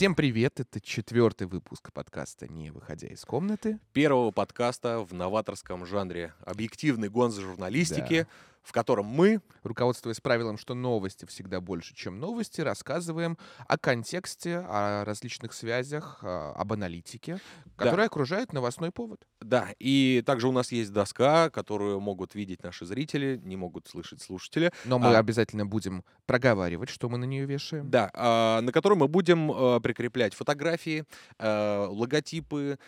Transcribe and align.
Всем 0.00 0.14
привет! 0.14 0.58
Это 0.60 0.80
четвертый 0.80 1.46
выпуск 1.46 1.92
подкаста 1.92 2.48
«Не 2.48 2.70
выходя 2.70 3.08
из 3.08 3.22
комнаты». 3.26 3.78
Первого 3.92 4.30
подкаста 4.30 5.00
в 5.00 5.12
новаторском 5.12 5.84
жанре 5.84 6.32
объективной 6.42 7.10
гонзо-журналистики, 7.10 8.26
в 8.62 8.72
котором 8.72 9.06
мы, 9.06 9.40
Руководствуясь 9.62 10.20
правилом, 10.20 10.56
что 10.56 10.74
новости 10.74 11.26
всегда 11.26 11.60
больше, 11.60 11.94
чем 11.94 12.18
новости, 12.18 12.62
рассказываем 12.62 13.36
о 13.68 13.76
контексте, 13.76 14.58
о 14.66 15.04
различных 15.04 15.52
связях, 15.52 16.20
а, 16.22 16.52
об 16.52 16.72
аналитике, 16.72 17.40
Да. 17.76 17.84
которая 17.84 18.06
окружает 18.06 18.52
новостной 18.54 18.90
повод. 18.90 19.26
да, 19.42 19.68
и 19.78 20.22
также 20.24 20.48
у 20.48 20.52
нас 20.52 20.72
есть 20.72 20.92
доска, 20.92 21.50
которую 21.50 22.00
могут 22.00 22.34
видеть 22.34 22.62
наши 22.62 22.84
зрители, 22.86 23.40
не 23.42 23.56
могут 23.56 23.86
слышать 23.88 24.22
слушатели, 24.22 24.70
Но 24.84 24.98
мы 24.98 25.14
А. 25.14 25.18
обязательно 25.18 25.66
будем 25.66 26.04
проговаривать, 26.26 26.88
что 26.90 27.08
мы 27.08 27.18
на 27.18 27.24
нее 27.24 27.44
вешаем. 27.46 27.90
да, 27.90 28.10
а, 28.14 28.60
на 28.62 28.72
которой 28.72 28.94
мы 28.98 29.08
будем 29.08 29.50
а, 29.52 29.80
прикреплять 29.80 30.34
фотографии, 30.34 31.04
а, 31.38 31.86
логотипы 31.88 32.78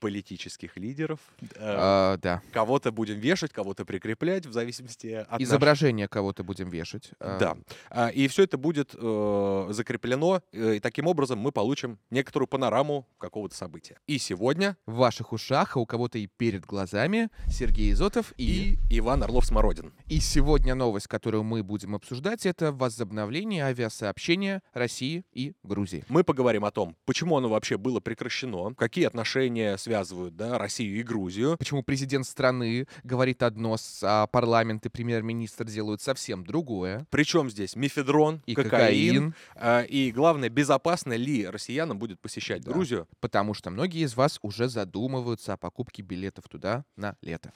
политических 0.00 0.76
лидеров. 0.76 1.20
а, 1.56 2.14
А, 2.14 2.16
да. 2.16 2.42
Кого-то 2.52 2.90
будем 2.90 3.18
вешать, 3.18 3.52
кого-то 3.52 3.84
прикреплять, 3.84 4.46
в 4.46 4.52
зависимости 4.52 5.26
от 5.28 5.40
Изображение 5.40 6.08
кого-то 6.08 6.42
будем 6.42 6.68
вешать. 6.70 7.10
А, 7.20 7.38
Да. 7.38 7.56
А, 7.90 8.08
И 8.08 8.26
все 8.28 8.44
это 8.44 8.58
будет 8.58 8.94
э, 8.94 9.66
закреплено, 9.70 10.42
э, 10.52 10.76
и 10.76 10.80
таким 10.80 11.06
образом 11.06 11.38
мы 11.38 11.52
получим 11.52 11.98
некоторую 12.10 12.48
панораму 12.48 13.06
какого-то 13.18 13.54
события. 13.54 13.98
И 14.06 14.18
сегодня 14.18 14.76
В 14.86 14.94
ваших 14.94 15.32
ушах, 15.32 15.76
а 15.76 15.80
у 15.80 15.86
кого-то 15.86 16.18
и 16.18 16.26
перед 16.26 16.64
глазами 16.64 17.28
Сергей 17.48 17.92
Изотов 17.92 18.32
и... 18.36 18.78
и 18.90 18.98
Иван 18.98 19.22
Орлов-Смородин. 19.22 19.92
И 20.06 20.20
сегодня 20.20 20.74
новость, 20.74 21.06
которую 21.06 21.44
мы 21.44 21.62
будем 21.62 21.94
обсуждать, 21.94 22.46
это 22.46 22.72
возобновление 22.72 23.64
авиасообщения 23.64 24.62
России 24.72 25.24
и 25.32 25.52
Грузии. 25.62 26.04
Мы 26.08 26.24
поговорим 26.24 26.64
о 26.64 26.70
том, 26.70 26.96
почему 27.04 27.36
оно 27.36 27.48
вообще 27.48 27.76
было 27.76 28.00
прекращено, 28.00 28.74
какие 28.74 29.04
отношения 29.06 29.76
связывают 29.90 30.36
да, 30.36 30.56
Россию 30.56 31.00
и 31.00 31.02
Грузию. 31.02 31.56
Почему 31.58 31.82
президент 31.82 32.24
страны 32.24 32.86
говорит 33.02 33.42
одно, 33.42 33.76
а 34.02 34.28
парламент 34.28 34.86
и 34.86 34.88
премьер-министр 34.88 35.64
делают 35.64 36.00
совсем 36.00 36.44
другое. 36.46 37.08
Причем 37.10 37.50
здесь 37.50 37.74
мефедрон, 37.74 38.40
И 38.46 38.54
кокаин, 38.54 38.70
кокаин, 38.70 39.34
а, 39.56 39.82
и 39.82 40.12
главное, 40.12 40.48
безопасно 40.48 41.14
ли 41.14 41.44
россиянам 41.44 41.98
будет 41.98 42.20
посещать 42.20 42.62
Да. 42.62 42.70
Грузию. 42.70 43.08
потому 43.18 43.52
что 43.52 43.70
многие 43.70 44.04
из 44.04 44.14
вас 44.14 44.38
уже 44.42 44.68
задумываются 44.68 45.54
о 45.54 45.56
покупке 45.56 46.02
билетов 46.02 46.44
туда 46.48 46.84
на 46.96 47.16
лето. 47.20 47.52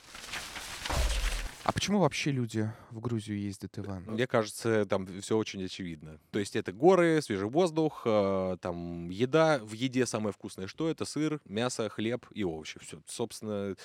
А 1.65 1.73
почему 1.73 1.99
вообще 1.99 2.31
люди 2.31 2.71
в 2.91 3.01
Грузию 3.01 3.39
ездят, 3.41 3.79
Иван? 3.79 4.05
Мне 4.07 4.27
кажется, 4.27 4.85
там 4.85 5.07
все 5.23 5.37
очень 5.37 5.65
очевидно. 5.65 6.19
То 6.31 6.39
есть 6.39 6.57
это 6.57 6.73
горы, 6.73 7.23
свежий 7.23 7.49
воздух, 7.49 8.03
э, 8.05 8.59
там 8.61 9.09
еда. 9.09 9.59
В 9.63 9.73
еде 9.73 10.05
самое 10.05 10.35
вкусное 10.35 10.67
что? 10.67 10.91
Это 10.91 11.07
сыр, 11.07 11.41
мясо, 11.47 11.89
хлеб 11.89 12.27
и 12.33 12.45
овощи. 12.45 12.79
Все. 12.81 13.01
Собственно, 13.07 13.77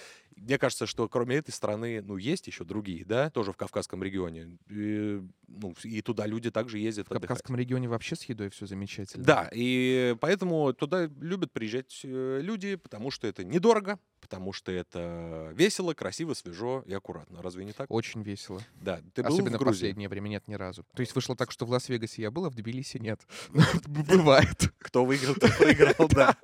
мне 0.42 0.58
кажется, 0.58 0.86
что 0.86 1.08
кроме 1.09 1.38
этой 1.38 1.52
страны, 1.52 2.02
ну, 2.02 2.18
есть 2.18 2.48
еще 2.48 2.64
другие, 2.64 3.06
да, 3.06 3.30
тоже 3.30 3.52
в 3.52 3.58
Кавказском 3.58 4.04
регионе. 4.04 4.58
И, 4.70 5.22
ну, 5.48 5.73
и 5.84 6.02
туда 6.02 6.26
люди 6.26 6.52
также 6.52 6.80
ездят 6.80 7.08
В 7.08 7.12
отдыхать. 7.12 7.28
Кавказском 7.28 7.56
регионе 7.56 7.88
вообще 7.88 8.16
с 8.16 8.23
едой 8.23 8.50
все 8.50 8.66
замечательно. 8.66 9.23
Да, 9.23 9.50
и 9.54 10.16
поэтому 10.20 10.73
туда 10.73 11.06
любят 11.20 11.52
приезжать 11.52 12.02
э, 12.04 12.40
люди, 12.42 12.76
потому 12.76 13.12
что 13.12 13.28
это 13.28 13.44
недорого, 13.44 14.00
потому 14.22 14.54
что 14.54 14.72
это 14.72 15.52
весело, 15.54 15.94
красиво, 15.94 16.34
свежо 16.34 16.84
и 16.86 16.94
аккуратно. 16.94 17.42
Разве 17.42 17.66
не 17.66 17.74
так? 17.74 17.90
Очень 17.90 18.22
весело. 18.22 18.62
Да. 18.81 19.02
Ты 19.14 19.24
был 19.24 19.34
Особенно 19.34 19.58
в 19.58 19.62
в 19.62 19.64
Грузии? 19.64 19.80
последнее 19.81 20.09
время 20.09 20.30
нет 20.30 20.48
ни 20.48 20.53
разу. 20.56 20.86
То 20.94 21.02
есть 21.02 21.16
вышло 21.16 21.36
так, 21.36 21.52
что 21.52 21.66
в 21.66 21.70
Лас-Вегасе 21.72 22.22
я 22.22 22.31
был, 22.31 22.46
а 22.46 22.50
в 22.50 22.56
Тбилиси 22.56 22.98
нет. 22.98 23.22
Бывает. 23.88 24.72
Кто 24.80 25.06
выиграл, 25.06 25.36
тот 25.36 25.56
проиграл, 25.58 26.08
да. 26.09 26.36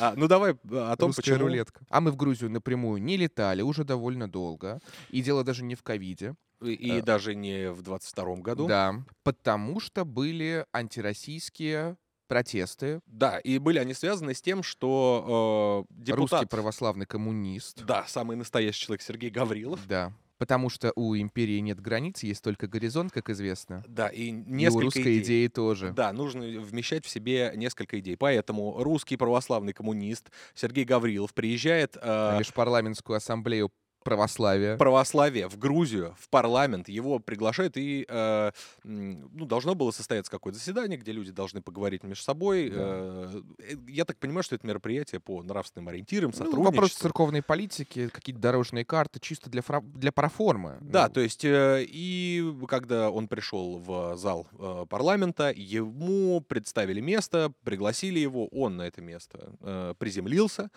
А, 0.00 0.14
Ну 0.16 0.28
давай 0.28 0.56
а, 0.70 0.92
о 0.92 0.96
том, 0.96 1.12
почему... 1.12 1.38
рулетка. 1.38 1.84
А 1.88 2.00
мы 2.00 2.10
в 2.10 2.16
Грузию 2.16 2.50
напрямую 2.50 3.02
не 3.02 3.16
летали 3.36 3.62
уже 3.62 3.84
довольно 3.84 4.28
долго. 4.28 4.80
И 5.10 5.22
дело 5.22 5.44
даже 5.44 5.62
не 5.62 5.74
в 5.74 5.82
ковиде. 5.82 6.34
И 6.62 6.98
Э, 6.98 7.02
даже 7.02 7.34
не 7.34 7.70
в 7.70 7.82
22 7.82 8.36
году. 8.36 8.66
Да. 8.66 8.94
Потому 9.22 9.78
что 9.78 10.04
были 10.04 10.64
антироссийские 10.72 11.96
протесты. 12.28 13.00
Да, 13.06 13.38
и 13.38 13.58
были 13.58 13.78
они 13.78 13.94
связаны 13.94 14.34
с 14.34 14.40
тем, 14.40 14.62
что 14.62 15.86
э, 15.90 15.94
Русский 16.12 16.36
депутат... 16.36 16.50
православный 16.50 17.06
коммунист. 17.06 17.84
Да, 17.84 18.04
самый 18.08 18.36
настоящий 18.36 18.86
человек 18.86 19.02
Сергей 19.02 19.30
Гаврилов. 19.30 19.86
Да. 19.86 20.12
Потому 20.38 20.68
что 20.68 20.92
у 20.96 21.16
империи 21.16 21.58
нет 21.60 21.80
границ, 21.80 22.22
есть 22.22 22.42
только 22.42 22.66
горизонт, 22.66 23.12
как 23.12 23.30
известно. 23.30 23.82
Да, 23.88 24.08
и 24.08 24.28
И 24.28 24.32
у 24.32 24.44
несколько 24.48 24.84
русской 24.84 25.00
идей. 25.00 25.22
идеи 25.22 25.46
тоже. 25.48 25.92
Да, 25.92 26.12
нужно 26.12 26.42
вмещать 26.42 27.04
в 27.04 27.08
себе 27.08 27.52
несколько 27.56 27.98
идей. 28.00 28.16
Поэтому 28.16 28.82
русский 28.82 29.16
православный 29.16 29.72
коммунист 29.72 30.30
Сергей 30.54 30.84
Гаврилов 30.84 31.32
приезжает 31.32 31.96
На 31.96 32.34
э, 32.34 32.38
Межпарламентскую 32.38 33.16
ассамблею 33.16 33.70
православия. 34.06 34.76
православие 34.76 35.48
в 35.48 35.58
Грузию, 35.58 36.16
в 36.18 36.28
парламент, 36.30 36.88
его 36.88 37.18
приглашают, 37.18 37.76
и 37.76 38.06
э, 38.08 38.50
ну, 38.84 39.44
должно 39.46 39.74
было 39.74 39.90
состояться 39.90 40.30
какое-то 40.30 40.58
заседание, 40.58 40.98
где 40.98 41.12
люди 41.12 41.30
должны 41.32 41.60
поговорить 41.60 42.02
между 42.04 42.22
собой. 42.24 42.70
Да. 42.70 42.76
Э, 42.78 43.42
э, 43.58 43.74
я 43.88 44.04
так 44.04 44.16
понимаю, 44.18 44.42
что 44.42 44.54
это 44.54 44.66
мероприятие 44.66 45.20
по 45.20 45.42
нравственным 45.42 45.88
ориентирам, 45.88 46.30
Ну, 46.30 46.36
сотрудничеству. 46.36 46.64
вопрос 46.72 46.92
церковной 46.94 47.42
политики, 47.42 48.08
какие-то 48.08 48.40
дорожные 48.40 48.84
карты, 48.84 49.20
чисто 49.20 49.50
для, 49.50 49.60
фра- 49.62 49.82
для 49.82 50.12
проформы. 50.12 50.78
Да, 50.80 51.08
Ну, 51.08 51.14
то 51.14 51.20
есть, 51.20 51.44
э, 51.44 51.84
и 51.86 52.44
когда 52.68 53.10
он 53.10 53.28
пришел 53.28 53.78
в 53.78 54.16
зал 54.16 54.46
э, 54.58 54.86
парламента, 54.88 55.52
ему 55.54 56.40
представили 56.40 57.00
место, 57.00 57.52
пригласили 57.64 58.18
его, 58.20 58.46
он 58.48 58.76
на 58.76 58.82
это 58.82 59.02
место 59.02 59.52
э, 59.60 59.94
приземлился, 59.98 60.70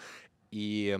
и 0.51 0.99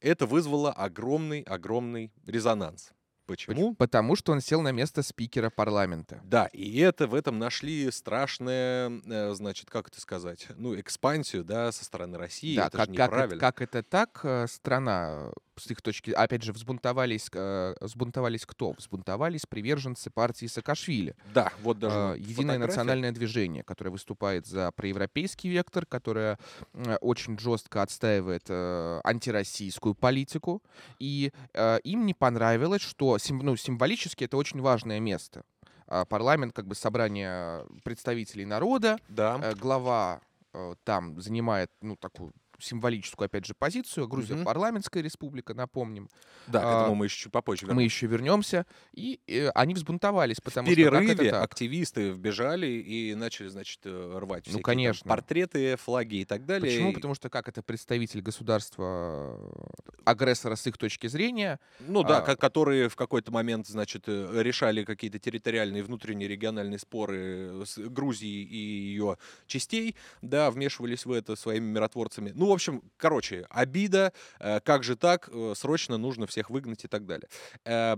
это 0.00 0.26
вызвало 0.26 0.72
огромный-огромный 0.72 2.12
резонанс. 2.26 2.92
Почему? 3.26 3.74
Потому 3.74 4.16
что 4.16 4.32
он 4.32 4.40
сел 4.40 4.60
на 4.60 4.70
место 4.72 5.02
спикера 5.02 5.50
парламента. 5.50 6.20
Да, 6.24 6.46
и 6.52 6.78
это 6.78 7.06
в 7.06 7.14
этом 7.14 7.38
нашли 7.38 7.90
страшное, 7.90 8.90
э, 9.06 9.34
значит, 9.34 9.70
как 9.70 9.88
это 9.88 10.00
сказать, 10.00 10.48
ну, 10.56 10.78
экспансию, 10.78 11.42
да, 11.44 11.72
со 11.72 11.84
стороны 11.84 12.18
России. 12.18 12.56
да, 12.56 12.66
это 12.66 12.76
как, 12.76 12.88
же 12.88 12.94
как, 12.94 13.06
это, 13.06 13.14
неправильно. 13.14 13.40
как 13.40 13.62
это 13.62 13.82
так, 13.82 14.20
э, 14.24 14.46
страна, 14.46 15.30
э, 15.30 15.32
с 15.56 15.70
их 15.70 15.80
точки... 15.82 16.10
Опять 16.10 16.42
же, 16.42 16.52
взбунтовались, 16.52 17.28
э, 17.32 17.74
взбунтовались 17.80 18.46
кто? 18.46 18.72
Взбунтовались 18.72 19.46
приверженцы 19.46 20.10
партии 20.10 20.46
Саакашвили. 20.46 21.14
Да, 21.32 21.52
вот 21.62 21.78
даже 21.78 21.94
Э, 21.96 22.08
вот 22.08 22.16
Единое 22.18 22.34
фотография. 22.54 22.66
национальное 22.66 23.12
движение, 23.12 23.62
которое 23.64 23.90
выступает 23.90 24.46
за 24.46 24.70
проевропейский 24.72 25.50
вектор, 25.50 25.86
которое 25.86 26.38
э, 26.72 26.96
очень 27.00 27.38
жестко 27.38 27.82
отстаивает 27.82 28.44
э, 28.48 29.00
антироссийскую 29.04 29.94
политику. 29.94 30.62
И 30.98 31.32
э, 31.52 31.78
им 31.84 32.06
не 32.06 32.14
понравилось, 32.14 32.82
что 32.82 33.18
сим- 33.18 33.40
ну, 33.42 33.56
символически 33.56 34.24
это 34.24 34.36
очень 34.36 34.60
важное 34.60 35.00
место. 35.00 35.42
А 35.86 36.04
Парламент, 36.06 36.54
как 36.54 36.66
бы 36.66 36.74
собрание 36.74 37.64
представителей 37.82 38.46
народа, 38.46 38.98
Да. 39.08 39.38
Э, 39.42 39.54
глава 39.54 40.20
э, 40.54 40.74
там 40.84 41.20
занимает, 41.20 41.70
ну, 41.82 41.96
такую 41.96 42.32
символическую, 42.64 43.26
опять 43.26 43.46
же, 43.46 43.54
позицию. 43.54 44.08
Грузия 44.08 44.34
Мгм. 44.34 44.44
парламентская 44.44 45.02
республика, 45.02 45.54
напомним. 45.54 46.08
Да, 46.46 46.60
к 46.60 46.64
а, 46.64 46.80
этому 46.82 46.94
мы 46.96 47.06
еще 47.06 47.24
чуть 47.24 47.32
попозже 47.32 47.62
вернемся. 47.66 47.76
Мы 47.76 47.82
еще 47.84 48.06
вернемся. 48.06 48.66
И 48.92 49.20
э, 49.26 49.48
они 49.54 49.74
взбунтовались, 49.74 50.40
потому 50.40 50.68
в 50.68 50.72
что 50.72 50.82
как 50.90 51.02
это 51.02 51.14
перерыве 51.16 51.30
активисты 51.36 52.10
вбежали 52.10 52.66
и 52.66 53.14
начали, 53.14 53.48
значит, 53.48 53.80
э, 53.84 54.18
рвать 54.18 54.44
Ну, 54.46 54.50
всякие 54.52 54.62
там 54.62 54.62
конечно. 54.62 55.08
портреты, 55.08 55.76
флаги 55.76 56.16
и 56.16 56.24
так 56.24 56.44
далее. 56.46 56.70
Почему? 56.70 56.90
И- 56.90 56.94
Потому 56.94 57.14
что 57.14 57.28
как 57.30 57.48
это 57.48 57.62
представитель 57.62 58.20
государства 58.22 59.38
э, 59.54 60.00
агрессора 60.04 60.56
с 60.56 60.66
их 60.66 60.78
точки 60.78 61.06
зрения, 61.06 61.60
Ну 61.80 62.02
да, 62.02 62.18
а- 62.18 62.22
ко- 62.22 62.36
которые 62.36 62.88
в 62.88 62.96
какой-то 62.96 63.30
момент, 63.32 63.66
значит, 63.66 64.04
э, 64.06 64.42
решали 64.42 64.84
какие-то 64.84 65.18
территориальные, 65.18 65.82
внутренние, 65.82 66.28
региональные 66.28 66.78
споры 66.78 67.64
с 67.64 67.78
Грузией 67.78 68.44
и 68.44 68.56
ее 68.56 69.18
частей, 69.46 69.96
да, 70.22 70.50
вмешивались 70.50 71.04
в 71.06 71.12
это 71.12 71.36
своими 71.36 71.64
миротворцами. 71.66 72.32
Ну, 72.34 72.46
общем, 72.54 72.82
короче, 72.96 73.46
обида, 73.50 74.12
э, 74.40 74.60
как 74.60 74.82
же 74.84 74.96
так, 74.96 75.28
э, 75.32 75.52
срочно 75.56 75.98
нужно 75.98 76.26
всех 76.26 76.50
выгнать 76.50 76.84
и 76.84 76.88
так 76.88 77.06
далее. 77.06 77.28
Э, 77.64 77.96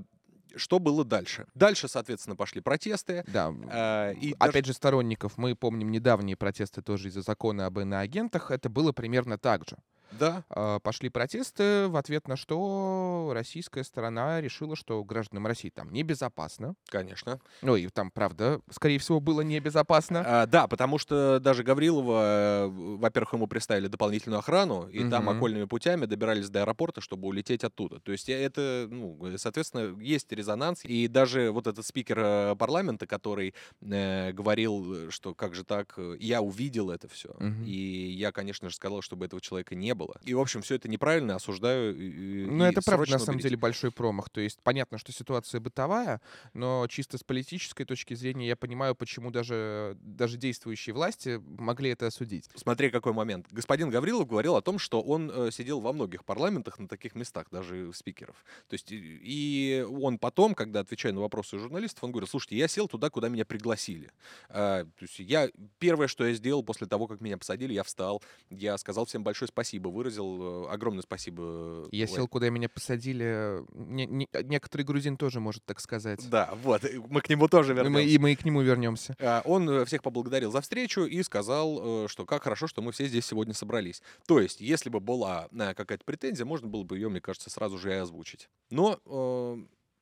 Что 0.58 0.79
было 0.79 1.05
дальше? 1.05 1.47
Дальше, 1.55 1.87
соответственно, 1.87 2.35
пошли 2.35 2.62
протесты. 2.62 3.25
да, 3.26 3.53
э, 3.70 4.14
И 4.14 4.32
даже- 4.35 4.50
опять 4.50 4.64
же, 4.64 4.73
сторонников, 4.73 5.37
мы 5.37 5.55
помним 5.55 5.91
недавние 5.91 6.35
протесты 6.37 6.81
тоже 6.81 7.08
из-за 7.08 7.20
закона 7.20 7.67
об 7.67 7.79
иноагентах, 7.79 8.50
это 8.50 8.70
было 8.70 8.93
примерно 8.93 9.37
так 9.37 9.69
же. 9.69 9.76
Да. 10.12 10.44
А, 10.50 10.79
Пошли 10.81 11.08
протесты, 11.08 11.88
в 11.88 11.97
ответ 11.97 12.29
на 12.29 12.37
что 12.37 13.31
российская 13.35 13.85
сторона 13.85 14.41
решила, 14.41 14.76
что 14.76 15.03
гражданам 15.05 15.47
России 15.47 15.70
там 15.70 15.93
небезопасно. 15.93 16.75
Конечно. 16.88 17.41
Ну 17.62 17.76
и 17.76 17.88
там, 17.88 18.11
правда, 18.11 18.61
скорее 18.70 18.99
всего, 18.99 19.20
было 19.20 19.41
небезопасно. 19.41 20.23
А, 20.25 20.47
да, 20.47 20.67
потому 20.69 20.99
что 20.99 21.38
даже 21.41 21.62
Гаврилова, 21.62 22.69
во-первых, 22.70 23.32
ему 23.35 23.47
приставили 23.47 23.88
дополнительную 23.88 24.38
охрану, 24.38 24.88
и 24.88 25.08
там 25.11 25.25
Мгм. 25.26 25.37
окольными 25.37 25.64
путями 25.64 26.06
добирались 26.06 26.49
до 26.49 26.62
аэропорта, 26.62 27.00
чтобы 27.00 27.29
улететь 27.29 27.64
оттуда. 27.64 28.00
То 28.00 28.12
есть 28.12 28.29
э, 28.29 28.32
это, 28.35 28.87
ну, 28.91 29.19
э, 29.26 29.38
соответственно, 29.38 30.00
есть 30.00 30.31
резонанс. 30.32 30.85
И 30.85 31.08
даже 31.08 31.50
вот 31.50 31.67
этот 31.67 31.85
спикер 31.87 32.19
э, 32.20 32.56
парламента, 32.56 33.06
который 33.06 33.55
э, 33.81 34.32
говорил, 34.32 35.11
что 35.11 35.35
как 35.35 35.55
же 35.55 35.64
так, 35.64 35.99
я 36.19 36.43
увидел 36.43 36.91
это 36.91 37.08
все. 37.08 37.35
Мгм. 37.38 37.64
И 37.64 37.70
я, 38.12 38.32
конечно 38.32 38.69
же, 38.70 38.76
сказал, 38.76 39.03
чтобы 39.03 39.26
этого 39.26 39.41
человека 39.41 39.75
не 39.75 39.94
было. 39.96 40.20
И, 40.22 40.34
в 40.34 40.40
общем, 40.40 40.62
все 40.62 40.76
это 40.76 40.88
неправильно, 40.88 41.34
осуждаю. 41.37 41.94
Ну, 41.96 42.64
это 42.64 42.81
правда, 42.82 43.10
на 43.12 43.19
самом 43.19 43.37
уберите. 43.37 43.48
деле, 43.48 43.56
большой 43.56 43.90
промах. 43.90 44.31
То 44.31 44.40
есть 44.40 44.60
понятно, 44.62 44.98
что 44.98 45.12
ситуация 45.12 45.60
бытовая, 45.60 46.20
но 46.54 46.87
чисто 46.88 47.19
с 47.19 47.25
политической 47.25 47.84
точки 47.84 48.14
зрения 48.14 48.46
я 48.48 48.56
понимаю, 48.56 48.94
почему 48.94 49.31
даже, 49.31 49.96
даже 50.00 50.37
действующие 50.37 50.94
власти 50.94 51.43
могли 51.58 51.90
это 51.90 52.06
осудить. 52.06 52.48
Смотри, 52.54 52.90
какой 52.90 53.12
момент. 53.12 53.46
Господин 53.50 53.90
Гаврилов 53.90 54.26
говорил 54.28 54.54
о 54.56 54.62
том, 54.62 54.78
что 54.78 55.02
он 55.02 55.31
э, 55.34 55.50
сидел 55.50 55.81
во 55.81 55.93
многих 55.93 56.25
парламентах 56.25 56.78
на 56.78 56.87
таких 56.88 57.14
местах, 57.14 57.46
даже 57.50 57.93
спикеров. 57.94 58.37
То 58.69 58.75
есть, 58.75 58.88
и- 58.90 59.84
он 59.88 60.19
потом, 60.19 60.54
когда 60.54 60.81
отвечая 60.81 61.12
на 61.12 61.20
вопросы 61.20 61.58
журналистов, 61.58 62.04
он 62.04 62.10
говорил, 62.12 62.28
слушайте, 62.28 62.56
я 62.56 62.69
сел 62.69 62.88
туда, 62.88 63.10
куда 63.10 63.28
меня 63.28 63.44
пригласили. 63.44 64.10
А, 64.48 64.84
то 64.84 65.02
есть 65.02 65.19
я, 65.19 65.48
первое, 65.78 66.06
что 66.08 66.26
я 66.26 66.34
сделал 66.34 66.62
после 66.62 66.87
того, 66.87 67.06
как 67.06 67.20
меня 67.20 67.38
посадили, 67.38 67.72
я 67.72 67.82
встал, 67.82 68.22
я 68.50 68.76
сказал 68.78 69.06
всем 69.06 69.25
большое 69.25 69.48
спасибо, 69.48 69.86
выразил 69.91 70.67
э, 70.67 70.71
огромное 70.71 71.03
спасибо. 71.03 71.43
э, 71.44 71.88
Я 71.93 72.06
сел, 72.06 72.29
куда 72.29 72.49
меня 72.50 72.69
посадили. 72.69 73.61
Не- 73.75 74.06
не- 74.06 74.29
некоторый 74.44 74.83
грузин 74.83 75.17
тоже 75.17 75.41
может 75.41 75.65
так 75.65 75.81
сказать. 75.81 76.29
Да, 76.29 76.55
вот, 76.62 76.85
э, 76.85 77.00
мы 77.09 77.21
к 77.21 77.29
нему 77.29 77.49
тоже 77.49 77.73
И 77.73 77.77
мы, 77.77 77.83
вернемся. 77.83 78.09
и 78.15 78.19
мы 78.19 78.33
и 78.33 78.37
к 78.37 78.44
нему 78.44 78.62
вернемся. 78.62 79.17
А, 79.21 79.43
Он 79.44 79.69
э, 79.69 79.85
всех 79.85 80.03
поблагодарил 80.03 80.50
за 80.53 80.61
встречу 80.61 81.03
и 81.03 81.23
сказал, 81.23 82.05
э, 82.05 82.09
что 82.09 82.25
как 82.27 82.43
хорошо, 82.44 82.67
что 82.67 82.83
мы 82.83 82.93
все 82.93 83.06
здесь 83.06 83.27
сегодня 83.27 83.55
собрались. 83.55 84.03
То 84.27 84.41
есть, 84.41 84.61
если 84.61 84.91
бы 84.91 85.00
была 85.00 85.49
э, 85.53 85.75
какая-то 85.75 86.05
претензия, 86.05 86.44
можно 86.44 86.69
было 86.69 86.82
бы 86.85 86.97
ее, 86.97 87.09
мне 87.09 87.21
кажется, 87.21 87.50
сразу 87.50 87.79
же 87.79 87.91
и 87.91 87.94
озвучить. 87.94 88.49
Но 88.71 88.99
э, 89.05 89.56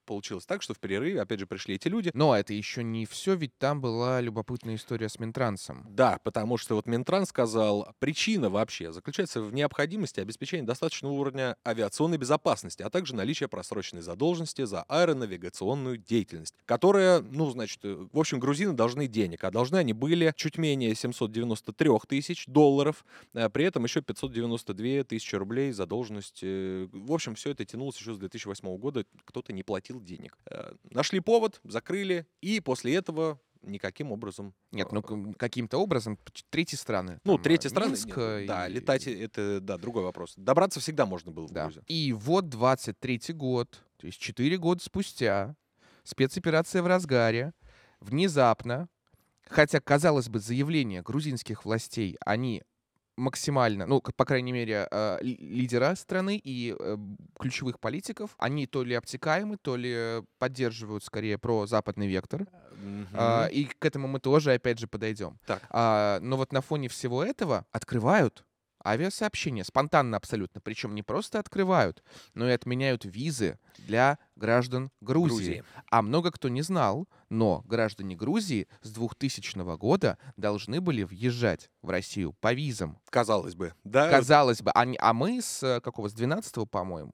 получилось 0.04 0.46
так, 0.46 0.62
что 0.62 0.74
в 0.74 0.78
перерыве, 0.78 1.20
опять 1.20 1.40
же, 1.40 1.46
пришли 1.46 1.74
эти 1.74 1.88
люди. 1.88 2.10
Но 2.14 2.36
это 2.36 2.52
еще 2.52 2.82
не 2.82 3.06
все, 3.06 3.34
ведь 3.34 3.56
там 3.58 3.80
была 3.80 4.20
любопытная 4.20 4.76
история 4.76 5.08
с 5.08 5.18
Минтрансом. 5.18 5.86
Да, 5.90 6.18
потому 6.24 6.56
что 6.56 6.74
вот 6.76 6.86
Минтранс 6.86 7.30
сказал, 7.30 7.88
причина 7.98 8.50
вообще 8.50 8.92
заключается 8.92 9.42
в 9.42 9.52
необходимости 9.52 10.20
обеспечения 10.20 10.64
достаточного 10.64 11.12
уровня 11.12 11.56
авиационной 11.66 12.18
безопасности, 12.18 12.82
а 12.82 12.90
также 12.90 13.14
наличия 13.14 13.48
просроченной 13.48 14.02
задолженности 14.02 14.64
за 14.64 14.82
аэронавигационную 14.82 15.98
деятельность, 15.98 16.54
которая, 16.66 17.20
ну, 17.20 17.50
значит, 17.50 17.80
э, 17.84 18.06
в 18.12 18.18
общем, 18.18 18.38
грузины 18.38 18.72
должны 18.72 19.06
денег, 19.06 19.44
а 19.44 19.50
должны 19.50 19.76
они 19.76 19.92
были 19.92 20.32
чуть 20.36 20.58
менее 20.58 20.94
793 20.94 21.90
тысяч 22.08 22.46
долларов, 22.46 23.04
а 23.34 23.48
при 23.48 23.64
этом 23.64 23.84
еще 23.84 24.00
592 24.02 25.04
тысячи 25.04 25.34
рублей 25.36 25.72
задолженность. 25.72 26.40
э, 26.42 26.88
В 26.92 27.12
общем, 27.12 27.34
все 27.34 27.50
это 27.50 27.64
тянулось 27.64 27.96
еще 27.98 28.14
с 28.14 28.18
2008 28.18 28.76
года, 28.76 29.04
кто-то 29.24 29.52
не 29.52 29.62
платил 29.62 29.93
денег. 30.00 30.36
Э, 30.50 30.72
Нашли 30.90 31.20
повод, 31.20 31.60
закрыли, 31.64 32.26
и 32.40 32.60
после 32.60 32.94
этого 32.94 33.38
никаким 33.62 34.12
образом 34.12 34.54
Нет, 34.72 34.88
э, 34.92 34.94
ну 34.94 35.32
каким-то 35.38 35.78
образом 35.78 36.18
третьи 36.50 36.76
страны. 36.76 37.18
ну, 37.24 37.34
там, 37.36 37.42
третья 37.44 37.68
э, 37.68 37.70
страна, 37.70 37.88
Минск, 37.88 38.08
нет, 38.08 38.46
да, 38.46 38.68
и- 38.68 38.72
летать 38.72 39.06
э, 39.06 39.24
это, 39.24 39.60
да, 39.60 39.78
другой 39.78 40.02
вопрос. 40.04 40.34
Добраться 40.36 40.80
всегда 40.80 41.06
можно 41.06 41.32
было 41.32 41.46
в 41.46 41.50
Да. 41.52 41.64
Грузию. 41.64 41.84
И 41.86 42.12
вот 42.12 42.44
23-й 42.46 43.32
год, 43.32 43.82
то 43.96 44.06
есть 44.06 44.18
4 44.18 44.58
года 44.58 44.82
спустя, 44.84 45.56
спецоперация 46.02 46.82
в 46.82 46.86
разгаре, 46.86 47.54
внезапно, 48.00 48.88
хотя, 49.48 49.80
казалось 49.80 50.28
бы, 50.28 50.38
заявления 50.40 51.02
грузинских 51.02 51.64
властей, 51.64 52.16
они 52.24 52.62
максимально, 53.16 53.86
ну, 53.86 54.00
по 54.00 54.24
крайней 54.24 54.52
мере, 54.52 54.88
э, 54.90 55.18
ли- 55.22 55.36
лидера 55.36 55.94
страны 55.94 56.40
и 56.42 56.74
э, 56.78 56.96
ключевых 57.38 57.78
политиков, 57.80 58.34
они 58.38 58.66
то 58.66 58.82
ли 58.82 58.94
обтекаемы, 58.94 59.56
то 59.56 59.76
ли 59.76 60.22
поддерживают 60.38 61.04
скорее 61.04 61.38
про 61.38 61.66
западный 61.66 62.08
вектор. 62.08 62.46
Мгм. 62.76 63.48
и 63.52 63.64
к 63.66 63.84
этому 63.84 64.08
мы 64.08 64.18
тоже, 64.18 64.52
опять 64.52 64.78
же, 64.78 64.86
подойдем. 64.86 65.38
Так. 65.46 65.62
А, 65.70 66.18
но 66.20 66.36
вот 66.36 66.52
на 66.52 66.60
фоне 66.60 66.88
всего 66.88 67.22
этого 67.22 67.64
открывают 67.72 68.44
авиасообщения, 68.84 69.64
спонтанно 69.64 70.16
абсолютно. 70.16 70.60
Причем 70.60 70.94
не 70.94 71.02
просто 71.02 71.38
открывают, 71.38 72.02
но 72.34 72.48
и 72.48 72.52
отменяют 72.52 73.04
визы 73.04 73.58
для 73.78 74.18
граждан 74.36 74.90
Грузии. 75.00 75.34
Грузии. 75.34 75.64
А 75.90 76.02
много 76.02 76.30
кто 76.30 76.48
не 76.48 76.62
знал, 76.62 77.08
но 77.28 77.62
граждане 77.66 78.16
Грузии 78.16 78.68
с 78.82 78.90
2000 78.90 79.76
года 79.76 80.18
должны 80.36 80.80
были 80.80 81.02
въезжать 81.02 81.70
в 81.82 81.90
Россию 81.90 82.34
по 82.40 82.52
визам. 82.52 82.98
Казалось 83.10 83.54
бы, 83.54 83.74
да. 83.84 84.10
Казалось 84.10 84.62
бы, 84.62 84.70
они- 84.72 84.98
а 85.00 85.12
мы 85.12 85.40
с 85.40 85.62
э, 85.62 85.80
какого, 85.80 86.08
с 86.08 86.12
12 86.12 86.66
по-моему, 86.66 87.12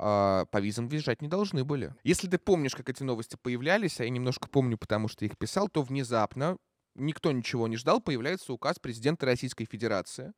а, 0.00 0.44
по 0.46 0.58
визам 0.60 0.88
въезжать 0.88 1.22
не 1.22 1.28
должны 1.28 1.64
были. 1.64 1.92
Если 2.04 2.28
ты 2.28 2.38
помнишь, 2.38 2.74
как 2.74 2.88
эти 2.88 3.02
новости 3.02 3.36
появлялись, 3.40 4.00
а 4.00 4.04
я 4.04 4.10
немножко 4.10 4.48
помню, 4.48 4.78
потому 4.78 5.08
что 5.08 5.24
их 5.24 5.36
писал, 5.36 5.68
то 5.68 5.82
внезапно, 5.82 6.56
никто 6.94 7.32
ничего 7.32 7.66
не 7.68 7.76
ждал, 7.76 8.00
появляется 8.00 8.52
указ 8.52 8.78
президента 8.78 9.26
Российской 9.26 9.64
Федерации 9.64 10.32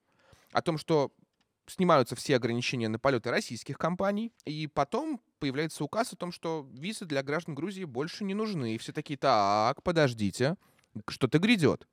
о 0.52 0.62
том, 0.62 0.78
что 0.78 1.12
снимаются 1.66 2.16
все 2.16 2.36
ограничения 2.36 2.88
на 2.88 2.98
полеты 2.98 3.30
российских 3.30 3.78
компаний, 3.78 4.32
и 4.44 4.66
потом 4.66 5.20
появляется 5.38 5.84
указ 5.84 6.12
о 6.12 6.16
том, 6.16 6.32
что 6.32 6.68
визы 6.72 7.04
для 7.04 7.22
граждан 7.22 7.54
Грузии 7.54 7.84
больше 7.84 8.24
не 8.24 8.34
нужны. 8.34 8.74
И 8.74 8.78
все 8.78 8.92
такие, 8.92 9.16
так, 9.16 9.82
подождите, 9.82 10.56
что-то 11.08 11.38
грядет. 11.38 11.86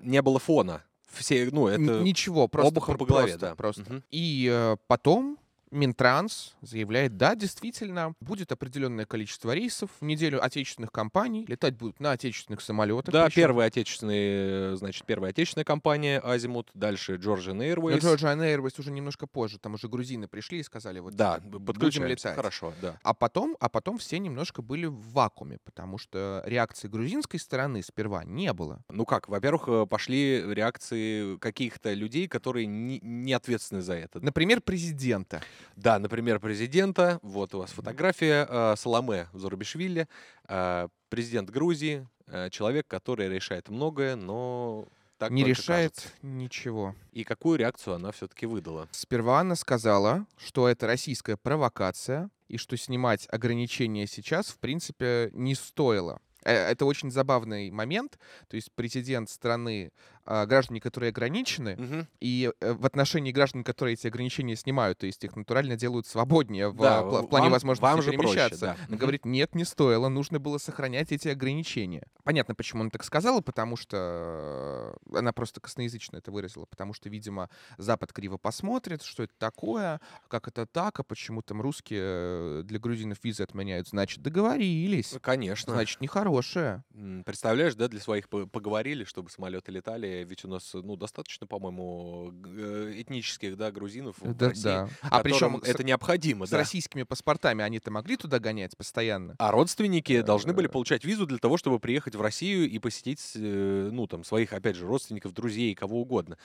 Не 0.00 0.22
было 0.22 0.38
фона. 0.38 0.82
Все, 1.08 1.48
ну, 1.52 1.68
это 1.68 2.00
Ничего, 2.00 2.48
просто 2.48 2.68
обухом 2.68 2.96
по 2.96 3.04
голове, 3.04 3.32
просто, 3.32 3.46
да. 3.46 3.54
просто. 3.54 3.82
Мгм. 3.82 4.04
И 4.10 4.48
э, 4.50 4.76
потом 4.86 5.38
Минтранс 5.72 6.54
заявляет, 6.60 7.16
да, 7.16 7.34
действительно, 7.34 8.14
будет 8.20 8.52
определенное 8.52 9.06
количество 9.06 9.52
рейсов 9.52 9.90
в 10.00 10.04
неделю 10.04 10.44
отечественных 10.44 10.92
компаний, 10.92 11.46
летать 11.48 11.76
будут 11.76 11.98
на 11.98 12.12
отечественных 12.12 12.60
самолетах. 12.60 13.12
Да, 13.12 13.24
причем. 13.24 13.42
первая 13.42 13.68
отечественная, 13.68 14.76
значит, 14.76 15.04
первая 15.06 15.30
отечественная 15.30 15.64
компания 15.64 16.20
Азимут, 16.20 16.70
дальше 16.74 17.14
Georgian 17.14 17.54
Но 17.54 17.64
Airways. 17.64 18.00
Georgia 18.00 18.36
Airways 18.36 18.78
уже 18.78 18.90
немножко 18.90 19.26
позже, 19.26 19.58
там 19.58 19.74
уже 19.74 19.88
грузины 19.88 20.28
пришли 20.28 20.58
и 20.58 20.62
сказали, 20.62 21.00
вот 21.00 21.14
Да, 21.14 21.40
будем 21.40 22.04
летать. 22.04 22.36
Хорошо, 22.36 22.74
да. 22.82 22.98
А 23.02 23.14
потом, 23.14 23.56
а 23.58 23.68
потом 23.68 23.96
все 23.96 24.18
немножко 24.18 24.60
были 24.60 24.86
в 24.86 25.12
вакууме, 25.12 25.58
потому 25.64 25.96
что 25.96 26.42
реакции 26.44 26.88
грузинской 26.88 27.40
стороны 27.40 27.82
сперва 27.82 28.24
не 28.24 28.52
было. 28.52 28.84
Ну 28.90 29.06
как, 29.06 29.28
во-первых, 29.28 29.68
э, 29.68 29.86
пошли 29.86 30.42
реакции 30.52 31.38
каких-то 31.38 31.94
людей, 31.94 32.28
которые 32.28 32.66
не, 32.66 33.00
не 33.00 33.32
ответственны 33.32 33.80
за 33.80 33.94
это. 33.94 34.20
Например, 34.20 34.60
президента. 34.60 35.42
Да, 35.76 35.98
например, 35.98 36.40
президента. 36.40 37.18
Вот 37.22 37.54
у 37.54 37.58
вас 37.58 37.70
фотография 37.70 38.46
э, 38.48 38.74
Саламе 38.76 39.28
Зурабишвили, 39.32 40.08
э, 40.48 40.88
президент 41.08 41.50
Грузии, 41.50 42.06
э, 42.26 42.50
человек, 42.50 42.86
который 42.86 43.28
решает 43.28 43.68
многое, 43.68 44.16
но 44.16 44.88
так 45.18 45.30
не 45.30 45.44
решает 45.44 45.94
кажется. 45.94 46.14
ничего. 46.22 46.94
И 47.12 47.24
какую 47.24 47.58
реакцию 47.58 47.94
она 47.94 48.10
все-таки 48.12 48.46
выдала? 48.46 48.88
Сперва 48.90 49.40
она 49.40 49.54
сказала, 49.56 50.26
что 50.36 50.68
это 50.68 50.86
российская 50.86 51.36
провокация, 51.36 52.30
и 52.48 52.58
что 52.58 52.76
снимать 52.76 53.26
ограничения 53.30 54.06
сейчас, 54.06 54.48
в 54.48 54.58
принципе, 54.58 55.30
не 55.32 55.54
стоило. 55.54 56.20
Э, 56.44 56.52
Это 56.70 56.84
очень 56.84 57.10
забавный 57.10 57.70
момент. 57.70 58.18
То 58.48 58.56
есть 58.56 58.70
президент 58.74 59.30
страны, 59.30 59.90
граждане, 60.24 60.80
которые 60.80 61.10
ограничены, 61.10 61.76
Мгм. 61.76 62.08
и 62.20 62.50
э, 62.60 62.72
в 62.74 62.86
отношении 62.86 63.32
граждан, 63.32 63.64
которые 63.64 63.94
эти 63.94 64.06
ограничения 64.06 64.56
снимают, 64.56 64.98
то 64.98 65.06
есть 65.06 65.22
их 65.24 65.34
натурально 65.36 65.76
делают 65.76 66.06
свободнее 66.06 66.68
в, 66.68 66.76
Да, 66.76 67.00
а, 67.00 67.02
пла- 67.02 67.22
в 67.22 67.28
плане 67.28 67.44
вам- 67.46 67.52
возможности 67.54 67.82
вам 67.84 68.02
же 68.02 68.12
проще, 68.12 68.34
перемещаться. 68.34 68.76
да. 68.88 68.96
Говорит, 68.96 69.24
нет, 69.24 69.54
не 69.54 69.64
стоило, 69.64 70.08
нужно 70.08 70.38
было 70.38 70.58
сохранять 70.58 71.12
эти 71.12 71.28
ограничения. 71.28 72.04
Понятно, 72.24 72.54
почему 72.54 72.82
она 72.82 72.90
так 72.90 73.02
сказала, 73.04 73.40
потому 73.40 73.76
что 73.76 74.96
э, 75.12 75.18
она 75.18 75.32
просто 75.32 75.60
косноязычно 75.60 76.18
это 76.18 76.30
выразила, 76.30 76.66
потому 76.66 76.92
что, 76.94 77.08
видимо, 77.08 77.50
Запад 77.78 78.12
криво 78.12 78.36
посмотрит, 78.36 79.02
что 79.02 79.24
это 79.24 79.32
такое, 79.38 80.00
как 80.28 80.48
это 80.48 80.66
так, 80.66 81.00
а 81.00 81.02
почему 81.02 81.42
там 81.42 81.60
русские 81.60 82.00
э, 82.04 82.62
для 82.64 82.78
грузинов 82.78 83.18
визы 83.24 83.42
отменяют. 83.42 83.88
Значит, 83.88 84.22
договорились. 84.22 85.14
Конечно. 85.20 85.72
Значит, 85.74 86.00
нехорошее. 86.00 86.84
Представляешь, 87.24 87.74
да, 87.74 87.88
для 87.88 88.00
своих 88.00 88.28
по- 88.28 88.46
поговорили, 88.46 89.04
чтобы 89.04 89.30
самолеты 89.30 89.72
летали, 89.72 90.11
ведь 90.24 90.44
у 90.44 90.48
нас, 90.48 90.70
ну, 90.74 90.96
достаточно, 90.96 91.46
по-моему, 91.46 92.32
э, 92.44 92.92
этнических, 92.96 93.56
да, 93.56 93.70
грузинов 93.70 94.16
в 94.20 94.34
Да, 94.34 94.48
России, 94.50 94.62
да. 94.64 94.88
А 95.02 95.20
причем 95.22 95.56
это 95.56 95.82
необходимо, 95.84 96.46
с 96.46 96.50
да. 96.50 96.58
российскими 96.58 97.02
паспортами 97.02 97.64
они-то 97.64 97.90
могли 97.90 98.16
туда 98.16 98.38
гонять 98.38 98.76
постоянно? 98.76 99.34
А 99.38 99.50
родственники 99.50 100.20
должны 100.22 100.52
были 100.52 100.68
Э. 100.68 100.70
получать 100.70 101.04
визу 101.04 101.26
для 101.26 101.38
того, 101.38 101.56
чтобы 101.56 101.80
приехать 101.80 102.14
в 102.14 102.20
Россию 102.20 102.68
и 102.68 102.78
посетить, 102.78 103.32
ну, 103.34 104.06
там, 104.06 104.24
своих, 104.24 104.52
опять 104.52 104.76
же, 104.76 104.86
родственников, 104.86 105.32
друзей, 105.32 105.74
кого 105.74 106.00
угодно. 106.02 106.36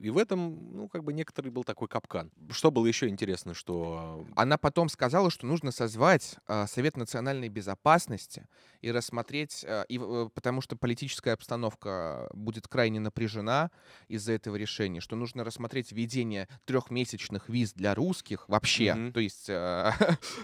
И 0.00 0.10
в 0.10 0.18
этом, 0.18 0.76
ну, 0.76 0.88
как 0.88 1.04
бы 1.04 1.12
некоторый 1.12 1.50
был 1.50 1.64
такой 1.64 1.88
капкан. 1.88 2.30
Что 2.50 2.70
было 2.70 2.86
еще 2.86 3.08
интересно, 3.08 3.54
что... 3.54 4.24
Она 4.36 4.58
потом 4.58 4.88
сказала, 4.88 5.30
что 5.30 5.46
нужно 5.46 5.72
созвать 5.72 6.36
а, 6.46 6.66
Совет 6.66 6.96
национальной 6.96 7.48
безопасности 7.48 8.46
и 8.80 8.90
рассмотреть, 8.90 9.64
а, 9.66 9.82
и, 9.82 9.98
потому 10.34 10.60
что 10.60 10.76
политическая 10.76 11.32
обстановка 11.32 12.28
будет 12.32 12.68
крайне 12.68 12.91
напряжена 12.98 13.70
из-за 14.08 14.32
этого 14.32 14.56
решения, 14.56 15.00
что 15.00 15.16
нужно 15.16 15.44
рассмотреть 15.44 15.92
введение 15.92 16.48
трехмесячных 16.64 17.48
виз 17.48 17.72
для 17.72 17.94
русских 17.94 18.48
вообще, 18.48 18.94
Мгм. 18.94 19.12
то 19.12 19.20
есть 19.20 19.48
а, 19.50 19.94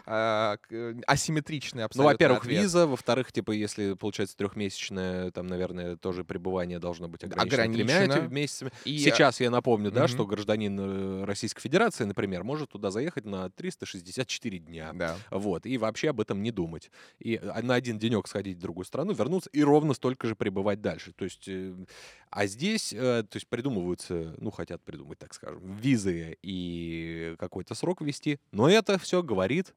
а, 0.07 0.57
э, 0.71 0.95
асимметричный 1.07 1.81
Ну, 1.81 1.87
абсолютно 1.87 2.12
во-первых, 2.12 2.38
ответ. 2.45 2.62
виза, 2.62 2.87
во-вторых, 2.87 3.33
типа, 3.33 3.52
если 3.52 3.95
получается 3.95 4.37
трехмесячное, 4.37 5.31
там, 5.31 5.47
наверное, 5.47 5.97
тоже 5.97 6.25
пребывание 6.25 6.78
должно 6.78 7.09
быть 7.09 7.25
ограничено 7.25 7.62
тремя 7.64 7.97
Ограничено. 7.99 8.25
эти- 8.26 8.33
месяцами. 8.33 8.73
И, 8.85 8.97
а, 8.97 8.99
Сейчас 8.99 9.40
я 9.40 9.50
напомню, 9.50 9.90
да, 9.90 10.09
что 10.09 10.26
гражданин 10.26 10.78
э, 10.78 11.25
Российской 11.25 11.61
Федерации, 11.61 12.05
например, 12.05 12.45
может 12.45 12.71
туда 12.71 12.90
заехать 12.90 13.25
на 13.25 13.50
364 13.50 14.59
дня. 14.59 14.93
Да. 14.95 15.17
Вот, 15.31 15.67
и 15.67 15.78
вообще 15.78 16.11
об 16.11 16.21
этом 16.21 16.43
не 16.43 16.50
думать. 16.50 16.90
И 17.19 17.38
на 17.62 17.75
один 17.75 17.99
денек 17.99 18.26
сходить 18.28 18.59
в 18.59 18.61
другую 18.61 18.85
страну, 18.85 19.12
вернуться 19.12 19.50
и 19.52 19.62
ровно 19.62 19.95
столько 19.95 20.26
же 20.26 20.35
пребывать 20.37 20.81
дальше. 20.81 21.12
То 21.12 21.25
есть, 21.25 21.49
э, 21.49 21.75
а 22.38 22.47
здесь, 22.47 22.92
э, 22.92 23.25
то 23.28 23.35
есть 23.35 23.49
придумываются, 23.49 24.37
ну, 24.38 24.52
хотят 24.52 24.80
придумать, 24.85 25.18
так 25.18 25.35
скажем, 25.35 25.75
визы 25.75 26.38
и 26.40 27.35
какой-то 27.37 27.75
срок 27.75 28.00
ввести, 28.00 28.38
но 28.52 28.71
это 28.71 28.97
все 28.97 29.25
говорит 29.25 29.75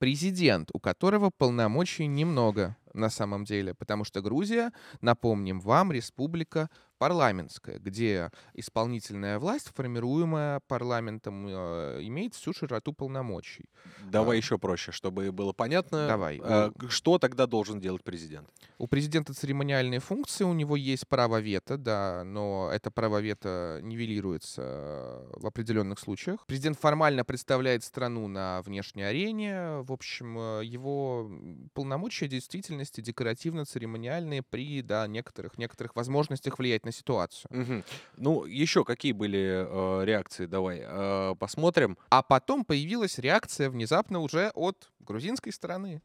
Президент, 0.00 0.70
у 0.72 0.80
которого 0.80 1.28
полномочий 1.28 2.06
немного 2.06 2.74
на 2.94 3.10
самом 3.10 3.44
деле, 3.44 3.74
потому 3.74 4.04
что 4.04 4.22
Грузия, 4.22 4.72
напомним 5.02 5.60
вам, 5.60 5.92
республика 5.92 6.70
парламентская, 7.00 7.78
где 7.78 8.30
исполнительная 8.52 9.38
власть, 9.38 9.70
формируемая 9.74 10.60
парламентом, 10.68 11.46
э, 11.48 12.00
имеет 12.02 12.34
всю 12.34 12.52
широту 12.52 12.92
полномочий. 12.92 13.64
Давай 14.04 14.36
А. 14.36 14.40
еще 14.40 14.58
проще, 14.58 14.92
чтобы 14.92 15.32
было 15.32 15.54
понятно. 15.54 16.06
Давай. 16.06 16.38
а, 16.44 16.72
Что 16.88 17.18
тогда 17.18 17.46
должен 17.46 17.80
делать 17.80 18.04
президент? 18.04 18.50
У 18.76 18.86
президента 18.86 19.32
церемониальные 19.32 20.00
функции, 20.00 20.44
у 20.44 20.52
него 20.52 20.76
есть 20.76 21.08
право 21.08 21.40
вето, 21.40 21.78
да, 21.78 22.22
но 22.24 22.70
это 22.70 22.90
право 22.90 23.18
вето 23.22 23.80
нивелируется 23.82 24.62
э, 24.62 25.32
в 25.40 25.46
определенных 25.46 25.98
случаях. 25.98 26.44
Президент 26.46 26.78
формально 26.78 27.24
представляет 27.24 27.82
страну 27.82 28.28
на 28.28 28.60
внешней 28.60 29.04
арене. 29.04 29.80
В 29.80 29.92
общем, 29.92 30.38
э, 30.38 30.64
его 30.66 31.30
полномочия 31.72 32.28
действительности 32.28 33.00
декоративно-церемониальные 33.00 34.42
при 34.42 34.82
да, 34.82 35.06
некоторых, 35.06 35.56
некоторых 35.56 35.96
возможностях 35.96 36.58
влиять 36.58 36.84
на 36.84 36.89
ситуацию. 36.92 37.48
Мгм. 37.50 37.84
Ну, 38.16 38.44
еще 38.44 38.84
какие 38.84 39.12
были 39.12 39.66
э, 39.66 40.04
реакции? 40.04 40.46
Давай 40.46 40.82
э, 40.82 41.34
посмотрим. 41.38 41.98
А 42.10 42.22
потом 42.22 42.64
появилась 42.64 43.18
реакция 43.18 43.70
внезапно 43.70 44.20
уже 44.20 44.50
от 44.54 44.90
грузинской 45.00 45.52
стороны. 45.52 46.02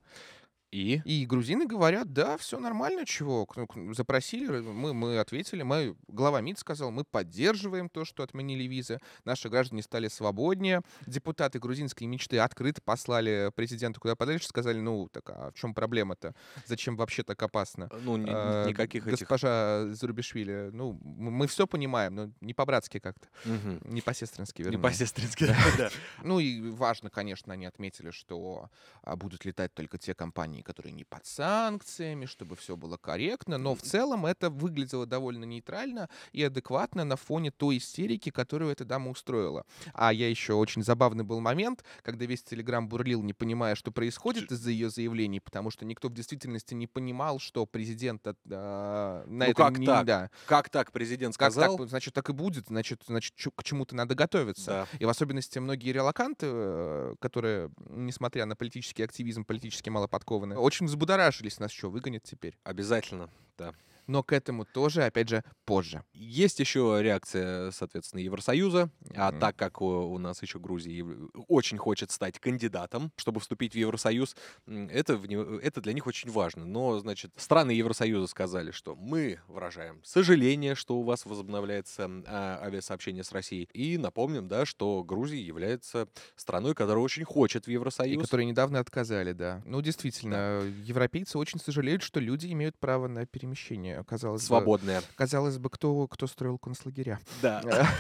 И 0.76 1.02
И 1.06 1.26
грузины 1.26 1.66
говорят, 1.66 2.12
да, 2.12 2.36
все 2.38 2.60
нормально, 2.60 3.06
чего. 3.06 3.46
К- 3.46 3.94
Запросили, 3.94 4.60
мы, 4.62 4.94
мы 4.94 5.20
ответили, 5.20 5.64
мы, 5.64 5.96
глава 6.08 6.42
МИД 6.42 6.60
сказал, 6.60 6.92
мы 6.92 7.04
поддерживаем 7.06 7.88
то, 7.90 8.04
что 8.04 8.24
отменили 8.24 8.64
визы, 8.64 9.00
наши 9.24 9.48
граждане 9.50 9.82
стали 9.84 10.10
свободнее. 10.10 10.82
Депутаты 11.08 11.60
грузинской 11.60 12.08
мечты 12.08 12.40
открыто 12.40 12.82
послали 12.82 13.52
президенту 13.56 14.02
куда 14.02 14.16
подальше, 14.16 14.48
сказали, 14.48 14.80
ну, 14.80 15.08
так 15.12 15.30
а 15.30 15.52
в 15.52 15.54
чем 15.54 15.74
проблема-то? 15.74 16.36
Зачем 16.66 16.98
вообще 16.98 17.24
так 17.24 17.42
опасно? 17.42 17.90
ну, 18.04 18.18
ни- 18.18 18.30
А, 18.30 18.68
никаких 18.68 19.08
этих... 19.08 19.20
Госпожа 19.20 19.88
Зарубишвили, 19.94 20.72
ну, 20.74 21.00
мы 21.04 21.48
все 21.48 21.68
понимаем, 21.68 22.16
но 22.16 22.32
не 22.42 22.54
по-братски 22.54 23.00
как-то, 23.00 23.28
Мгм. 23.46 23.80
не 23.86 24.02
по-сестрински, 24.02 24.62
Не 24.62 24.66
вернее. 24.66 24.80
по-сестрински, 24.84 25.46
да. 25.78 25.90
Ну 26.24 26.40
и 26.40 26.70
важно, 26.72 27.10
конечно, 27.10 27.54
они 27.54 27.66
отметили, 27.66 28.12
что 28.12 28.70
а, 29.04 29.16
будут 29.16 29.46
летать 29.46 29.74
только 29.74 29.98
те 29.98 30.14
компании, 30.14 30.62
которые 30.66 30.92
не 30.94 31.04
под 31.04 31.26
санкциями, 31.26 32.26
чтобы 32.26 32.56
все 32.56 32.76
было 32.76 32.98
корректно. 32.98 33.58
Но 33.58 33.76
в 33.76 33.82
целом 33.82 34.26
это 34.26 34.50
выглядело 34.50 35.06
довольно 35.06 35.46
нейтрально 35.46 36.10
и 36.34 36.44
адекватно 36.44 37.06
на 37.06 37.16
фоне 37.16 37.52
той 37.52 37.78
истерики, 37.78 38.32
которую 38.32 38.72
эта 38.72 38.84
дама 38.84 39.12
устроила. 39.12 39.64
А 39.94 40.12
я 40.12 40.28
еще 40.30 40.54
очень 40.54 40.84
забавный 40.84 41.24
был 41.24 41.40
момент, 41.40 41.84
когда 42.02 42.26
весь 42.26 42.44
Телеграм 42.44 42.88
бурлил, 42.90 43.22
не 43.22 43.34
понимая, 43.34 43.76
что 43.76 43.92
происходит 43.92 44.52
из-за 44.52 44.72
ее 44.72 44.90
заявлений, 44.90 45.40
потому 45.40 45.70
что 45.70 45.86
никто 45.86 46.10
в 46.10 46.14
действительности 46.14 46.74
не 46.74 46.88
понимал, 46.88 47.40
что 47.40 47.66
президент 47.66 48.26
от- 48.28 48.38
а, 48.52 49.24
на 49.28 49.46
Ну 49.46 49.52
это 49.52 49.54
как 49.54 49.78
не- 49.78 49.86
так? 49.86 50.06
да. 50.06 50.30
Как 50.48 50.70
так 50.70 50.92
президент 50.92 51.38
Как 51.38 51.52
сказал? 51.52 51.78
так? 51.78 51.88
Значит, 51.90 52.14
так 52.14 52.30
и 52.30 52.34
будет. 52.34 52.68
Значит, 52.68 53.04
значит, 53.08 53.36
к 53.56 53.64
чему-то 53.64 53.96
надо 53.96 54.16
готовиться. 54.16 54.66
Да. 54.66 54.88
И 55.00 55.06
в 55.06 55.10
особенности 55.10 55.60
многие 55.60 55.92
релаканты, 55.92 56.48
э, 56.50 57.16
которые, 57.20 57.70
несмотря 57.90 58.46
на 58.46 58.56
политический 58.56 59.04
активизм, 59.04 59.46
политически 59.46 59.90
мало 59.90 60.08
подкованы, 60.08 60.55
очень 60.60 60.86
взбудоражились, 60.86 61.60
нас 61.60 61.72
что, 61.72 61.90
выгонят 61.90 62.24
теперь? 62.24 62.58
Обязательно, 62.64 63.30
да. 63.58 63.74
Но 64.08 64.24
к 64.24 64.34
этому 64.34 64.66
тоже, 64.66 65.04
опять 65.04 65.30
же, 65.30 65.44
позже. 65.66 66.04
Есть 66.14 66.60
еще 66.60 66.98
реакция, 67.02 67.72
соответственно, 67.72 68.22
Евросоюза. 68.22 68.90
А 69.16 69.32
Мгм. 69.32 69.40
так 69.40 69.56
как 69.56 69.82
у, 69.82 69.86
у 69.88 70.18
нас 70.18 70.42
еще 70.42 70.60
Грузия 70.60 71.04
очень 71.48 71.78
хочет 71.78 72.12
стать 72.12 72.40
кандидатом, 72.40 73.12
чтобы 73.18 73.40
вступить 73.40 73.74
в 73.74 73.78
Евросоюз, 73.78 74.36
это, 74.68 75.18
в 75.18 75.26
это 75.60 75.82
для 75.82 75.94
них 75.94 76.08
очень 76.08 76.30
важно. 76.30 76.66
Но, 76.66 77.00
значит, 77.00 77.32
страны 77.38 77.72
Евросоюза 77.72 78.28
сказали, 78.28 78.72
что 78.72 78.96
мы 78.96 79.40
выражаем 79.48 80.02
сожаление, 80.04 80.76
что 80.76 80.98
у 80.98 81.04
вас 81.04 81.26
возобновляется 81.26 82.10
а, 82.28 82.60
авиасообщение 82.64 83.24
с 83.24 83.32
Россией. 83.32 83.70
И 83.74 83.98
напомним, 83.98 84.48
да, 84.48 84.66
что 84.66 85.04
Грузия 85.04 85.42
является 85.42 86.08
страной, 86.36 86.74
которая 86.76 87.04
очень 87.04 87.24
хочет 87.24 87.66
в 87.66 87.70
И 87.70 87.74
Евросоюз. 87.74 88.22
которые 88.24 88.46
недавно 88.46 88.80
отказали, 88.80 89.32
да. 89.32 89.62
Ну, 89.66 89.82
действительно, 89.82 90.62
европейцы 90.84 91.38
очень 91.38 91.60
сожалеют, 91.60 92.04
что 92.04 92.20
люди 92.20 92.48
имеют 92.52 92.78
право 92.78 93.08
на 93.08 93.26
перемещение. 93.26 93.95
Казалось 94.04 94.42
бы, 94.42 94.48
Свободная. 94.48 95.02
казалось 95.16 95.58
бы, 95.58 95.70
кто, 95.70 96.08
кто 96.08 96.28
строил 96.28 96.58
концлагеря. 96.58 97.20
Да. 97.42 97.62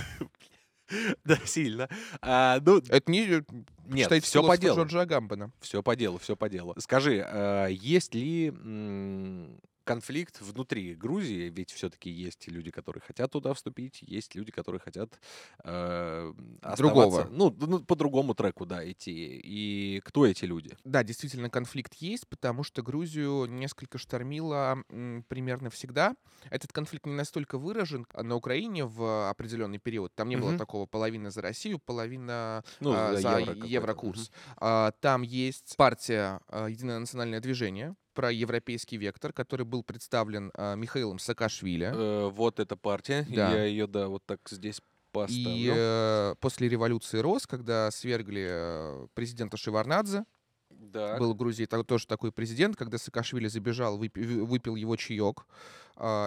Да, 1.23 1.39
сильно. 1.45 1.89
А, 2.21 2.59
ну, 2.63 2.77
Это 2.77 3.11
не... 3.11 3.25
нет, 3.87 4.03
Читайте 4.03 4.27
все 4.27 4.45
по 4.45 4.55
делу. 4.55 4.77
Джорджа 4.77 5.01
Агамбана. 5.01 5.51
Все 5.59 5.81
по 5.81 5.95
делу, 5.95 6.19
все 6.19 6.35
по 6.35 6.47
делу. 6.47 6.75
Скажи, 6.77 7.25
а, 7.27 7.65
есть 7.65 8.13
ли 8.13 8.53
конфликт 9.85 10.41
внутри 10.41 10.95
Грузии? 10.95 11.49
Ведь 11.49 11.71
все-таки 11.71 12.09
есть 12.09 12.47
люди, 12.47 12.71
которые 12.71 13.01
хотят 13.01 13.31
туда 13.31 13.53
вступить, 13.53 13.99
есть 14.01 14.35
люди, 14.35 14.51
которые 14.51 14.81
хотят 14.81 15.19
э, 15.63 16.33
оставаться- 16.61 16.75
Другого. 16.77 17.27
Ну, 17.31 17.55
ну, 17.59 17.79
по 17.79 17.95
другому 17.95 18.33
треку, 18.35 18.65
да, 18.65 18.89
идти. 18.89 19.39
И 19.43 20.01
кто 20.03 20.25
эти 20.25 20.45
люди? 20.45 20.75
Да, 20.83 21.03
действительно, 21.03 21.49
конфликт 21.49 21.93
есть, 21.95 22.27
потому 22.27 22.63
что 22.63 22.81
Грузию 22.81 23.45
несколько 23.45 23.97
штормило 23.97 24.83
м, 24.89 25.23
примерно 25.27 25.69
всегда. 25.69 26.15
Этот 26.49 26.73
конфликт 26.73 27.05
не 27.05 27.13
настолько 27.13 27.57
выражен 27.57 28.05
а 28.13 28.23
на 28.23 28.35
Украине 28.35 28.85
в 28.85 29.29
определенный 29.29 29.77
период. 29.79 30.13
Там 30.15 30.29
не 30.29 30.35
было 30.35 30.49
Мгм. 30.49 30.57
такого 30.57 30.85
половина 30.85 31.29
за 31.31 31.41
Россию, 31.41 31.79
половина 31.79 32.63
Ну, 32.79 32.91
а, 32.93 33.15
за 33.15 33.39
евро 33.39 33.53
еврокурс. 33.65 34.31
А, 34.57 34.91
Там 34.99 35.21
есть 35.21 35.75
партия 35.77 36.39
а, 36.47 36.67
Единое 36.67 36.99
национальное 36.99 37.39
движение 37.39 37.95
про 38.15 38.31
европейский 38.31 38.97
вектор, 38.97 39.31
который 39.31 39.65
был 39.65 39.83
представлен 39.83 40.51
а, 40.55 40.73
Михаилом 40.75 41.19
Саакашвили. 41.19 41.91
Э, 41.93 42.29
вот 42.29 42.59
эта 42.59 42.75
партия. 42.75 43.27
Да. 43.29 43.51
Я 43.53 43.65
ее, 43.65 43.85
да, 43.85 44.07
вот 44.07 44.23
так 44.25 44.39
здесь 44.49 44.81
поставлю. 45.11 45.43
И 45.53 45.71
э, 45.73 46.35
после 46.39 46.67
революции 46.69 47.19
РОС, 47.19 47.45
когда 47.45 47.91
свергли 47.91 48.45
э, 48.49 49.07
президента 49.13 49.57
Шеварнадзе, 49.57 50.25
Да. 50.71 51.17
был 51.17 51.33
в 51.33 51.37
Грузии 51.37 51.65
тоже 51.65 52.07
такой 52.07 52.31
президент, 52.31 52.75
когда 52.75 52.97
Саакашвили 52.97 53.47
забежал, 53.47 53.97
выпи- 54.01 54.25
вы- 54.25 54.45
выпил 54.45 54.75
его 54.75 54.95
чаек 54.95 55.45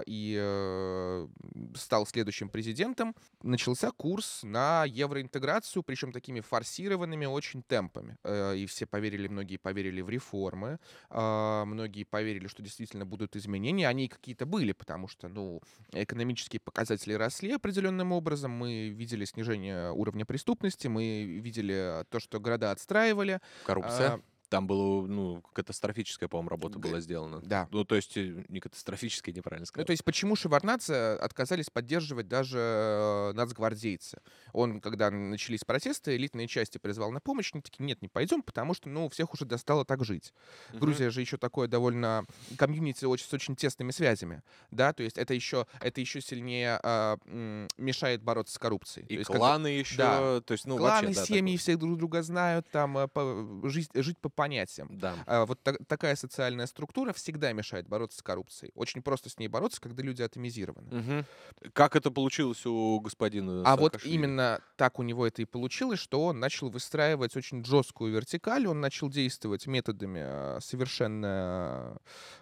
и 0.06 0.36
э, 0.40 1.28
стал 1.74 2.06
следующим 2.06 2.48
президентом, 2.48 3.14
начался 3.42 3.90
курс 3.90 4.40
на 4.42 4.84
евроинтеграцию, 4.84 5.82
причем 5.82 6.12
такими 6.12 6.40
форсированными 6.40 7.26
очень 7.26 7.62
темпами. 7.62 8.16
Э, 8.24 8.56
И 8.56 8.66
все 8.66 8.86
поверили, 8.86 9.28
многие 9.28 9.58
поверили 9.58 10.00
в 10.00 10.08
реформы, 10.08 10.78
а, 11.10 11.64
многие 11.64 12.04
поверили, 12.04 12.46
что 12.48 12.62
действительно 12.62 13.04
будут 13.06 13.36
изменения. 13.36 13.88
Они 13.88 14.08
какие-то 14.08 14.46
были, 14.46 14.72
потому 14.72 15.08
что, 15.08 15.28
ну, 15.28 15.60
экономические 15.92 16.60
показатели 16.60 17.12
росли 17.14 17.52
определенным 17.52 18.12
образом. 18.12 18.50
Мы 18.50 18.88
видели 18.88 19.24
снижение 19.24 19.92
уровня 19.92 20.24
преступности, 20.24 20.88
мы 20.88 21.24
видели 21.24 22.04
то, 22.10 22.20
что 22.20 22.40
города 22.40 22.70
отстраивали. 22.70 23.40
Коррупция. 23.64 24.10
А, 24.14 24.20
Там 24.48 24.66
была, 24.66 25.06
ну, 25.06 25.42
катастрофическая, 25.52 26.26
по-моему, 26.26 26.48
работа 26.48 26.78
была 26.78 27.00
сделана. 27.00 27.40
Да. 27.42 27.68
Ну, 27.70 27.84
то 27.84 27.96
есть, 27.96 28.16
э, 28.16 28.44
не 28.48 28.60
катастрофическая, 28.60 29.34
неправильно 29.34 29.57
Ну, 29.60 29.66
сказал. 29.66 29.86
то 29.86 29.90
есть 29.92 30.04
почему 30.04 30.36
Шеварднадзе 30.36 30.94
отказались 30.94 31.70
поддерживать 31.70 32.28
даже 32.28 32.58
э, 32.58 33.32
нацгвардейцы? 33.34 34.18
Он, 34.52 34.80
когда 34.80 35.10
начались 35.10 35.64
протесты, 35.64 36.16
элитные 36.16 36.46
части 36.48 36.78
призвал 36.78 37.10
на 37.10 37.20
помощь, 37.20 37.50
они 37.52 37.62
такие, 37.62 37.84
нет, 37.84 38.00
не 38.02 38.08
пойдем, 38.08 38.42
потому 38.42 38.74
что, 38.74 38.88
ну, 38.88 39.08
всех 39.08 39.32
уже 39.34 39.44
достало 39.44 39.84
так 39.84 40.04
жить. 40.04 40.32
Мгм. 40.70 40.80
Грузия 40.80 41.10
же 41.10 41.20
еще 41.20 41.36
такое 41.36 41.68
довольно 41.68 42.24
комьюнити 42.56 43.04
очень, 43.04 43.26
с 43.26 43.32
очень 43.34 43.56
тесными 43.56 43.90
связями, 43.90 44.42
да, 44.70 44.92
то 44.92 45.02
есть 45.02 45.18
это 45.18 45.34
еще, 45.34 45.66
это 45.80 46.00
еще 46.00 46.20
сильнее 46.20 46.80
м, 46.82 47.68
мешает 47.76 48.22
бороться 48.22 48.54
с 48.54 48.58
коррупцией. 48.58 49.06
То 49.06 49.14
И 49.14 49.16
есть 49.18 49.26
когда 49.26 49.38
кланы 49.38 49.68
еще, 49.68 49.96
да. 49.98 50.40
то 50.40 50.52
есть, 50.52 50.66
ну, 50.66 50.76
кланы, 50.76 51.08
вообще, 51.08 51.20
да, 51.20 51.26
семьи 51.26 51.56
такое. 51.56 51.58
все 51.58 51.76
друг 51.76 51.98
друга 51.98 52.22
знают, 52.22 52.66
там 52.70 52.96
э, 52.98 53.08
по- 53.08 53.60
жить, 53.64 53.90
жить 53.94 54.18
по 54.18 54.28
понятиям. 54.28 54.88
Да. 54.98 55.14
А, 55.26 55.46
Вот 55.46 55.62
так- 55.62 55.78
такая 55.86 56.16
социальная 56.16 56.66
структура 56.66 57.12
всегда 57.12 57.52
мешает 57.52 57.88
бороться 57.88 58.18
с 58.18 58.22
коррупцией. 58.22 58.72
Очень 58.74 59.02
просто 59.02 59.30
с 59.30 59.38
ней 59.38 59.47
бороться, 59.48 59.80
когда 59.80 60.02
люди 60.02 60.22
атомизированы. 60.22 60.94
Мгм. 60.94 61.24
Как 61.72 61.96
это 61.96 62.10
получилось 62.10 62.64
у 62.66 63.00
господина 63.00 63.62
А 63.66 63.76
вот 63.76 63.92
Саакашвили? 63.92 64.14
именно 64.14 64.60
так 64.76 64.98
у 64.98 65.02
него 65.02 65.26
это 65.26 65.42
и 65.42 65.44
получилось, 65.44 65.98
что 65.98 66.24
он 66.24 66.38
начал 66.40 66.70
выстраивать 66.70 67.36
очень 67.36 67.64
жесткую 67.64 68.12
вертикаль, 68.12 68.66
он 68.66 68.80
начал 68.80 69.08
действовать 69.08 69.66
методами 69.66 70.20
э, 70.22 70.60
совершенно 70.60 71.96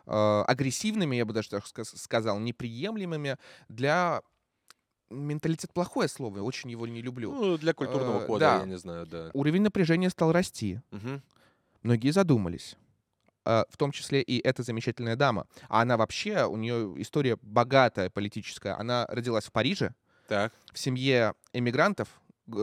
э, 0.06 0.42
агрессивными, 0.46 1.16
я 1.16 1.24
бы 1.24 1.32
даже 1.32 1.50
так 1.50 1.64
ска- 1.64 1.84
сказал, 1.84 2.38
неприемлемыми 2.38 3.36
для 3.68 4.22
менталитет 5.10 5.72
плохое 5.72 6.08
слово, 6.08 6.40
очень 6.40 6.70
его 6.70 6.86
не 6.86 7.00
люблю. 7.00 7.32
Ну, 7.32 7.58
для 7.58 7.72
культурного 7.72 8.22
Э, 8.22 8.26
кода, 8.26 8.40
да. 8.40 8.58
я 8.60 8.64
не 8.66 8.76
знаю, 8.76 9.06
да. 9.06 9.30
Уровень 9.34 9.62
напряжения 9.62 10.10
стал 10.10 10.32
расти. 10.32 10.80
Мгм. 10.90 11.22
Многие 11.82 12.10
задумались. 12.10 12.76
А, 13.46 13.64
В 13.70 13.76
том 13.76 13.92
числе 13.92 14.22
и 14.22 14.40
эта 14.46 14.62
замечательная 14.64 15.14
дама. 15.16 15.46
А 15.68 15.82
она 15.82 15.96
вообще, 15.96 16.44
у 16.46 16.56
нее 16.56 16.94
история 17.00 17.38
богатая 17.42 18.10
политическая. 18.10 18.74
Она 18.78 19.06
родилась 19.08 19.44
в 19.44 19.52
Париже, 19.52 19.94
Так. 20.28 20.52
в 20.72 20.78
семье 20.78 21.34
эмигрантов, 21.52 22.08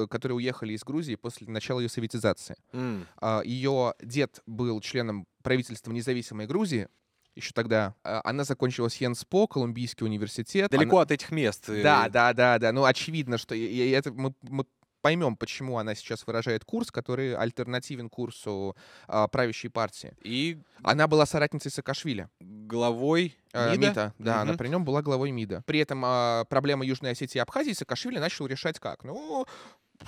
которые 0.09 0.35
уехали 0.35 0.73
из 0.73 0.83
Грузии 0.83 1.15
после 1.15 1.47
начала 1.47 1.79
ее 1.79 1.89
советизации. 1.89 2.55
М. 2.73 3.07
Ее 3.45 3.93
дед 4.01 4.41
был 4.45 4.79
членом 4.81 5.25
правительства 5.41 5.91
независимой 5.91 6.47
Грузии. 6.47 6.87
Еще 7.35 7.51
тогда 7.53 7.95
А, 8.03 8.21
она 8.25 8.43
закончила 8.43 8.89
Сьенспо, 8.91 9.47
Колумбийский 9.47 10.05
университет. 10.05 10.69
Далеко 10.69 10.97
Она- 10.97 11.01
от 11.03 11.11
этих 11.11 11.31
мест. 11.31 11.67
э, 11.67 11.81
Да, 11.81 12.07
да, 12.09 12.31
да, 12.33 12.59
да. 12.59 12.71
Ну, 12.71 12.83
очевидно, 12.85 13.37
что 13.39 13.55
и- 13.55 13.65
и 13.65 13.89
это 13.89 14.11
мы, 14.13 14.35
мы 14.41 14.65
поймем, 15.03 15.35
почему 15.35 15.77
она 15.77 15.95
сейчас 15.95 16.25
выражает 16.25 16.63
курс, 16.63 16.89
который 16.89 17.35
альтернативен 17.35 18.09
курсу 18.09 18.75
а, 19.07 19.27
правящей 19.27 19.69
партии. 19.69 20.13
И 20.23 20.57
Она 20.81 21.07
была 21.07 21.25
соратницей 21.25 21.69
Саакашвили. 21.69 22.29
главой 22.39 23.35
Э, 23.53 23.75
МИДа? 23.77 24.13
да, 24.17 24.41
она 24.41 24.53
Мгм. 24.53 24.57
при 24.57 24.67
нем 24.69 24.83
была 24.85 25.01
главой 25.03 25.31
МИДа. 25.31 25.61
При 25.67 25.79
этом 25.79 26.01
а, 26.05 26.45
проблема 26.45 26.85
Южной 26.85 27.11
Осетии 27.11 27.37
и 27.37 27.41
Абхазии 27.41 27.73
Саакашвили 27.73 28.17
начал 28.17 28.47
решать 28.47 28.79
как? 28.79 29.03
Ну, 29.03 29.45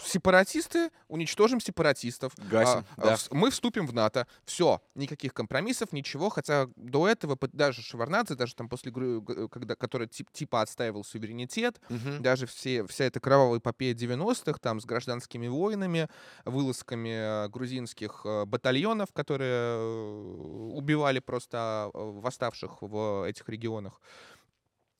сепаратисты, 0.03 0.89
уничтожим 1.07 1.59
сепаратистов. 1.59 2.33
Гасим, 2.37 2.85
А, 2.97 3.01
да. 3.01 3.13
вс- 3.13 3.27
Мы 3.31 3.49
вступим 3.51 3.87
в 3.87 3.93
НАТО. 3.93 4.27
Все, 4.45 4.81
никаких 4.95 5.33
компромиссов, 5.33 5.91
ничего. 5.91 6.29
Хотя 6.29 6.67
до 6.75 7.07
этого 7.07 7.37
даже 7.53 7.81
Шеварнадзе, 7.81 8.35
даже 8.35 8.55
там 8.55 8.69
после, 8.69 8.91
г- 8.91 9.47
когда, 9.49 9.75
который 9.75 10.07
тип- 10.07 10.31
типа 10.31 10.61
отстаивал 10.61 11.03
суверенитет, 11.03 11.79
Мгм. 11.89 12.21
даже 12.21 12.45
все, 12.45 12.85
вся 12.87 13.05
эта 13.05 13.19
кровавая 13.19 13.59
эпопея 13.59 13.93
90-х, 13.93 14.59
там, 14.59 14.79
с 14.81 14.85
гражданскими 14.85 15.47
войнами, 15.47 16.07
вылазками 16.45 17.45
э, 17.45 17.49
грузинских 17.49 18.21
э, 18.25 18.45
батальонов, 18.45 19.11
которые 19.13 19.77
э, 19.77 20.71
убивали 20.73 21.19
просто 21.19 21.91
э, 21.93 21.97
восставших 21.97 22.81
в 22.81 23.27
этих 23.27 23.47
регионах. 23.49 23.99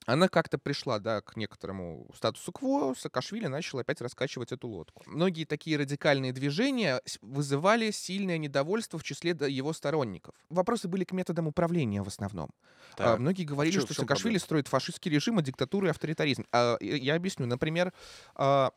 Она 0.07 0.27
как-то 0.29 0.57
пришла, 0.59 1.00
да, 1.00 1.21
к 1.21 1.35
некоторому 1.35 2.07
статусу 2.15 2.51
кво, 2.51 2.93
Саакашвили 2.95 3.47
начал 3.47 3.79
опять 3.79 4.01
раскачивать 4.01 4.51
эту 4.51 4.67
лодку. 4.67 5.01
Многие 5.07 5.45
такие 5.45 5.77
радикальные 5.77 6.31
движения 6.31 7.01
вызывали 7.21 7.89
сильное 7.91 8.38
недовольство 8.38 9.00
в 9.00 9.03
числе 9.03 9.31
его 9.31 9.74
сторонников. 9.74 10.35
Вопросы 10.50 10.88
были 10.88 11.03
к 11.05 11.12
методам 11.12 11.47
управления 11.47 12.03
в 12.03 12.07
основном. 12.07 12.50
А, 12.93 12.95
Так. 12.97 13.19
Многие 13.19 13.45
говорили, 13.45 13.74
чё- 13.74 13.81
что 13.81 13.93
чём 13.95 14.03
Саакашвили 14.05 14.33
проблема? 14.33 14.39
строит 14.45 14.67
фашистский 14.67 15.12
режим, 15.12 15.39
а 15.39 15.41
диктатуру 15.41 15.88
и 15.88 15.89
авторитаризм. 15.89 16.45
А, 16.51 16.77
Я 16.81 17.15
объясню. 17.15 17.47
Например, 17.47 17.91
а, 18.35 18.71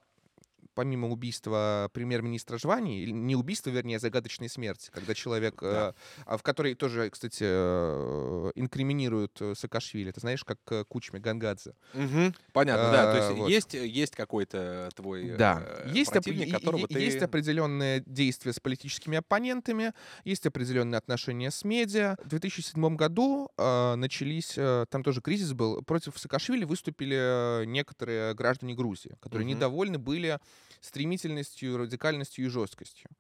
помимо 0.79 1.09
убийства 1.09 1.91
премьер-министра 1.93 2.57
Жвани, 2.57 3.07
не 3.11 3.35
убийства, 3.35 3.71
вернее, 3.71 3.97
а 3.97 3.99
загадочной 3.99 4.49
смерти, 4.49 4.91
когда 4.93 5.13
человек, 5.13 5.57
Да. 5.61 5.89
э, 5.89 6.23
а, 6.25 6.37
в 6.37 6.45
которой 6.45 6.77
тоже, 6.77 7.11
кстати, 7.11 7.43
э, 7.43 8.53
инкриминируют 8.55 9.37
э, 9.41 9.55
Саакашвили, 9.57 10.13
ты 10.13 10.21
знаешь, 10.21 10.45
как 10.45 10.59
э, 10.71 10.85
Кучме 10.89 11.19
Гангадзе. 11.19 11.75
Мгм. 11.95 12.33
Понятно, 12.53 12.93
да. 12.93 13.03
То 13.03 13.11
А, 13.11 13.17
есть 13.17 13.39
вот. 13.39 13.51
есть, 13.51 13.75
есть 13.75 14.15
какой-то 14.15 14.89
твой 14.95 15.31
Да, 15.37 15.65
э, 15.67 15.91
есть, 15.93 16.11
оп- 16.11 16.23
противник, 16.23 16.47
и- 16.47 16.53
которого 16.53 16.87
и- 16.87 16.95
ты... 16.95 17.01
есть 17.01 17.23
определенные 17.23 18.05
действия 18.07 18.53
с 18.53 18.61
политическими 18.61 19.19
оппонентами, 19.19 19.93
есть 20.25 20.47
определенные 20.47 20.99
отношения 20.99 21.51
с 21.51 21.65
медиа. 21.65 22.15
В 22.23 22.29
2007 22.29 22.95
году 22.95 23.51
э, 23.59 23.95
начались, 23.97 24.55
э, 24.57 24.87
там 24.91 25.03
тоже 25.03 25.23
кризис 25.23 25.55
был, 25.55 25.83
против 25.83 26.17
Саакашвили 26.17 26.63
выступили 26.65 27.17
э, 27.19 27.65
некоторые 27.65 28.33
граждане 28.35 28.75
Грузии, 28.75 29.17
которые 29.21 29.45
Мгм. 29.45 29.57
недовольны 29.57 29.99
были 29.99 30.39
стремительностью, 30.81 31.77
радикальностью 31.79 32.45
и 32.45 32.49
жесткостью. 32.49 33.11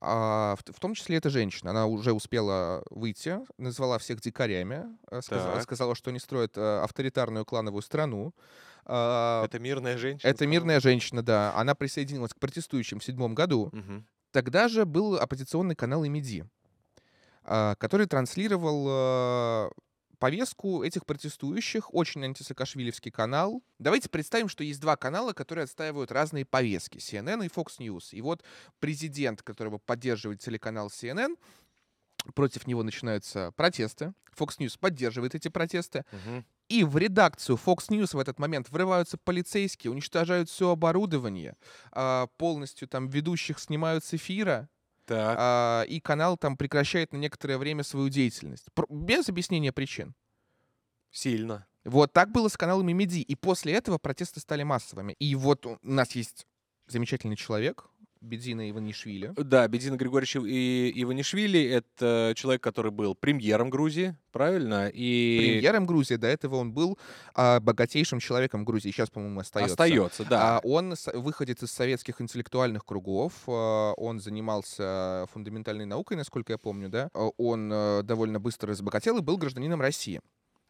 А, 0.00 0.56
в, 0.56 0.72
в 0.72 0.80
том 0.80 0.94
числе 0.94 1.16
эта 1.16 1.30
женщина, 1.30 1.70
она 1.70 1.86
уже 1.86 2.12
успела 2.12 2.82
выйти, 2.90 3.38
назвала 3.58 3.98
всех 3.98 4.20
дикарями, 4.20 4.84
э, 5.10 5.22
сказала, 5.22 5.54
Так. 5.54 5.62
сказала, 5.62 5.94
что 5.94 6.10
они 6.10 6.18
строят 6.18 6.56
э, 6.58 6.80
авторитарную 6.82 7.44
клановую 7.44 7.82
страну. 7.82 8.34
А, 8.84 9.44
Это 9.44 9.58
мирная 9.58 9.96
женщина? 9.96 10.28
это 10.28 10.46
мирная 10.46 10.80
женщина, 10.80 11.22
да. 11.22 11.54
Она 11.56 11.74
присоединилась 11.74 12.34
к 12.34 12.38
протестующим 12.38 12.98
в 13.00 13.04
седьмом 13.04 13.34
году. 13.34 13.70
Мгм. 13.72 14.06
Тогда 14.30 14.68
же 14.68 14.84
был 14.84 15.16
оппозиционный 15.16 15.74
канал 15.76 16.04
«Имиди», 16.06 16.44
а, 17.44 17.74
который 17.76 18.06
транслировал 18.06 18.86
э, 18.88 19.70
повестку 20.24 20.82
этих 20.82 21.04
протестующих, 21.04 21.92
очень 21.92 22.24
антисаакашвилевский 22.24 23.10
канал. 23.10 23.62
Давайте 23.78 24.08
представим, 24.08 24.48
что 24.48 24.64
есть 24.64 24.80
два 24.80 24.96
канала, 24.96 25.34
которые 25.34 25.64
отстаивают 25.64 26.10
разные 26.10 26.46
повестки, 26.46 26.96
CNN 26.96 27.44
и 27.44 27.48
Fox 27.48 27.78
News. 27.78 28.04
И 28.12 28.22
вот 28.22 28.42
президент, 28.80 29.42
которого 29.42 29.76
поддерживает 29.76 30.40
телеканал 30.40 30.88
CNN, 30.88 31.36
против 32.34 32.66
него 32.66 32.82
начинаются 32.82 33.52
протесты. 33.56 34.14
Fox 34.34 34.56
News 34.60 34.78
поддерживает 34.80 35.34
эти 35.34 35.48
протесты. 35.48 36.06
И 36.70 36.84
в 36.84 36.96
редакцию 36.96 37.60
Fox 37.62 37.90
News 37.90 38.16
в 38.16 38.18
этот 38.18 38.38
момент 38.38 38.70
врываются 38.70 39.18
полицейские, 39.18 39.90
уничтожают 39.90 40.48
все 40.48 40.70
оборудование, 40.70 41.54
а, 41.92 42.28
полностью 42.38 42.88
там 42.88 43.08
ведущих 43.08 43.58
снимают 43.58 44.02
с 44.02 44.14
эфира, 44.14 44.70
Так. 45.06 45.36
а, 45.38 45.82
и 45.82 46.00
канал 46.00 46.36
там 46.36 46.56
прекращает 46.56 47.12
на 47.12 47.18
некоторое 47.18 47.58
время 47.58 47.82
свою 47.82 48.08
деятельность. 48.08 48.66
Без 48.88 49.28
объяснения 49.28 49.72
причин. 49.72 50.14
Сильно. 51.10 51.66
Вот 51.84 52.12
так 52.12 52.30
было 52.30 52.48
с 52.48 52.56
каналами 52.56 52.92
Меди. 52.92 53.20
И 53.20 53.34
после 53.34 53.74
этого 53.74 53.98
протесты 53.98 54.40
стали 54.40 54.62
массовыми. 54.62 55.14
И 55.18 55.34
вот 55.34 55.66
у 55.66 55.78
нас 55.82 56.12
есть 56.12 56.46
замечательный 56.86 57.36
человек, 57.36 57.86
Бедзина 58.24 58.70
Иванишвили. 58.70 59.32
Да, 59.36 59.68
Бедзина 59.68 59.96
Григорьевич 59.96 60.36
и 60.36 60.92
Иванишвили— 60.96 61.62
это 61.62 62.32
человек, 62.36 62.62
который 62.62 62.90
был 62.90 63.14
премьером 63.14 63.70
Грузии, 63.70 64.16
правильно? 64.32 64.88
И 64.92 65.52
Премьером 65.52 65.86
Грузии, 65.86 66.16
до 66.16 66.26
этого 66.26 66.56
он 66.56 66.72
был 66.72 66.98
а, 67.34 67.60
богатейшим 67.60 68.18
человеком 68.20 68.64
Грузии. 68.64 68.90
Сейчас, 68.90 69.10
по-моему, 69.10 69.40
остается. 69.40 69.72
остается, 69.72 70.24
да. 70.24 70.56
А 70.56 70.60
он 70.64 70.94
выходит 71.14 71.62
из 71.62 71.70
советских 71.70 72.20
интеллектуальных 72.20 72.84
кругов. 72.84 73.32
а, 73.46 73.92
Он 73.92 74.20
занимался 74.20 75.26
фундаментальной 75.32 75.84
наукой, 75.84 76.16
насколько 76.16 76.52
я 76.52 76.58
помню, 76.58 76.88
да. 76.88 77.10
А, 77.14 77.28
Он 77.36 77.70
э, 77.72 78.02
довольно 78.02 78.40
быстро 78.40 78.70
разбогател 78.70 79.18
и 79.18 79.22
был 79.22 79.36
гражданином 79.36 79.80
России. 79.80 80.20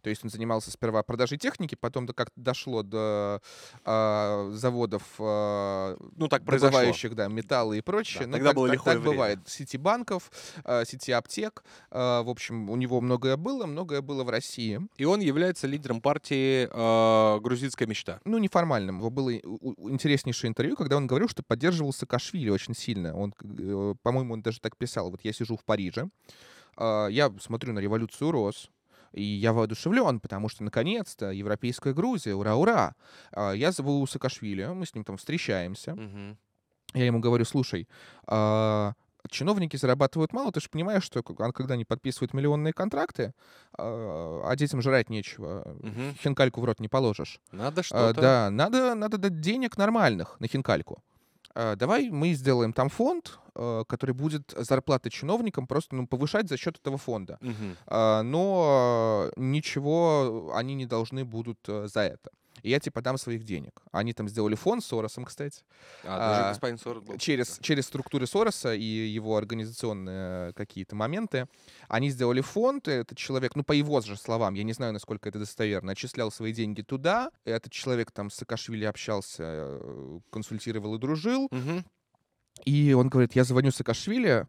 То 0.04 0.10
есть 0.10 0.22
он 0.22 0.28
занимался 0.28 0.70
сперва 0.70 1.02
продажей 1.02 1.38
техники, 1.38 1.74
потом 1.74 2.06
как-то 2.06 2.38
дошло 2.38 2.82
до 2.82 3.40
а, 3.86 4.50
заводов, 4.52 5.02
а, 5.18 5.96
ну, 6.14 6.28
так 6.28 6.44
произошло. 6.44 6.72
добывающих 6.78 7.14
да, 7.14 7.28
металлы 7.28 7.78
и 7.78 7.80
прочее. 7.80 8.24
Да, 8.24 8.26
Ну, 8.26 8.32
тогда 8.34 8.48
так, 8.50 8.56
было 8.56 8.68
так- 8.68 8.84
так 8.84 8.98
время. 8.98 9.10
бывает. 9.12 9.38
Сети 9.46 9.78
банков, 9.78 10.30
а, 10.62 10.84
сети 10.84 11.10
аптек. 11.10 11.64
а, 11.90 12.22
В 12.22 12.28
общем, 12.28 12.68
у 12.68 12.76
него 12.76 13.00
многое 13.00 13.38
было, 13.38 13.64
многое 13.64 14.02
было 14.02 14.24
в 14.24 14.28
России. 14.28 14.78
И 14.98 15.06
он 15.06 15.20
является 15.20 15.66
лидером 15.66 16.02
партии 16.02 16.68
э, 16.70 17.40
«Грузинская 17.40 17.88
мечта». 17.88 18.20
ну, 18.26 18.36
неформальным. 18.36 18.98
Его 18.98 19.08
было 19.08 19.30
интереснейшее 19.34 20.50
интервью, 20.50 20.76
когда 20.76 20.98
он 20.98 21.06
говорил, 21.06 21.28
что 21.30 21.42
поддерживал 21.42 21.94
Саакашвили 21.94 22.50
очень 22.50 22.74
сильно. 22.74 23.16
Он, 23.16 23.32
э, 23.42 23.94
по-моему, 24.02 24.34
он 24.34 24.42
даже 24.42 24.60
так 24.60 24.76
писал. 24.76 25.10
Вот 25.10 25.20
я 25.24 25.32
сижу 25.32 25.56
в 25.56 25.64
Париже, 25.64 26.10
а, 26.76 27.06
я 27.08 27.32
смотрю 27.40 27.72
на 27.72 27.78
революцию 27.78 28.30
РОС, 28.32 28.68
и 29.14 29.22
я 29.22 29.52
воодушевлен, 29.52 30.20
потому 30.20 30.48
что, 30.48 30.64
наконец-то, 30.64 31.30
европейская 31.30 31.94
Грузия, 31.94 32.34
ура-ура! 32.34 32.94
А, 33.32 33.52
Я 33.52 33.72
зову 33.72 34.06
Саакашвили, 34.06 34.66
мы 34.66 34.84
с 34.86 34.94
ним 34.94 35.04
там 35.04 35.16
встречаемся. 35.16 35.94
Мгм. 35.94 36.36
Я 36.94 37.06
ему 37.06 37.20
говорю, 37.20 37.44
слушай, 37.44 37.88
а, 38.26 38.92
чиновники 39.30 39.76
зарабатывают 39.76 40.32
мало, 40.32 40.52
ты 40.52 40.60
же 40.60 40.68
понимаешь, 40.68 41.02
что 41.04 41.22
к- 41.22 41.52
когда 41.52 41.74
они 41.74 41.84
подписывают 41.84 42.34
миллионные 42.34 42.72
контракты, 42.72 43.32
а 43.78 44.42
а 44.44 44.56
детям 44.56 44.82
жрать 44.82 45.10
нечего, 45.10 45.76
Мгм. 45.80 46.14
хинкальку 46.22 46.60
в 46.60 46.64
рот 46.64 46.80
не 46.80 46.88
положишь. 46.88 47.40
Надо 47.52 47.80
А, 47.80 47.84
что-то... 47.84 48.20
Да, 48.20 48.50
надо, 48.50 48.94
надо 48.94 49.18
дать 49.18 49.40
денег 49.40 49.76
нормальных 49.78 50.36
на 50.40 50.46
хинкальку. 50.48 51.02
А, 51.54 51.76
Давай 51.76 52.10
мы 52.10 52.34
сделаем 52.34 52.72
там 52.72 52.88
фонд, 52.88 53.38
э, 53.54 53.84
который 53.86 54.14
будет 54.14 54.54
зарплаты 54.56 55.10
чиновникам 55.10 55.66
просто 55.66 55.96
ну, 55.96 56.06
повышать 56.06 56.48
за 56.48 56.56
счет 56.56 56.78
этого 56.78 56.98
фонда. 56.98 57.38
А, 57.86 58.22
Но 58.22 59.30
э, 59.36 59.40
ничего 59.40 60.52
они 60.54 60.74
не 60.74 60.86
должны 60.86 61.24
будут 61.24 61.58
э, 61.68 61.86
за 61.86 62.00
это. 62.00 62.30
И 62.62 62.70
я 62.70 62.80
типа 62.80 63.02
дам 63.02 63.18
своих 63.18 63.44
денег. 63.44 63.82
Они 63.92 64.12
там 64.12 64.28
сделали 64.28 64.54
фонд 64.54 64.82
с 64.82 64.86
Соросом, 64.86 65.24
кстати. 65.24 65.62
А, 66.04 66.46
А, 66.46 66.48
господин 66.50 66.78
Сорос 66.78 67.02
был. 67.02 67.18
Через, 67.18 67.58
через 67.60 67.86
структуры 67.86 68.26
Сороса 68.26 68.74
и 68.74 68.82
его 68.82 69.36
организационные 69.36 70.52
какие-то 70.54 70.96
моменты. 70.96 71.46
Они 71.88 72.10
сделали 72.10 72.40
фонд, 72.40 72.88
этот 72.88 73.18
человек, 73.18 73.54
ну, 73.54 73.64
по 73.64 73.72
его 73.72 74.00
же 74.00 74.16
словам, 74.16 74.54
я 74.54 74.62
не 74.62 74.72
знаю, 74.72 74.92
насколько 74.92 75.28
это 75.28 75.38
достоверно, 75.38 75.92
отчислял 75.92 76.30
свои 76.30 76.52
деньги 76.52 76.82
туда. 76.82 77.30
Этот 77.44 77.72
человек 77.72 78.10
там 78.10 78.30
с 78.30 78.36
Саакашвили 78.36 78.84
общался, 78.84 79.42
э, 79.42 80.18
консультировал 80.30 80.94
и 80.94 80.98
дружил. 80.98 81.48
Мгм. 81.50 81.84
И 82.64 82.92
он 82.92 83.08
говорит, 83.08 83.34
я 83.34 83.44
звоню 83.44 83.70
Саакашвили 83.72 84.46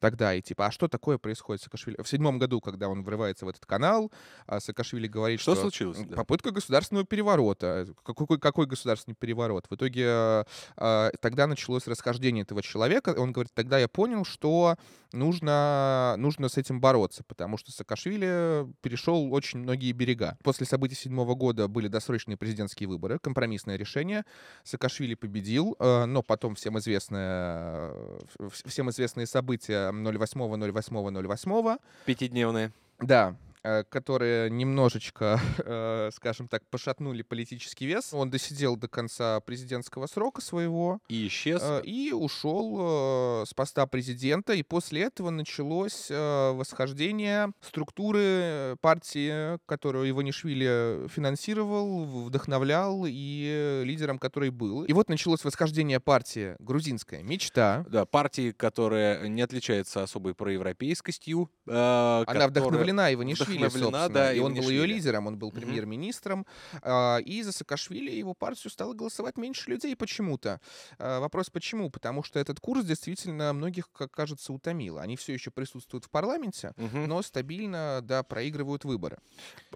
тогда, 0.00 0.34
и 0.34 0.42
типа, 0.42 0.66
а 0.66 0.70
что 0.70 0.88
такое 0.88 1.18
происходит 1.18 1.60
с 1.60 1.64
Саакашвили? 1.64 2.02
В 2.02 2.08
седьмом 2.08 2.38
году, 2.38 2.60
когда 2.60 2.88
он 2.88 3.04
врывается 3.04 3.46
в 3.46 3.48
этот 3.48 3.66
канал, 3.66 4.10
а 4.46 4.60
Саакашвили 4.60 5.06
говорит, 5.06 5.40
Что 5.40 5.52
что... 5.52 5.62
случилось? 5.62 5.98
Да. 5.98 6.16
Попытка 6.16 6.50
государственного 6.50 7.06
переворота. 7.06 7.86
Какой, 8.04 8.38
какой 8.38 8.66
государственный 8.66 9.14
переворот? 9.14 9.66
В 9.70 9.74
итоге 9.74 10.44
э, 10.76 11.10
тогда 11.20 11.46
началось 11.46 11.86
расхождение 11.86 12.42
этого 12.42 12.62
человека. 12.62 13.14
Он 13.16 13.32
говорит, 13.32 13.52
тогда 13.54 13.78
я 13.78 13.88
понял, 13.88 14.24
что 14.24 14.76
нужно, 15.12 16.14
нужно 16.18 16.48
с 16.48 16.56
этим 16.56 16.80
бороться, 16.80 17.22
потому 17.24 17.58
что 17.58 17.70
Саакашвили 17.72 18.66
перешел 18.80 19.32
очень 19.32 19.60
многие 19.60 19.92
берега. 19.92 20.38
После 20.42 20.66
событий 20.66 20.94
седьмого 20.94 21.34
года 21.34 21.68
были 21.68 21.88
досрочные 21.88 22.36
президентские 22.36 22.88
выборы, 22.88 23.18
компромиссное 23.18 23.76
решение. 23.76 24.24
Саакашвили 24.64 25.14
победил, 25.14 25.76
э, 25.78 26.04
но 26.06 26.22
потом 26.22 26.54
всем 26.54 26.78
известное, 26.78 27.90
вс- 28.38 28.66
всем 28.68 28.90
известные 28.90 29.26
события 29.26 29.89
08-08-08. 29.92 31.78
Пятидневные. 32.04 32.72
Да, 33.00 33.30
э, 33.30 33.49
которые 33.90 34.50
немножечко, 34.50 35.38
э, 35.58 36.10
скажем 36.14 36.48
так, 36.48 36.62
пошатнули 36.70 37.22
политический 37.22 37.86
вес. 37.86 38.12
Он 38.14 38.30
досидел 38.30 38.76
до 38.76 38.88
конца 38.88 39.40
президентского 39.40 40.06
срока 40.06 40.40
своего 40.40 41.00
И 41.08 41.26
исчез. 41.26 41.60
э, 41.62 41.82
и 41.84 42.12
ушел 42.12 43.42
э, 43.42 43.44
с 43.46 43.52
поста 43.54 43.86
президента. 43.86 44.52
И 44.54 44.62
после 44.62 45.02
этого 45.02 45.30
началось 45.30 46.06
э, 46.10 46.52
восхождение 46.52 47.52
структуры 47.60 48.76
партии, 48.80 49.58
которую 49.66 50.08
Иванишвили 50.10 51.08
финансировал, 51.08 52.04
вдохновлял 52.24 53.04
и 53.06 53.82
лидером 53.84 54.18
которой 54.18 54.50
был. 54.50 54.84
И 54.84 54.92
вот 54.92 55.08
началось 55.08 55.44
восхождение 55.44 56.00
партии 56.00 56.56
«Грузинская 56.60 57.22
мечта». 57.22 57.84
Да, 57.88 58.04
партии, 58.06 58.52
которая 58.52 59.28
не 59.28 59.42
отличается 59.42 60.02
особой 60.02 60.34
проевропейскостью. 60.34 61.50
э, 61.66 61.72
Она 61.72 62.24
которая- 62.26 62.48
вдохновлена 62.48 63.12
Иванишвили, 63.14 63.49
вдохновлена, 63.58 63.98
собственно, 64.00 64.08
да, 64.08 64.32
и 64.32 64.38
он 64.40 64.54
был 64.54 64.68
ее 64.68 64.86
лидером, 64.86 65.26
он 65.26 65.38
был 65.38 65.50
премьер-министром, 65.50 66.46
а, 66.82 67.18
и 67.18 67.42
за 67.42 67.52
Саакашвили 67.52 68.10
его 68.10 68.34
партию 68.34 68.70
стало 68.70 68.94
голосовать 68.94 69.36
меньше 69.36 69.70
людей 69.70 69.94
почему-то. 69.96 70.60
А, 70.98 71.20
Вопрос 71.20 71.50
почему? 71.50 71.90
Потому 71.90 72.22
что 72.22 72.38
этот 72.38 72.60
курс 72.60 72.84
действительно 72.84 73.52
многих, 73.52 73.90
как 73.92 74.10
кажется, 74.10 74.52
утомил. 74.52 74.98
Они 74.98 75.16
все 75.16 75.32
еще 75.32 75.50
присутствуют 75.50 76.04
в 76.04 76.10
парламенте, 76.10 76.72
Мгм. 76.76 77.06
но 77.08 77.22
стабильно, 77.22 78.00
да, 78.02 78.22
проигрывают 78.22 78.84
выборы. 78.84 79.18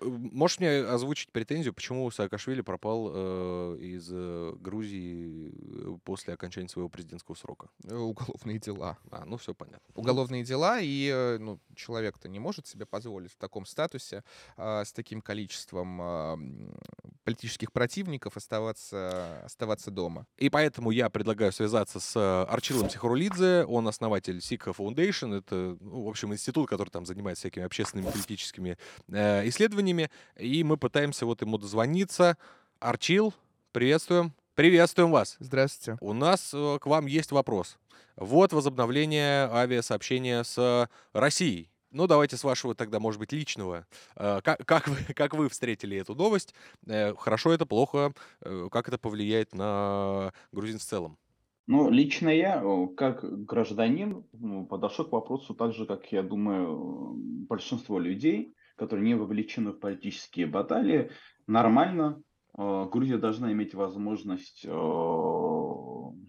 Можешь 0.01 0.59
мне 0.61 0.81
озвучить 0.81 1.31
претензию, 1.33 1.73
почему 1.75 2.11
Саакашвили 2.11 2.61
пропал 2.63 3.11
э, 3.13 3.79
из 3.81 4.09
э, 4.11 4.55
Грузии 4.61 5.53
э, 5.55 5.99
после 6.05 6.35
окончания 6.35 6.69
своего 6.69 6.89
президентского 6.89 7.35
срока? 7.35 7.69
Э, 7.85 7.95
Уголовные 7.97 8.59
дела. 8.59 8.99
А, 9.11 9.25
ну 9.25 9.37
все 9.37 9.55
понятно. 9.55 9.81
Уголовные 9.95 10.45
дела, 10.45 10.79
и 10.81 11.37
ну, 11.41 11.59
человек-то 11.75 12.29
не 12.29 12.39
может 12.39 12.67
себе 12.67 12.87
позволить 12.87 13.33
в 13.33 13.37
таком 13.37 13.64
статусе, 13.67 14.23
а, 14.57 14.85
с 14.85 14.93
таким 14.93 15.21
количеством 15.21 15.99
а, 16.01 16.39
политических 17.25 17.73
противников 17.73 18.37
оставаться, 18.37 19.43
оставаться 19.45 19.91
дома. 19.91 20.27
И 20.37 20.51
поэтому 20.51 20.91
я 20.91 21.09
предлагаю 21.11 21.53
связаться 21.53 22.01
с 22.01 22.17
э, 22.17 22.45
Арчилом 22.51 22.91
Сихарулидзе. 22.91 23.65
Он 23.65 23.89
основатель 23.89 24.41
Сика 24.41 24.71
Foundation. 24.71 25.37
Это, 25.39 25.77
ну, 25.81 26.05
в 26.05 26.09
общем, 26.09 26.33
институт, 26.33 26.69
который 26.69 26.91
там 26.91 27.07
занимается 27.07 27.43
всякими 27.43 27.65
общественными 27.65 28.11
политическими 28.11 28.77
э, 29.09 29.49
исследованиями. 29.49 30.11
И 30.37 30.63
мы 30.65 30.77
пытаемся 30.77 31.27
вот 31.27 31.41
ему 31.43 31.59
дозвониться. 31.59 32.37
Арчил, 32.79 33.33
приветствуем. 33.73 34.33
Приветствуем 34.55 35.11
вас. 35.11 35.37
Здравствуйте. 35.41 35.99
У 36.01 36.13
нас 36.13 36.53
э, 36.55 36.79
к 36.81 36.87
вам 36.87 37.07
есть 37.07 37.33
вопрос. 37.33 37.79
Вот 38.17 38.53
возобновление 38.53 39.49
авиасообщения 39.51 40.45
с 40.45 40.89
Россией. 41.13 41.71
Ну, 41.95 42.09
давайте 42.09 42.37
с 42.37 42.43
вашего 42.43 42.75
тогда, 42.75 42.99
может 42.99 43.21
быть, 43.21 43.33
личного. 43.33 43.87
Э, 44.17 44.41
Как, 44.43 44.67
как, 44.67 44.89
вы, 44.89 44.97
как 45.15 45.35
вы 45.35 45.49
встретили 45.49 45.97
эту 45.97 46.15
новость? 46.17 46.53
Э, 46.87 47.15
Хорошо 47.15 47.53
это, 47.53 47.67
плохо? 47.67 48.13
Э, 48.41 48.69
Как 48.71 48.89
это 48.89 48.99
повлияет 48.99 49.55
на 49.55 50.33
грузин 50.53 50.79
в 50.79 50.83
целом? 50.83 51.19
Ну, 51.67 51.89
лично 51.91 52.29
я, 52.29 52.63
как 52.97 53.25
гражданин, 53.47 54.27
ну, 54.33 54.67
подошел 54.67 55.07
к 55.07 55.13
вопросу 55.13 55.55
так 55.55 55.73
же, 55.73 55.87
как, 55.87 56.13
я 56.13 56.23
думаю, 56.23 57.15
большинство 57.49 57.99
людей, 57.99 58.55
которые 58.77 59.07
не 59.07 59.15
вовлечены 59.15 59.71
в 59.73 59.79
политические 59.79 60.47
баталии, 60.47 61.11
нормально. 61.47 62.23
Э, 62.57 62.87
Грузия 62.91 63.19
должна 63.19 63.53
иметь 63.53 63.75
возможность 63.75 64.65
э, 64.65 64.71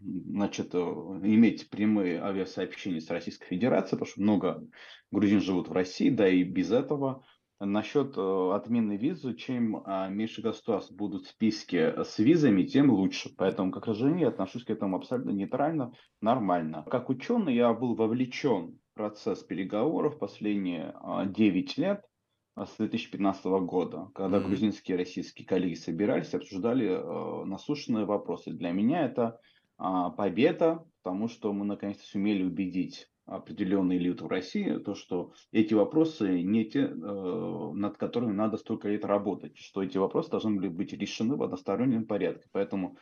значит, 0.01 0.73
э, 0.73 0.77
иметь 0.77 1.69
прямые 1.69 2.21
авиасообщения 2.21 2.99
с 2.99 3.09
Российской 3.09 3.47
Федерацией, 3.47 3.99
потому 3.99 4.11
что 4.11 4.21
много 4.21 4.67
грузин 5.11 5.41
живут 5.41 5.69
в 5.69 5.73
России, 5.73 6.09
да 6.09 6.27
и 6.27 6.43
без 6.43 6.71
этого. 6.71 7.25
Насчет 7.61 8.17
отмены 8.17 8.97
визы, 8.97 9.33
чем 9.33 9.81
а, 9.85 10.09
меньше 10.09 10.41
государств 10.41 10.91
будут 10.91 11.25
в 11.25 11.29
списке 11.29 12.03
с 12.03 12.19
визами, 12.19 12.63
тем 12.63 12.91
лучше. 12.91 13.29
Поэтому, 13.38 13.71
как 13.71 13.85
гражданин, 13.85 14.17
я 14.17 14.27
отношусь 14.27 14.65
к 14.65 14.69
этому 14.69 14.97
абсолютно 14.97 15.29
нейтрально, 15.29 15.93
нормально. 16.19 16.85
Как 16.91 17.09
ученый 17.09 17.55
я 17.55 17.73
был 17.73 17.95
вовлечен 17.95 18.77
в 18.91 18.93
процесс 18.93 19.41
переговоров 19.41 20.19
последние 20.19 20.93
а, 20.95 21.25
9 21.25 21.77
лет 21.77 22.01
а, 22.01 22.14
с 22.55 22.77
2015 22.77 23.59
года, 23.61 24.11
когда 24.15 24.39
Мгм. 24.39 24.47
грузинские 24.47 24.95
и 24.95 24.99
российские 24.99 25.45
коллеги 25.47 25.75
собирались 25.75 26.33
обсуждали 26.33 26.87
э, 26.87 27.45
насущные 27.45 28.05
вопросы. 28.05 28.51
Для 28.51 28.71
меня 28.71 29.05
это 29.05 29.39
а, 29.77 30.09
победа, 30.09 30.85
потому 31.03 31.27
что 31.27 31.51
мы 31.51 31.65
наконец-то 31.65 32.05
сумели 32.05 32.43
убедить 32.43 33.07
определенные 33.25 33.97
элиты 33.97 34.23
в 34.23 34.27
России, 34.27 34.77
то, 34.77 34.93
что 34.93 35.33
эти 35.51 35.73
вопросы 35.73 36.43
не 36.43 36.63
те, 36.65 36.81
э, 36.81 37.71
над 37.73 37.97
которыми 37.97 38.33
надо 38.33 38.57
столько 38.57 38.87
лет 38.87 39.03
работать, 39.03 39.57
что 39.57 39.81
эти 39.83 39.97
вопросы 39.97 40.29
должны 40.29 40.55
были 40.55 40.67
быть 40.67 40.93
решены 40.93 41.35
в 41.35 41.43
одностороннем 41.43 42.05
порядке. 42.05 42.47
Поэтому, 42.51 42.97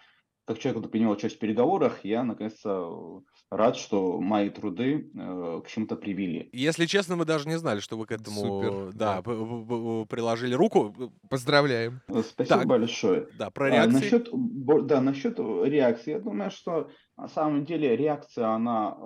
как 0.46 0.60
человек, 0.60 0.78
который 0.82 0.92
принимал 0.92 1.14
участие 1.14 1.38
в 1.38 1.40
переговорах, 1.42 2.04
я 2.04 2.24
наконец-то 2.24 3.24
рад, 3.50 3.78
что 3.78 4.20
мои 4.20 4.50
труды 4.50 5.10
э, 5.16 5.62
к 5.64 5.70
чему-то 5.70 5.96
привели. 5.96 6.50
Если 6.52 6.86
честно, 6.86 7.16
мы 7.16 7.26
даже 7.26 7.48
не 7.48 7.58
знали, 7.58 7.80
что 7.80 7.98
вы 7.98 8.06
к 8.06 8.12
этому 8.12 8.36
Супер, 8.42 8.94
да, 8.94 9.16
да. 9.16 9.22
п- 9.22 9.36
п- 9.36 9.66
п- 9.66 10.06
приложили 10.10 10.54
руку. 10.54 10.94
Поздравляем. 11.30 12.02
Э, 12.10 12.22
Спасибо 12.24 12.58
Так. 12.60 12.68
большое. 12.68 13.28
Да, 13.38 13.52
про 13.52 13.68
А, 13.68 13.70
реакции. 13.70 13.94
насчет, 13.94 14.30
бо- 14.34 14.82
да, 14.82 15.00
насчет 15.02 15.40
реакции, 15.40 16.12
я 16.12 16.20
думаю, 16.20 16.52
что 16.52 16.90
на 17.18 17.28
самом 17.30 17.64
деле 17.64 17.96
реакция, 17.96 18.48
она, 18.48 18.98
э, 19.00 19.04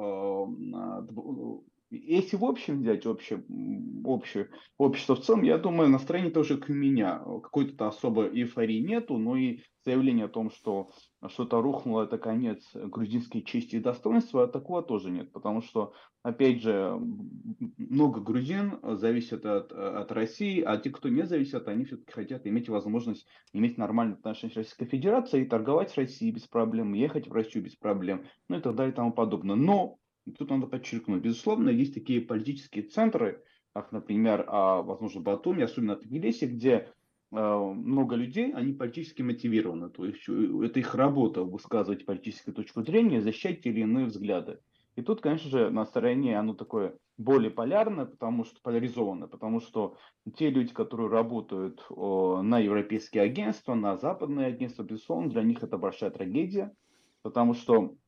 а, 0.76 1.02
дв- 1.02 1.64
если 1.90 2.36
в 2.36 2.44
общем 2.44 2.82
взять 2.82 3.06
общее, 3.06 3.44
общее, 4.04 4.50
общество 4.78 5.16
в 5.16 5.22
целом, 5.22 5.44
я 5.44 5.58
думаю, 5.58 5.90
настроение 5.90 6.32
тоже 6.32 6.58
к 6.58 6.68
меня. 6.68 7.20
Какой-то 7.44 7.88
особой 7.88 8.30
эйфории 8.42 8.80
нету, 8.80 9.18
но 9.18 9.38
и 9.38 9.60
заявление 9.86 10.26
о 10.26 10.30
том, 10.30 10.52
что 10.52 10.90
что-то 11.28 11.62
рухнуло, 11.62 12.04
это 12.04 12.18
конец 12.18 12.64
грузинской 12.74 13.42
чести 13.42 13.78
и 13.78 13.80
достоинства, 13.80 14.48
такого 14.48 14.84
тоже 14.84 15.10
нет. 15.10 15.32
Потому 15.32 15.62
что, 15.62 15.94
опять 16.22 16.62
же, 16.62 17.00
много 17.78 18.22
грузин 18.22 18.80
зависят 18.84 19.46
от, 19.46 19.72
от 19.72 20.12
России, 20.12 20.62
а 20.62 20.78
те, 20.78 20.92
кто 20.92 21.10
не 21.10 21.24
зависят, 21.26 21.68
они 21.68 21.86
все-таки 21.86 22.12
хотят 22.12 22.46
иметь 22.46 22.70
возможность 22.70 23.28
иметь 23.54 23.78
нормальные 23.78 24.16
отношения 24.16 24.54
с 24.54 24.58
Российской 24.58 24.86
Федерацией, 24.86 25.46
торговать 25.46 25.92
с 25.92 25.98
Россией 25.98 26.32
без 26.32 26.44
проблем, 26.44 26.94
ехать 26.94 27.28
в 27.28 27.34
Россию 27.34 27.66
без 27.66 27.76
проблем, 27.76 28.26
ну 28.48 28.58
и 28.58 28.62
так 28.62 28.76
далее 28.76 28.94
и 28.94 28.96
тому 28.96 29.12
подобное. 29.12 29.56
Но, 29.56 29.98
тут 30.38 30.50
надо 30.52 30.68
подчеркнуть, 30.68 31.24
безусловно, 31.24 31.70
есть 31.70 31.94
такие 31.94 32.22
политические 32.22 32.84
центры, 32.84 33.44
как, 33.74 33.92
например, 33.92 34.44
а, 34.48 34.82
возможно, 34.82 35.22
Батуми, 35.22 35.64
особенно 35.64 35.96
Тбилиси, 35.96 36.46
где 36.46 36.92
много 37.32 38.16
людей, 38.16 38.54
они 38.54 38.74
политически 38.74 39.22
мотивированы. 39.22 39.90
То 39.90 40.06
есть 40.06 40.28
э, 40.30 40.66
это 40.66 40.80
их 40.80 40.96
работа 40.96 41.44
высказывать 41.44 42.06
политическую 42.06 42.56
точку 42.56 42.84
зрения, 42.84 43.22
защищать 43.22 43.62
те 43.62 43.70
или 43.70 43.82
иные 43.82 44.06
взгляды. 44.06 44.60
И 44.96 45.02
тут, 45.02 45.22
конечно 45.22 45.50
же, 45.50 45.70
настроение, 45.70 46.40
оно 46.40 46.54
такое 46.54 46.96
более 47.18 47.52
полярное, 47.52 48.06
потому 48.06 48.46
что 48.46 48.60
поляризованное, 48.62 49.28
потому 49.28 49.60
что 49.60 49.98
те 50.36 50.50
люди, 50.50 50.74
которые 50.74 51.10
работают 51.10 51.86
о, 51.90 52.42
на 52.42 52.60
европейские 52.60 53.24
агентства, 53.24 53.76
на 53.76 53.98
западные 53.98 54.48
агентства, 54.48 54.84
безусловно, 54.84 55.30
для 55.30 55.44
них 55.44 55.62
это 55.62 55.78
большая 55.78 56.10
трагедия, 56.10 56.74
потому 57.22 57.54
что 57.54 57.76
а, 57.84 58.07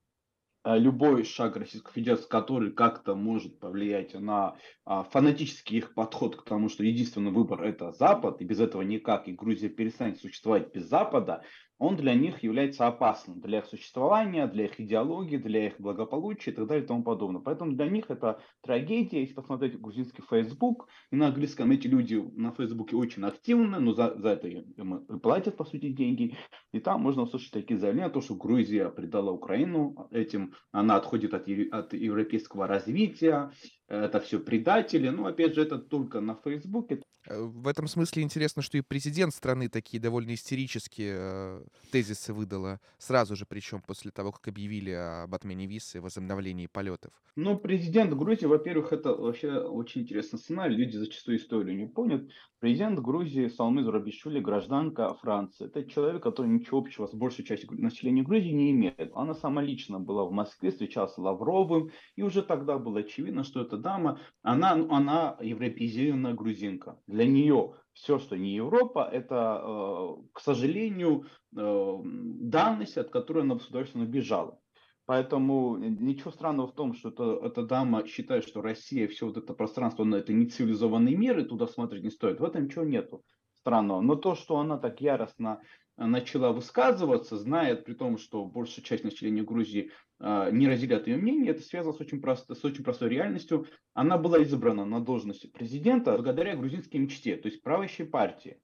любой 0.65 1.23
шаг 1.23 1.55
Российской 1.55 1.93
Федерации, 1.93 2.27
который 2.27 2.71
как-то 2.71 3.15
может 3.15 3.59
повлиять 3.59 4.13
на 4.13 4.57
а, 4.85 5.03
фанатический 5.03 5.77
их 5.77 5.93
подход 5.93 6.35
к 6.35 6.43
тому, 6.43 6.69
что 6.69 6.83
единственный 6.83 7.31
выбор 7.31 7.63
это 7.63 7.91
Запад, 7.91 8.41
и 8.41 8.45
без 8.45 8.59
этого 8.59 8.81
никак, 8.81 9.27
и 9.27 9.33
Грузия 9.33 9.69
перестанет 9.69 10.19
существовать 10.19 10.73
без 10.73 10.85
Запада, 10.85 11.43
он 11.79 11.95
для 11.95 12.13
них 12.13 12.43
является 12.43 12.87
опасным 12.87 13.39
для 13.39 13.59
их 13.59 13.65
существования, 13.65 14.47
для 14.47 14.65
их 14.65 14.79
идеологии, 14.79 15.37
для 15.37 15.67
их 15.67 15.79
благополучия 15.79 16.51
и 16.51 16.53
так 16.53 16.67
далее 16.67 16.83
и 16.83 16.87
тому 16.87 17.03
подобное. 17.03 17.41
Поэтому 17.41 17.71
для 17.71 17.87
них 17.87 18.05
это 18.09 18.41
трагедия. 18.61 19.21
Если 19.21 19.33
посмотреть 19.33 19.79
грузинский 19.79 20.21
Facebook, 20.29 20.87
и 21.09 21.15
на 21.15 21.27
английском 21.27 21.71
эти 21.71 21.87
люди 21.87 22.15
на 22.35 22.51
Фейсбуке 22.51 22.97
очень 22.97 23.23
активны, 23.23 23.79
но 23.79 23.93
за, 23.93 24.13
за 24.19 24.29
это 24.29 24.49
им 24.49 25.05
платят, 25.23 25.55
по 25.55 25.63
сути, 25.63 25.89
деньги. 25.89 26.35
И 26.73 26.79
там 26.79 27.01
можно 27.01 27.23
услышать 27.23 27.53
такие 27.53 27.79
заявления, 27.79 28.09
то, 28.09 28.21
что 28.21 28.35
Грузия 28.35 28.89
предала 28.89 29.31
Украину, 29.31 30.09
этим 30.11 30.53
она 30.71 30.97
отходит 30.97 31.33
от, 31.33 31.47
от 31.47 31.93
европейского 31.93 32.67
развития, 32.67 33.51
это 33.87 34.19
все 34.19 34.39
предатели. 34.39 35.07
Ну, 35.07 35.25
опять 35.25 35.55
же, 35.55 35.61
это 35.61 35.79
только 35.79 36.19
на 36.19 36.35
Фейсбуке. 36.35 37.01
Э, 37.29 37.41
в 37.41 37.67
этом 37.67 37.87
смысле 37.87 38.23
интересно, 38.23 38.61
что 38.61 38.77
и 38.77 38.81
президент 38.81 39.33
страны 39.33 39.69
такие 39.69 40.01
довольно 40.01 40.33
истерические 40.33 41.15
э, 41.17 41.63
тезисы 41.91 42.33
выдала 42.33 42.79
сразу 42.97 43.35
же, 43.35 43.45
причем 43.45 43.81
после 43.81 44.11
того, 44.11 44.31
как 44.31 44.47
объявили 44.47 44.91
об 44.91 45.33
отмене 45.33 45.67
виз 45.67 45.95
и 45.95 45.99
возобновлении 45.99 46.67
полетов. 46.67 47.11
Ну, 47.35 47.57
президент 47.57 48.13
Грузии, 48.13 48.45
во-первых, 48.45 48.91
это 48.91 49.13
вообще 49.13 49.59
очень 49.59 50.01
интересный 50.01 50.39
сценарий. 50.39 50.75
Люди 50.75 50.97
зачастую 50.97 51.37
историю 51.37 51.77
не 51.77 51.85
помнят. 51.85 52.29
Президент 52.59 52.99
Грузии 52.99 53.47
Салмы 53.47 53.83
Зурабишвили, 53.83 54.41
гражданка 54.41 55.13
Франции. 55.13 55.67
Это 55.67 55.85
человек, 55.85 56.21
который 56.21 56.47
ничего 56.47 56.79
общего 56.79 57.07
с 57.07 57.13
большей 57.13 57.45
частью 57.45 57.69
населения 57.81 58.23
Грузии 58.23 58.51
не 58.51 58.71
имеет. 58.71 59.11
Она 59.15 59.33
сама 59.33 59.61
лично 59.61 60.01
была 60.01 60.25
в 60.25 60.31
Москве, 60.33 60.71
встречалась 60.71 61.13
с 61.13 61.17
Лавровым, 61.17 61.91
и 62.17 62.23
уже 62.23 62.43
тогда 62.43 62.77
было 62.77 62.99
очевидно, 62.99 63.45
что 63.45 63.61
эта 63.61 63.77
дама, 63.77 64.19
она, 64.41 64.73
она 64.73 65.37
европеизированная 65.39 66.33
грузинка. 66.33 66.99
Для 67.07 67.18
нее 67.25 67.75
все, 67.93 68.19
что 68.19 68.37
не 68.37 68.55
Европа, 68.55 69.07
это, 69.11 69.61
э, 69.63 70.15
к 70.33 70.39
сожалению, 70.39 71.25
э, 71.55 71.97
данность, 72.03 72.97
от 72.97 73.09
которой 73.09 73.43
она 73.43 73.55
государственно 73.55 74.05
бежала. 74.05 74.59
Поэтому 75.05 75.75
ничего 75.77 76.29
странного 76.29 76.67
в 76.67 76.75
том, 76.75 76.93
что 76.93 77.09
это, 77.09 77.39
эта 77.43 77.63
дама 77.63 78.05
считает, 78.05 78.47
что 78.47 78.61
Россия, 78.61 79.07
все 79.07 79.25
вот 79.25 79.37
это 79.37 79.55
пространство, 79.55 80.03
но 80.03 80.17
это 80.17 80.33
не 80.33 80.45
цивилизованный 80.45 81.15
мир, 81.15 81.39
и 81.39 81.45
туда 81.45 81.65
смотреть 81.65 82.03
не 82.03 82.11
стоит. 82.11 82.39
В 82.39 82.43
этом 82.43 82.65
ничего 82.65 82.85
нету 82.85 83.23
странного. 83.55 84.01
Но 84.01 84.15
то, 84.15 84.35
что 84.35 84.59
она 84.59 84.77
так 84.77 85.01
яростно 85.01 85.61
э, 85.97 86.05
начала 86.05 86.51
высказываться, 86.51 87.37
знает 87.37 87.85
при 87.85 87.95
том, 87.95 88.17
что 88.17 88.45
большая 88.45 88.85
часть 88.85 89.03
населения 89.03 89.41
Грузии 89.41 89.89
э, 89.89 89.91
не 90.21 90.67
разделяет 90.67 91.07
ее 91.07 91.17
мнение, 91.17 91.51
это 91.51 91.61
связано 91.61 91.93
с 91.93 92.01
очень, 92.01 92.21
просто, 92.21 92.53
с 92.53 92.65
очень 92.65 92.83
простой 92.83 93.09
реальностью. 93.09 93.67
Она 93.93 94.17
была 94.17 94.39
избрана 94.39 94.83
на 94.83 94.99
должность 94.99 95.51
президента 95.53 96.11
благодаря 96.11 96.57
грузинской 96.57 96.99
мечте, 96.99 97.37
то 97.37 97.47
есть 97.47 97.61
правящей 97.61 98.05
партии. 98.05 98.59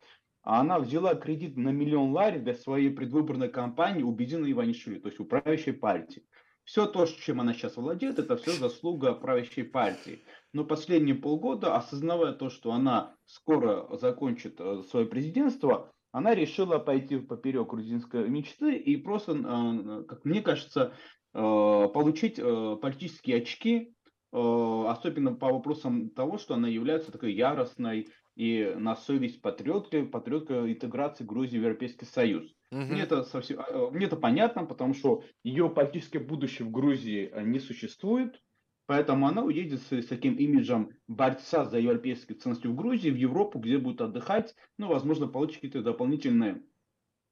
А 0.46 0.62
она 0.62 0.80
взяла 0.80 1.15
кредит 1.15 1.58
на 1.58 1.70
миллион 1.70 2.12
лари 2.12 2.38
для 2.38 2.54
своей 2.54 2.91
предвыборной 2.91 3.50
кампании 3.50 4.04
у 4.04 4.12
Бедина 4.12 4.52
Иванишвили, 4.52 5.00
то 5.00 5.08
есть 5.08 5.20
у 5.20 5.26
правящей 5.26 5.74
партии. 5.74 6.24
Все 6.65 6.86
то, 6.86 7.06
чем 7.06 7.41
она 7.41 7.54
сейчас 7.54 7.78
владеет, 7.78 8.20
это 8.20 8.38
все 8.38 8.52
заслуга 8.52 9.13
правящей 9.13 9.63
партии. 9.63 10.24
Но 10.54 10.63
последние 10.63 11.15
полгода, 11.15 11.76
осознавая 11.76 12.34
то, 12.34 12.50
что 12.50 12.72
она 12.72 13.15
скоро 13.26 13.98
закончит 13.98 14.56
э, 14.60 14.84
свое 14.89 15.08
президентство, 15.08 15.91
она 16.12 16.34
решила 16.34 16.80
пойти 16.80 17.18
поперек 17.18 17.70
грузинской 17.70 18.30
мечты 18.30 18.76
и 18.76 18.98
просто, 18.98 19.34
э, 19.34 20.04
как 20.06 20.26
мне 20.26 20.41
кажется, 20.41 20.94
э, 20.94 21.24
получить 21.36 22.38
политические 22.38 23.38
очки, 23.38 23.93
особенно 24.32 25.34
по 25.36 25.52
вопросам 25.52 26.10
того, 26.10 26.38
что 26.38 26.56
она 26.56 26.67
является 26.67 27.12
такой 27.12 27.34
яростной 27.34 28.08
и 28.36 28.74
на 28.78 28.95
совесть 28.95 29.41
патриотка, 29.41 30.06
патриотка 30.06 30.71
интеграции 30.71 31.24
Грузии 31.24 31.58
в 31.58 31.62
Европейский 31.62 32.06
Союз. 32.06 32.45
Угу. 32.71 32.82
Мне, 32.82 33.02
это 33.02 33.24
совсем, 33.24 33.60
мне 33.91 34.08
это 34.08 34.17
понятно, 34.17 34.65
потому 34.65 34.93
что 34.93 35.24
ее 35.43 35.69
политическое 35.69 36.19
будущее 36.19 36.67
в 36.67 36.71
Грузии 36.71 37.30
э, 37.32 37.43
не 37.43 37.60
существует, 37.60 38.41
поэтому 38.88 39.28
она 39.28 39.43
уедет 39.43 39.82
с, 39.82 39.91
с 39.91 40.08
таким 40.08 40.36
имиджем 40.36 40.89
борца 41.08 41.63
за 41.65 41.80
европейские 41.80 42.38
ценности 42.38 42.67
в 42.67 42.76
Грузии, 42.76 43.10
в 43.10 43.15
Европу, 43.15 43.60
где 43.60 43.78
будет 43.78 44.02
отдыхать, 44.02 44.54
ну, 44.78 44.88
возможно, 44.88 45.28
получит 45.28 45.56
какие-то 45.56 45.82
дополнительные 45.82 46.62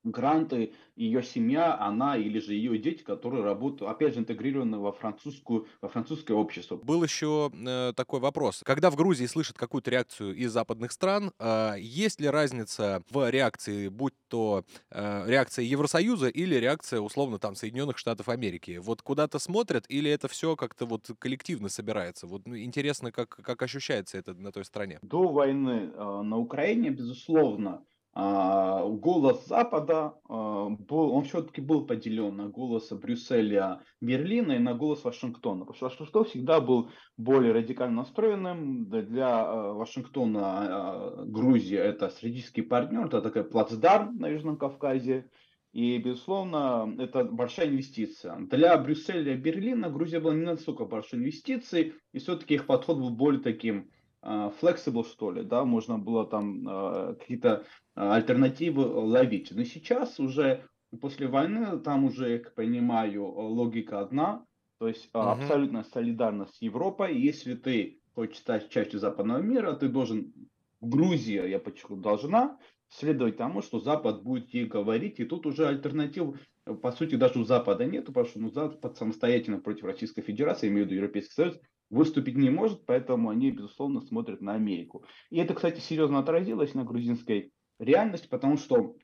гранты, 0.04 0.74
ее 0.96 1.24
семья, 1.24 1.78
она 1.80 2.18
или 2.18 2.40
же 2.40 2.54
ее 2.54 2.78
дети, 2.78 3.04
которые 3.04 3.44
работают, 3.44 3.90
опять 3.90 4.14
же, 4.14 4.20
интегрированы 4.20 4.78
во, 4.78 4.92
французскую, 4.92 5.68
во 5.82 5.90
французское 5.90 6.36
общество. 6.38 6.76
Был 6.76 7.04
еще 7.04 7.52
э, 7.54 7.94
такой 7.96 8.20
вопрос. 8.20 8.62
Когда 8.66 8.90
в 8.92 8.96
Грузии 8.96 9.26
слышат 9.26 9.58
какую-то 9.58 9.90
реакцию 9.92 10.36
из 10.36 10.52
западных 10.52 10.92
стран, 10.92 11.32
э, 11.40 11.76
есть 11.80 12.20
ли 12.20 12.28
разница 12.28 13.04
в 13.10 13.30
реакции, 13.30 13.88
будь 13.88 14.14
то 14.28 14.64
э, 14.92 15.24
реакция 15.28 15.66
Евросоюза 15.66 16.28
или 16.28 16.56
реакция, 16.56 17.00
условно, 17.00 17.40
там, 17.40 17.56
Соединенных 17.56 17.98
Штатов 17.98 18.30
Америки? 18.30 18.80
Вот 18.82 19.02
куда-то 19.02 19.40
смотрят 19.40 19.86
или 19.90 20.12
это 20.12 20.28
все 20.28 20.56
как-то 20.56 20.86
вот 20.86 21.10
коллективно 21.20 21.70
собирается? 21.70 22.28
Вот 22.28 22.48
ну, 22.48 22.58
интересно, 22.58 23.12
как, 23.12 23.30
как 23.30 23.62
ощущается 23.62 24.18
это 24.18 24.34
на 24.34 24.52
той 24.52 24.66
стороне. 24.66 25.00
До 25.02 25.28
войны 25.28 25.92
э, 25.94 26.22
на 26.22 26.38
Украине, 26.38 26.90
безусловно, 26.90 27.84
голос 28.16 29.48
Запада, 29.48 30.14
а, 30.30 30.70
был, 30.70 31.12
он 31.14 31.24
все-таки 31.24 31.62
был 31.62 31.88
поделен 31.88 32.36
на 32.38 32.48
голос 32.48 32.92
Брюсселя, 32.92 33.82
Берлина 34.02 34.54
и 34.54 34.60
на 34.60 34.76
голос 34.76 35.04
Вашингтона. 35.04 35.66
Потому 35.66 35.76
что 35.76 35.86
Вашингтон 35.86 36.26
всегда 36.26 36.62
был 36.62 36.92
более 37.18 37.54
радикально 37.54 37.98
настроенным. 37.98 38.86
Для 38.88 39.44
а, 39.44 39.74
Вашингтона 39.74 41.26
Грузия 41.26 41.80
это 41.80 42.10
стратегический 42.10 42.62
партнер, 42.62 43.08
это 43.08 43.22
такая 43.22 43.44
плацдарм 43.44 44.18
на 44.18 44.28
Южном 44.28 44.58
Кавказе. 44.58 45.30
И, 45.72 45.98
безусловно, 45.98 46.96
это 47.00 47.24
большая 47.24 47.70
инвестиция. 47.70 48.38
Для 48.42 48.78
Брюсселя 48.78 49.36
Берлина 49.36 49.90
Грузия 49.90 50.20
была 50.20 50.36
не 50.36 50.46
настолько 50.46 50.86
большой 50.86 51.18
инвестицией, 51.18 51.96
и 52.12 52.20
все-таки 52.20 52.54
их 52.54 52.68
подход 52.68 53.00
был 53.00 53.10
более 53.10 53.42
таким 53.42 53.90
flexible, 54.24 55.06
что 55.06 55.32
ли, 55.32 55.44
да, 55.44 55.66
можно 55.66 55.98
было 55.98 56.26
там 56.26 57.16
какие-то 57.20 57.66
альтернативы 57.96 58.86
ловить. 58.86 59.52
Но 59.52 59.64
сейчас 59.64 60.20
уже 60.20 60.66
после 61.02 61.28
войны 61.28 61.80
там 61.80 62.06
уже, 62.06 62.34
я 62.34 62.40
понимаю, 62.56 63.26
логика 63.26 64.00
одна, 64.00 64.46
то 64.80 64.88
есть 64.88 65.10
угу. 65.14 65.24
абсолютная 65.24 65.84
солидарность 65.84 66.56
с 66.56 66.62
Европой. 66.62 67.20
Если 67.20 67.56
ты 67.56 68.02
хочешь 68.16 68.38
стать 68.38 68.70
частью 68.70 69.00
западного 69.00 69.40
мира, 69.40 69.74
ты 69.74 69.88
должен, 69.88 70.34
Грузия, 70.82 71.46
я 71.46 71.60
подчеркну, 71.60 71.98
должна 71.98 72.58
следовать 72.90 73.38
тому, 73.38 73.62
что 73.62 73.80
Запад 73.80 74.24
будет 74.24 74.54
ей 74.54 74.66
говорить, 74.66 75.20
и 75.20 75.26
тут 75.26 75.46
уже 75.46 75.68
альтернатив, 75.68 76.36
по 76.82 76.92
сути, 76.92 77.16
даже 77.16 77.40
у 77.40 77.44
Запада 77.44 77.86
нет, 77.86 78.06
потому 78.06 78.26
что 78.26 78.40
ну, 78.40 78.50
Запад 78.52 78.98
самостоятельно 78.98 79.60
против 79.60 79.86
Российской 79.86 80.22
Федерации, 80.22 80.68
имею 80.68 80.86
в 80.86 80.88
виду 80.88 80.96
Европейский 80.96 81.34
Союз, 81.34 81.60
выступить 81.94 82.36
не 82.36 82.50
может, 82.50 82.86
поэтому 82.86 83.30
они, 83.30 83.52
безусловно, 83.52 84.02
смотрят 84.02 84.42
на 84.42 84.56
Америку. 84.56 85.06
И 85.30 85.38
это, 85.38 85.54
кстати, 85.54 85.80
серьезно 85.80 86.20
отразилось 86.20 86.74
на 86.74 86.84
грузинской 86.84 87.54
реальность, 87.80 88.30
потому 88.30 88.58
что 88.58 88.96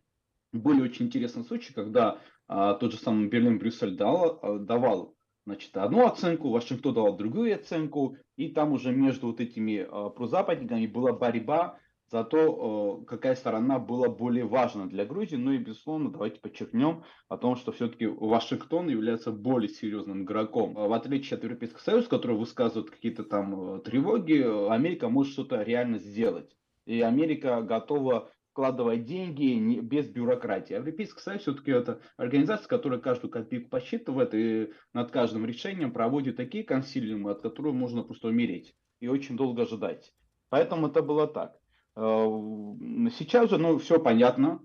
были 0.51 0.81
очень 0.81 1.05
интересные 1.05 1.43
случаи, 1.43 1.71
когда 1.71 2.19
а, 2.47 2.73
тот 2.73 2.91
же 2.91 2.97
самый 2.97 3.27
Берлин-Брюссель 3.27 3.95
дал, 3.95 4.39
а, 4.41 4.57
давал 4.57 5.15
значит, 5.45 5.77
одну 5.77 6.07
оценку, 6.07 6.49
Вашингтон 6.49 6.95
давал 6.95 7.15
другую 7.15 7.55
оценку, 7.55 8.17
и 8.37 8.49
там 8.49 8.73
уже 8.73 8.91
между 8.91 9.27
вот 9.27 9.39
этими 9.39 9.85
а, 9.87 10.09
прозападниками 10.09 10.87
была 10.87 11.13
борьба 11.13 11.77
за 12.11 12.23
то, 12.23 13.01
а, 13.01 13.05
какая 13.05 13.35
сторона 13.35 13.79
была 13.79 14.09
более 14.09 14.45
важна 14.45 14.87
для 14.87 15.05
Грузии. 15.05 15.35
Ну 15.35 15.51
и, 15.51 15.57
безусловно, 15.57 16.11
давайте 16.11 16.39
подчеркнем 16.39 17.03
о 17.27 17.37
том, 17.37 17.55
что 17.55 17.71
все-таки 17.71 18.07
Вашингтон 18.07 18.89
является 18.89 19.31
более 19.31 19.69
серьезным 19.69 20.23
игроком. 20.23 20.73
В 20.73 20.93
отличие 20.93 21.37
от 21.37 21.43
Европейского 21.43 21.81
Союза, 21.81 22.09
который 22.09 22.37
высказывает 22.37 22.89
какие-то 22.89 23.23
там 23.23 23.55
а, 23.55 23.79
тревоги, 23.79 24.69
Америка 24.71 25.09
может 25.09 25.33
что-то 25.33 25.61
реально 25.61 25.99
сделать. 25.99 26.55
И 26.85 27.01
Америка 27.01 27.61
готова 27.61 28.31
вкладывать 28.51 29.05
деньги 29.05 29.79
без 29.79 30.07
бюрократии. 30.09 30.73
Европейский 30.73 31.21
Союз 31.21 31.43
все-таки 31.43 31.71
это 31.71 32.01
организация, 32.17 32.67
которая 32.67 32.99
каждую 32.99 33.31
копейку 33.31 33.69
посчитывает 33.69 34.33
и 34.33 34.71
над 34.93 35.11
каждым 35.11 35.45
решением 35.45 35.93
проводит 35.93 36.37
такие 36.37 36.63
консилиумы, 36.63 37.31
от 37.31 37.41
которых 37.41 37.75
можно 37.75 38.03
просто 38.03 38.27
умереть 38.29 38.75
и 38.99 39.07
очень 39.07 39.37
долго 39.37 39.61
ожидать. 39.61 40.11
Поэтому 40.49 40.87
это 40.87 41.03
было 41.03 41.27
так. 41.27 41.58
Э, 41.99 43.09
сейчас 43.17 43.49
же, 43.49 43.57
ну, 43.57 43.77
все 43.77 43.99
понятно. 43.99 44.63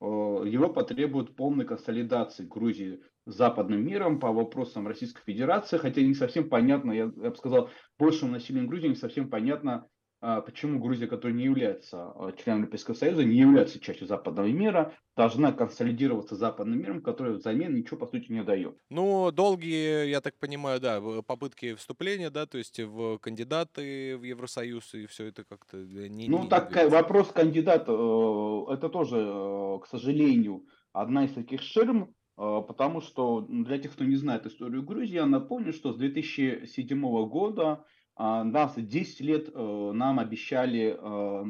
Э, 0.00 0.04
Европа 0.04 0.82
требует 0.82 1.36
полной 1.36 1.64
консолидации 1.64 2.44
Грузии 2.44 3.00
с 3.26 3.34
западным 3.34 3.84
миром 3.84 4.18
по 4.18 4.32
вопросам 4.32 4.88
Российской 4.88 5.22
Федерации, 5.22 5.78
хотя 5.78 6.02
не 6.02 6.14
совсем 6.14 6.48
понятно, 6.48 6.90
я, 6.90 7.04
я 7.04 7.30
бы 7.30 7.36
сказал, 7.36 7.70
большему 7.98 8.32
населению 8.32 8.68
Грузии 8.68 8.88
не 8.88 8.96
совсем 8.96 9.30
понятно, 9.30 9.86
почему 10.22 10.78
Грузия, 10.78 11.08
которая 11.08 11.36
не 11.36 11.44
является 11.44 12.12
а, 12.14 12.32
членом 12.32 12.60
Европейского 12.60 12.94
Союза, 12.94 13.24
не 13.24 13.38
является 13.38 13.80
частью 13.80 14.06
западного 14.06 14.46
мира, 14.46 14.94
должна 15.16 15.52
консолидироваться 15.52 16.36
с 16.36 16.38
западным 16.38 16.78
миром, 16.78 17.02
который 17.02 17.32
взамен 17.34 17.74
ничего, 17.74 17.98
по 17.98 18.06
сути, 18.06 18.30
не 18.30 18.44
дает. 18.44 18.78
Ну, 18.88 19.32
долгие, 19.32 20.08
я 20.08 20.20
так 20.20 20.38
понимаю, 20.38 20.80
да, 20.80 21.00
попытки 21.26 21.74
вступления, 21.74 22.30
да, 22.30 22.46
то 22.46 22.56
есть 22.56 22.78
в 22.78 23.18
кандидаты 23.18 24.16
в 24.16 24.22
Евросоюз, 24.22 24.94
и 24.94 25.06
все 25.06 25.26
это 25.26 25.42
как-то 25.42 25.78
не... 25.78 26.28
Ну, 26.28 26.44
не, 26.44 26.48
так, 26.48 26.72
не 26.74 26.88
вопрос 26.88 27.32
кандидата, 27.32 27.90
э, 27.90 28.74
это 28.74 28.88
тоже, 28.88 29.16
э, 29.18 29.78
к 29.82 29.88
сожалению, 29.88 30.64
одна 30.92 31.24
из 31.24 31.32
таких 31.32 31.62
ширм, 31.62 32.14
э, 32.38 32.62
потому 32.68 33.00
что 33.00 33.40
для 33.40 33.78
тех, 33.78 33.90
кто 33.90 34.04
не 34.04 34.16
знает 34.16 34.46
историю 34.46 34.84
Грузии, 34.84 35.14
я 35.14 35.26
напомню, 35.26 35.72
что 35.72 35.92
с 35.92 35.96
2007 35.96 37.28
года 37.28 37.62
а, 37.72 37.84
нас 38.18 38.74
10 38.76 39.20
лет 39.20 39.48
э, 39.54 39.92
нам 39.94 40.18
обещали 40.18 40.96
э, 40.98 41.44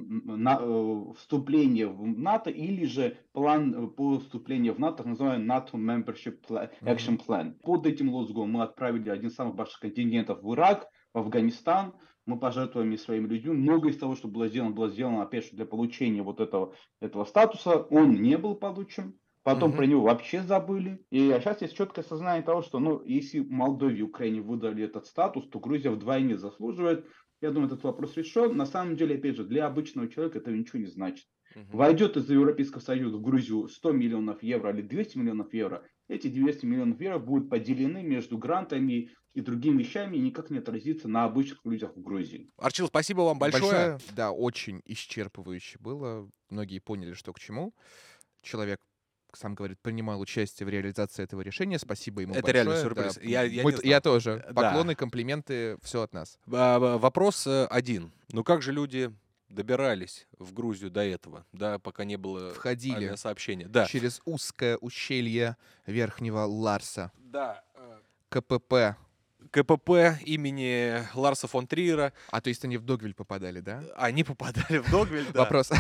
э, 0.61 1.12
вступление 1.14 1.88
в 1.88 2.07
НАТО 2.07 2.51
или 2.51 2.85
же 2.85 3.18
план 3.33 3.90
по 3.90 4.20
вступлению 4.20 4.75
в 4.75 4.79
НАТО, 4.79 4.98
так 4.98 5.07
называемый 5.07 5.46
НАТО 5.46 5.77
Membership 5.77 6.40
Action 6.83 7.20
Plan. 7.27 7.55
Под 7.62 7.87
этим 7.87 8.11
лозунгом 8.11 8.53
мы 8.53 8.62
отправили 8.62 9.11
один 9.11 9.29
из 9.29 9.35
самых 9.35 9.57
больших 9.57 9.81
контингентов 9.81 10.42
в 10.42 10.55
Ирак, 10.55 10.88
в 11.12 11.18
Афганистан. 11.18 11.94
Мы 12.27 12.38
пожертвовали 12.38 12.94
своими 12.94 13.27
людьми. 13.27 13.53
Многое 13.53 13.90
из 13.90 13.98
того, 13.98 14.14
что 14.14 14.29
было 14.29 14.46
сделано, 14.46 14.70
было 14.70 14.88
сделано, 14.88 15.22
опять 15.22 15.44
же, 15.46 15.57
для 15.57 15.66
получения 15.66 16.22
вот 16.22 16.38
этого, 16.38 16.75
этого 17.01 17.25
статуса. 17.25 17.79
Он 17.90 18.12
не 18.22 18.38
был 18.38 18.55
получен. 18.55 19.18
Потом 19.42 19.70
угу. 19.70 19.78
про 19.78 19.87
него 19.87 20.02
вообще 20.02 20.42
забыли. 20.42 21.05
И 21.11 21.18
сейчас 21.18 21.62
есть 21.62 21.76
четкое 21.76 22.05
сознание 22.05 22.44
того, 22.44 22.62
что 22.62 22.78
ну, 22.78 23.02
если 23.05 23.40
Молдове 23.40 23.98
и 23.98 24.02
Украине 24.02 24.40
выдали 24.40 24.85
этот 24.85 25.07
статус, 25.07 25.48
то 25.48 25.59
Грузия 25.59 25.90
вдвойне 25.90 26.37
заслуживает. 26.37 27.07
Я 27.40 27.50
думаю, 27.50 27.66
этот 27.66 27.83
вопрос 27.83 28.16
решен. 28.16 28.57
На 28.57 28.66
самом 28.66 28.96
деле, 28.96 29.16
опять 29.16 29.37
же, 29.37 29.44
для 29.44 29.66
обычного 29.66 30.09
человека 30.09 30.38
это 30.38 30.52
ничего 30.52 30.78
не 30.78 30.87
значит. 30.87 31.26
Угу. 31.57 31.76
Войдет 31.76 32.16
из 32.16 32.31
Европейского 32.31 32.81
Союза 32.81 33.16
в 33.16 33.22
Грузию 33.22 33.68
100 33.68 33.92
миллионов 33.92 34.42
евро 34.44 34.70
или 34.72 34.83
200 34.83 35.18
миллионов 35.18 35.52
евро, 35.52 35.83
эти 36.09 36.28
200 36.28 36.64
миллионов 36.64 37.00
евро 37.00 37.18
будут 37.18 37.50
поделены 37.50 38.02
между 38.02 38.38
грантами 38.38 39.11
и 39.35 39.40
другими 39.40 39.83
вещами 39.83 40.16
и 40.16 40.20
никак 40.20 40.50
не 40.50 40.59
отразится 40.59 41.09
на 41.09 41.24
обычных 41.24 41.64
людях 41.64 41.96
в 41.96 42.02
Грузии. 42.02 42.50
Арчил, 42.59 42.87
спасибо 42.87 43.22
вам 43.22 43.38
большое. 43.38 43.62
большое. 43.62 43.98
Да, 44.14 44.31
очень 44.31 44.83
исчерпывающе 44.85 45.78
было. 45.81 46.31
Многие 46.50 46.78
поняли, 46.78 47.14
что 47.14 47.33
к 47.33 47.40
чему. 47.40 47.74
Человек 48.42 48.81
сам 49.37 49.55
говорит, 49.55 49.79
принимал 49.81 50.21
участие 50.21 50.66
в 50.66 50.71
реализации 50.71 51.23
этого 51.23 51.40
решения. 51.40 51.79
Спасибо 51.79 52.23
ему 52.23 52.33
Это 52.35 52.42
большое. 52.42 52.64
реально 52.64 52.83
сюрприз. 52.83 53.14
Да. 53.16 53.21
Я, 53.23 53.42
я, 53.42 53.62
Мы, 53.62 53.75
я 53.83 54.01
тоже. 54.01 54.45
Да. 54.49 54.53
Поклоны, 54.53 54.95
комплименты, 54.95 55.77
все 55.83 56.03
от 56.03 56.12
нас. 56.12 56.38
Вопрос 56.47 57.47
э, 57.47 57.66
один. 57.66 58.12
Ну 58.33 58.45
как 58.45 58.62
же 58.62 58.73
люди 58.73 59.12
добирались 59.49 60.27
в 60.38 60.53
Грузию 60.53 60.90
до 60.90 61.03
этого, 61.03 61.45
да, 61.53 61.79
пока 61.79 62.05
не 62.05 62.16
было 62.16 62.53
Входили 62.55 63.14
сообщения. 63.16 63.66
Да. 63.68 63.87
через 63.87 64.21
узкое 64.25 64.77
ущелье 64.79 65.57
Верхнего 65.87 66.40
Ларса. 66.40 67.12
Да. 67.18 67.62
Э, 67.75 67.99
КПП 68.31 68.97
КПП 69.53 70.19
имени 70.25 71.07
Ларса 71.15 71.47
фон 71.47 71.67
Триера. 71.67 72.12
А 72.31 72.41
то 72.41 72.49
есть 72.49 72.65
они 72.65 72.79
в 72.79 72.85
Догвиль 72.85 73.15
попадали, 73.15 73.61
да? 73.61 73.85
Они 73.97 74.25
попадали 74.25 74.79
в 74.79 74.91
Догвиль, 74.91 75.27
да. 75.33 75.41
Вопрос. 75.41 75.71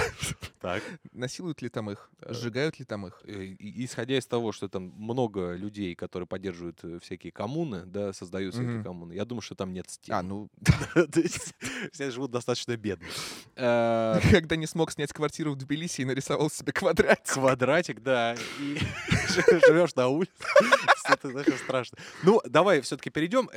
Так. 0.60 0.82
Насилуют 1.12 1.60
ли 1.60 1.68
там 1.68 1.90
их? 1.90 2.08
Э, 2.20 2.32
Сжигают 2.32 2.78
ли 2.78 2.84
там 2.84 3.06
их? 3.06 3.20
Э, 3.24 3.54
исходя 3.58 4.16
из 4.16 4.26
того, 4.26 4.52
что 4.52 4.68
там 4.68 4.92
много 4.96 5.54
людей, 5.54 5.96
которые 5.96 6.28
поддерживают 6.28 6.78
э, 6.84 7.00
всякие 7.02 7.32
коммуны, 7.32 7.84
да, 7.84 8.12
создают 8.12 8.54
всякие 8.54 8.82
коммуны, 8.82 9.14
я 9.14 9.24
думаю, 9.24 9.42
что 9.42 9.56
там 9.56 9.72
нет 9.72 9.90
стен. 9.90 10.14
А, 10.14 10.22
ну... 10.22 10.48
Все 11.92 12.10
живут 12.12 12.30
достаточно 12.30 12.76
бедно. 12.76 13.08
Когда 13.54 14.54
не 14.54 14.66
смог 14.66 14.92
снять 14.92 15.12
квартиру 15.12 15.52
в 15.52 15.56
Тбилиси 15.56 16.02
и 16.02 16.04
нарисовал 16.04 16.48
себе 16.48 16.72
квадратик. 16.72 17.34
Квадратик, 17.34 18.00
да. 18.00 18.36
И 18.60 18.78
живешь 19.66 19.94
на 19.96 20.08
улице. 20.08 20.32
Это 21.08 21.28
очень 21.28 21.58
страшно. 21.58 21.98
Ну, 22.22 22.40
давай 22.44 22.80
все-таки 22.82 23.10
перейдем 23.10 23.48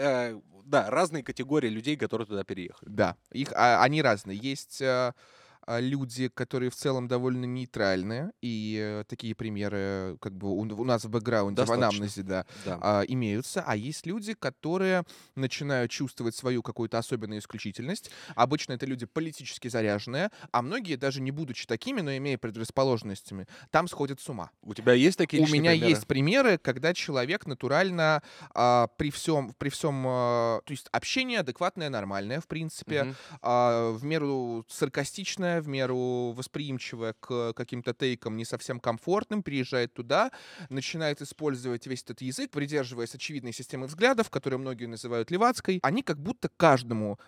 да, 0.65 0.89
разные 0.89 1.23
категории 1.23 1.69
людей, 1.69 1.95
которые 1.95 2.27
туда 2.27 2.43
переехали. 2.43 2.89
Да, 2.89 3.15
их, 3.31 3.51
а, 3.53 3.83
они 3.83 4.01
разные. 4.01 4.37
Есть 4.37 4.81
а, 4.81 5.13
люди, 5.67 6.27
которые 6.27 6.69
в 6.69 6.75
целом 6.75 7.07
довольно 7.07 7.45
нейтральные, 7.45 8.31
и 8.41 8.79
э, 8.81 9.03
такие 9.07 9.35
примеры 9.35 10.17
как 10.21 10.35
бы 10.35 10.49
у, 10.49 10.83
нас 10.83 11.05
в 11.05 11.09
бэкграунде, 11.09 11.61
Достаточно. 11.61 11.87
в 11.87 11.89
анамнезе, 11.89 12.23
да, 12.23 12.45
да. 12.65 12.79
А, 12.81 13.01
имеются. 13.01 13.63
А 13.65 13.75
есть 13.75 14.05
люди, 14.05 14.33
которые 14.33 15.03
начинают 15.35 15.91
чувствовать 15.91 16.35
свою 16.35 16.61
какую-то 16.61 16.97
особенную 16.97 17.39
исключительность. 17.39 18.11
Обычно 18.35 18.73
это 18.73 18.85
люди 18.85 19.05
политически 19.05 19.67
заряженные, 19.67 20.29
а 20.51 20.61
многие, 20.61 20.95
даже 20.95 21.21
не 21.21 21.31
будучи 21.31 21.65
такими, 21.65 22.01
но 22.01 22.15
имея 22.17 22.37
предрасположенностями, 22.37 23.47
там 23.71 23.87
сходят 23.87 24.19
с 24.19 24.29
ума. 24.29 24.51
У 24.61 24.73
тебя 24.73 24.93
есть 24.93 25.17
такие 25.17 25.41
У 25.41 25.47
меня 25.47 25.71
примеры? 25.71 25.89
есть 25.89 26.07
примеры, 26.07 26.57
когда 26.57 26.93
человек 26.93 27.45
натурально 27.45 28.21
а, 28.53 28.87
при 28.97 29.11
всем, 29.11 29.53
при 29.57 29.69
всем, 29.69 30.05
а, 30.07 30.61
то 30.65 30.71
есть 30.71 30.87
общение 30.91 31.39
адекватное, 31.39 31.89
нормальное, 31.89 32.39
в 32.39 32.47
принципе, 32.47 33.03
угу. 33.03 33.15
а, 33.41 33.91
в 33.91 34.03
меру 34.03 34.65
саркастичное, 34.69 35.54
в 35.61 35.67
меру 35.67 36.31
восприимчивая 36.31 37.13
к 37.19 37.53
каким-то 37.53 37.93
тейкам 37.93 38.37
не 38.37 38.45
совсем 38.45 38.79
комфортным, 38.79 39.43
приезжает 39.43 39.93
туда, 39.93 40.31
начинает 40.69 41.21
использовать 41.21 41.87
весь 41.87 42.03
этот 42.03 42.21
язык, 42.21 42.51
придерживаясь 42.51 43.15
очевидной 43.15 43.53
системы 43.53 43.87
взглядов, 43.87 44.29
которую 44.29 44.59
многие 44.59 44.85
называют 44.85 45.31
левацкой. 45.31 45.79
Они 45.83 46.01
как 46.01 46.19
будто 46.19 46.49
каждому, 46.57 47.19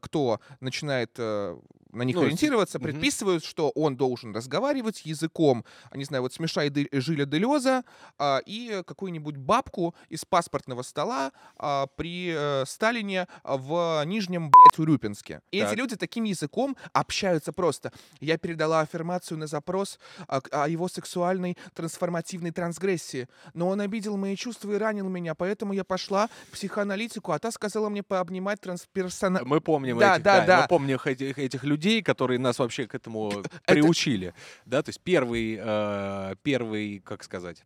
кто 0.00 0.40
начинает 0.60 1.12
э, 1.18 1.58
на 1.92 2.02
них 2.02 2.16
ну, 2.16 2.22
ориентироваться, 2.22 2.78
предписывают, 2.78 3.42
угу. 3.42 3.48
что 3.48 3.70
он 3.70 3.96
должен 3.96 4.34
разговаривать 4.34 5.02
языком, 5.04 5.64
не 5.94 6.04
знаю, 6.04 6.22
вот 6.22 6.32
смешай 6.32 6.70
де, 6.70 6.88
Жиля 6.92 7.24
Делеза 7.24 7.84
а, 8.18 8.40
и 8.44 8.82
какую-нибудь 8.86 9.36
бабку 9.36 9.94
из 10.08 10.24
паспортного 10.24 10.82
стола 10.82 11.32
а, 11.56 11.86
при 11.96 12.34
а, 12.34 12.64
Сталине 12.66 13.26
в 13.44 14.02
Нижнем, 14.04 14.50
блядь, 14.50 14.78
Урюпинске. 14.78 15.40
И 15.50 15.60
так. 15.60 15.72
эти 15.72 15.78
люди 15.78 15.96
таким 15.96 16.24
языком 16.24 16.76
общаются 16.92 17.52
просто. 17.52 17.92
Я 18.20 18.38
передала 18.38 18.80
аффирмацию 18.80 19.38
на 19.38 19.46
запрос 19.46 19.98
о, 20.26 20.40
о 20.50 20.68
его 20.68 20.88
сексуальной 20.88 21.56
трансформативной 21.74 22.50
трансгрессии, 22.50 23.28
но 23.54 23.68
он 23.68 23.80
обидел 23.80 24.16
мои 24.16 24.36
чувства 24.36 24.72
и 24.72 24.76
ранил 24.76 25.08
меня, 25.08 25.34
поэтому 25.34 25.72
я 25.72 25.84
пошла 25.84 26.28
к 26.28 26.52
психоаналитику, 26.52 27.32
а 27.32 27.38
та 27.38 27.50
сказала 27.50 27.88
мне 27.88 28.02
пообнимать 28.02 28.60
трансперсона... 28.60 29.40
Мы 29.44 29.60
помним 29.60 29.98
да, 29.98 30.14
этих, 30.14 30.24
да, 30.24 30.40
да, 30.40 30.46
да. 30.46 30.62
мы 30.62 30.68
помним 30.68 30.98
этих 31.04 31.64
людей, 31.64 31.77
людей, 31.78 32.02
которые 32.02 32.38
нас 32.38 32.58
вообще 32.58 32.86
к 32.86 32.94
этому 32.94 33.44
приучили. 33.66 34.34
Да, 34.66 34.82
то 34.82 34.88
есть 34.90 35.00
первый, 35.00 35.58
э, 35.60 36.34
первый, 36.42 36.98
как 37.04 37.22
сказать, 37.22 37.64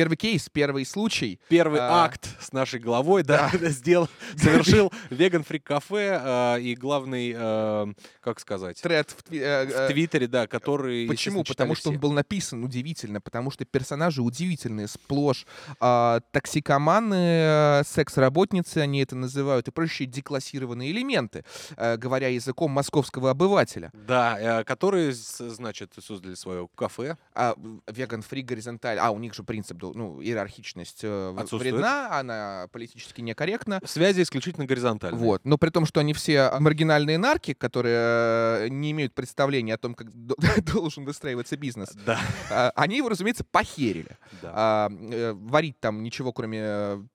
первый 0.00 0.16
кейс, 0.16 0.48
первый 0.48 0.86
случай. 0.86 1.38
Первый 1.48 1.78
а, 1.78 2.04
акт 2.04 2.26
с 2.40 2.52
нашей 2.52 2.80
головой, 2.80 3.22
да, 3.22 3.50
да. 3.52 3.68
сделал, 3.68 4.08
совершил 4.36 4.90
веган 5.10 5.44
фрик 5.44 5.62
кафе 5.62 6.18
а, 6.18 6.56
и 6.56 6.74
главный, 6.74 7.34
а, 7.36 7.92
как 8.22 8.40
сказать, 8.40 8.80
тред 8.80 9.10
в, 9.10 9.30
тви- 9.30 9.42
а, 9.44 9.66
в 9.66 9.92
Твиттере, 9.92 10.26
да, 10.26 10.46
который. 10.46 11.06
Почему? 11.06 11.44
Потому 11.44 11.74
что 11.74 11.90
он 11.90 11.98
был 11.98 12.12
написан 12.12 12.64
удивительно, 12.64 13.20
потому 13.20 13.50
что 13.50 13.66
персонажи 13.66 14.22
удивительные, 14.22 14.88
сплошь 14.88 15.44
а, 15.80 16.20
токсикоманы, 16.32 17.82
секс-работницы, 17.84 18.78
они 18.78 19.02
это 19.02 19.16
называют, 19.16 19.68
и 19.68 19.70
прочие 19.70 20.08
деклассированные 20.08 20.92
элементы, 20.92 21.44
а, 21.76 21.98
говоря 21.98 22.28
языком 22.28 22.70
московского 22.70 23.32
обывателя. 23.32 23.90
Да, 23.92 24.64
которые, 24.64 25.12
значит, 25.12 25.92
создали 26.00 26.36
свое 26.36 26.68
кафе. 26.74 27.18
А, 27.34 27.54
веган 27.86 28.22
фри 28.22 28.40
горизонталь. 28.40 28.98
А, 28.98 29.10
у 29.10 29.18
них 29.18 29.34
же 29.34 29.42
принцип 29.42 29.76
был 29.76 29.89
ну, 29.94 30.22
иерархичность 30.22 31.00
э, 31.02 31.34
вредна, 31.52 32.18
она 32.18 32.68
политически 32.72 33.20
некорректна. 33.20 33.80
Связи 33.84 34.22
исключительно 34.22 34.66
горизонтальные. 34.66 35.20
Вот. 35.20 35.44
Но 35.44 35.58
при 35.58 35.70
том, 35.70 35.86
что 35.86 36.00
они 36.00 36.14
все 36.14 36.50
маргинальные 36.58 37.18
нарки, 37.18 37.54
которые 37.54 37.96
э, 37.96 38.68
не 38.68 38.92
имеют 38.92 39.14
представления 39.14 39.74
о 39.74 39.78
том, 39.78 39.94
как 39.94 40.08
должен 40.64 41.04
выстраиваться 41.04 41.56
бизнес, 41.56 41.90
да. 42.06 42.18
А, 42.50 42.72
они 42.74 42.98
его, 42.98 43.08
разумеется, 43.08 43.44
похерили. 43.44 44.16
Да. 44.42 44.52
А, 44.54 44.90
э, 44.90 45.32
варить 45.32 45.78
там 45.80 46.02
ничего, 46.02 46.32
кроме 46.32 47.08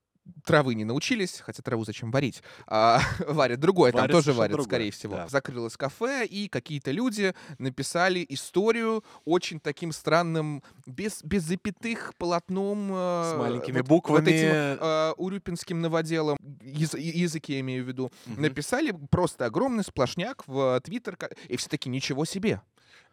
травы 0.43 0.75
не 0.75 0.85
научились, 0.85 1.41
хотя 1.41 1.61
траву 1.61 1.85
зачем 1.85 2.11
варить, 2.11 2.41
а, 2.67 2.99
варят 3.27 3.59
другое, 3.59 3.91
варят 3.91 4.11
там 4.11 4.21
тоже 4.21 4.33
варят, 4.33 4.51
другое. 4.51 4.67
скорее 4.67 4.91
всего. 4.91 5.15
Да. 5.15 5.27
Закрылось 5.27 5.77
кафе, 5.77 6.25
и 6.25 6.47
какие-то 6.47 6.91
люди 6.91 7.33
написали 7.57 8.25
историю 8.29 9.03
очень 9.25 9.59
таким 9.59 9.91
странным, 9.91 10.63
без, 10.85 11.23
без 11.23 11.43
запятых 11.43 12.13
полотном. 12.17 12.91
Э, 12.91 13.33
С 13.33 13.38
маленькими 13.38 13.77
вот, 13.77 13.88
буквами. 13.88 14.19
Вот 14.19 14.27
этим 14.27 14.79
э, 14.81 15.13
урюпинским 15.17 15.81
новоделом, 15.81 16.38
яз, 16.61 16.93
язык 16.93 17.45
я 17.49 17.59
имею 17.59 17.83
в 17.83 17.88
виду, 17.88 18.05
угу. 18.05 18.41
написали 18.41 18.95
просто 19.09 19.45
огромный 19.45 19.83
сплошняк 19.83 20.43
в 20.47 20.79
Твиттер, 20.83 21.17
и 21.47 21.57
все 21.57 21.69
таки 21.69 21.89
ничего 21.89 22.25
себе. 22.25 22.61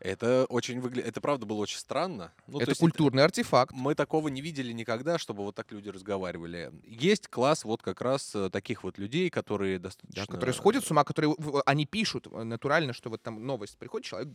Это 0.03 0.47
очень 0.49 0.81
выглядит... 0.81 1.07
Это 1.07 1.21
правда 1.21 1.47
было 1.47 1.59
очень 1.59 1.79
странно. 1.79 2.33
Ну, 2.49 2.59
то 2.59 2.65
это 2.65 2.75
культурный 2.75 3.23
артефакт. 3.23 3.73
Мы 3.73 3.95
такого 3.95 4.29
не 4.29 4.41
видели 4.41 4.73
никогда, 4.73 5.17
чтобы 5.17 5.45
вот 5.45 5.55
так 5.55 5.71
люди 5.71 5.89
разговаривали. 5.91 6.73
Есть 6.85 7.29
класс 7.29 7.65
вот 7.65 7.83
как 7.83 8.01
раз 8.01 8.35
э, 8.35 8.51
таких 8.51 8.83
вот 8.83 8.99
людей, 8.99 9.31
которые 9.31 9.79
Да, 9.79 9.85
достаточно... 9.85 10.27
которые 10.27 10.55
сходят 10.55 10.85
с 10.85 10.91
ума, 10.91 11.05
которые 11.05 11.37
они 11.67 11.87
пишут 11.87 12.27
э, 12.27 12.43
натурально, 12.43 12.93
что 12.93 13.11
вот 13.11 13.23
там 13.23 13.47
новость 13.47 13.79
приходит, 13.79 14.05
человек 14.07 14.31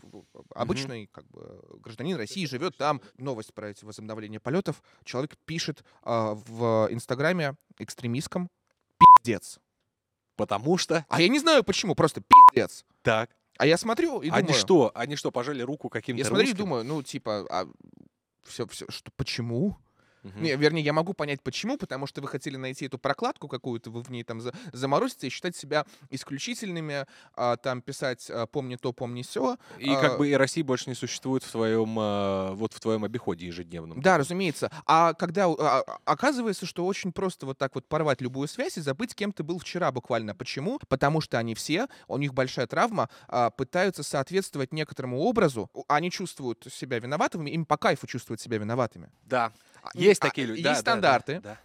обычный 0.55 1.07
как 1.07 1.27
бы 1.27 1.61
гражданин 1.81 2.15
России 2.15 2.45
живет 2.45 2.77
там, 2.77 3.01
новость 3.17 3.53
про 3.53 3.69
эти 3.69 3.83
возобновления 3.83 4.39
полетов, 4.39 4.81
человек 5.03 5.35
пишет 5.45 5.83
а, 6.03 6.33
в 6.33 6.87
Инстаграме 6.91 7.55
экстремистском 7.77 8.49
пиздец. 8.97 9.59
Потому 10.37 10.77
что... 10.77 11.05
А 11.09 11.19
я 11.21 11.27
не 11.27 11.39
знаю 11.39 11.63
почему, 11.63 11.93
просто 11.93 12.21
пиздец. 12.21 12.85
Так. 13.01 13.31
А 13.57 13.65
я 13.65 13.77
смотрю 13.77 14.21
и 14.21 14.29
Они 14.29 14.47
думаю, 14.47 14.59
что? 14.59 14.91
Они 14.95 15.15
что, 15.15 15.31
пожали 15.31 15.61
руку 15.61 15.89
каким-то 15.89 16.19
я 16.19 16.25
смотрю 16.25 16.45
и 16.45 16.49
русским? 16.49 16.65
думаю, 16.65 16.83
ну 16.83 17.03
типа, 17.03 17.67
все, 18.43 18.67
все, 18.67 18.85
что, 18.89 19.11
почему? 19.15 19.77
Мгм. 20.27 20.43
Не, 20.43 20.55
вернее, 20.55 20.81
я 20.81 20.93
могу 20.93 21.13
понять, 21.13 21.41
почему, 21.41 21.77
потому 21.77 22.07
что 22.07 22.21
вы 22.21 22.27
хотели 22.27 22.57
найти 22.57 22.85
эту 22.85 22.97
прокладку 22.97 23.47
какую-то, 23.47 23.89
вы 23.89 24.01
в 24.01 24.09
ней 24.09 24.23
там 24.23 24.41
за- 24.41 24.53
заморозиться 24.73 25.27
и 25.27 25.29
считать 25.29 25.55
себя 25.55 25.85
исключительными, 26.09 27.05
а, 27.35 27.57
там 27.57 27.81
писать 27.81 28.29
а, 28.29 28.45
«помни 28.45 28.75
то, 28.75 28.93
помни 28.93 29.21
все. 29.21 29.57
И 29.79 29.93
как 29.95 30.13
а, 30.13 30.17
бы 30.17 30.29
и 30.29 30.33
Россия 30.33 30.63
больше 30.63 30.89
не 30.89 30.95
существует 30.95 31.43
в 31.43 31.51
твоем, 31.51 31.97
а, 31.99 32.53
вот 32.53 32.73
в 32.73 32.79
твоем 32.79 33.03
обиходе 33.03 33.47
ежедневном. 33.47 34.01
Да, 34.01 34.17
разумеется. 34.17 34.71
А 34.85 35.13
когда 35.13 35.45
а, 35.45 35.83
а, 35.87 35.97
оказывается, 36.05 36.65
что 36.65 36.85
очень 36.85 37.11
просто 37.11 37.45
вот 37.45 37.57
так 37.57 37.75
вот 37.75 37.87
порвать 37.87 38.21
любую 38.21 38.47
связь 38.47 38.77
и 38.77 38.81
забыть, 38.81 39.15
кем 39.15 39.31
ты 39.31 39.43
был 39.43 39.59
вчера 39.59 39.91
буквально. 39.91 40.35
Почему? 40.35 40.79
Потому 40.87 41.21
что 41.21 41.37
они 41.37 41.55
все, 41.55 41.87
у 42.07 42.17
них 42.17 42.33
большая 42.33 42.67
травма, 42.67 43.09
а, 43.27 43.49
пытаются 43.49 44.03
соответствовать 44.03 44.73
некоторому 44.73 45.19
образу. 45.19 45.69
Они 45.87 46.11
чувствуют 46.11 46.67
себя 46.71 46.99
виноватыми, 46.99 47.49
им 47.49 47.65
по 47.65 47.77
кайфу 47.77 48.07
чувствовать 48.07 48.41
себя 48.41 48.57
виноватыми. 48.57 49.09
Да. 49.25 49.51
А, 49.93 49.97
Есть 49.97 50.21
а, 50.21 50.27
такие 50.27 50.47
люди. 50.47 50.59
Есть 50.59 50.63
да, 50.63 50.71
да, 50.71 50.75
да, 50.75 50.81
стандарты, 50.81 51.39
да. 51.41 51.57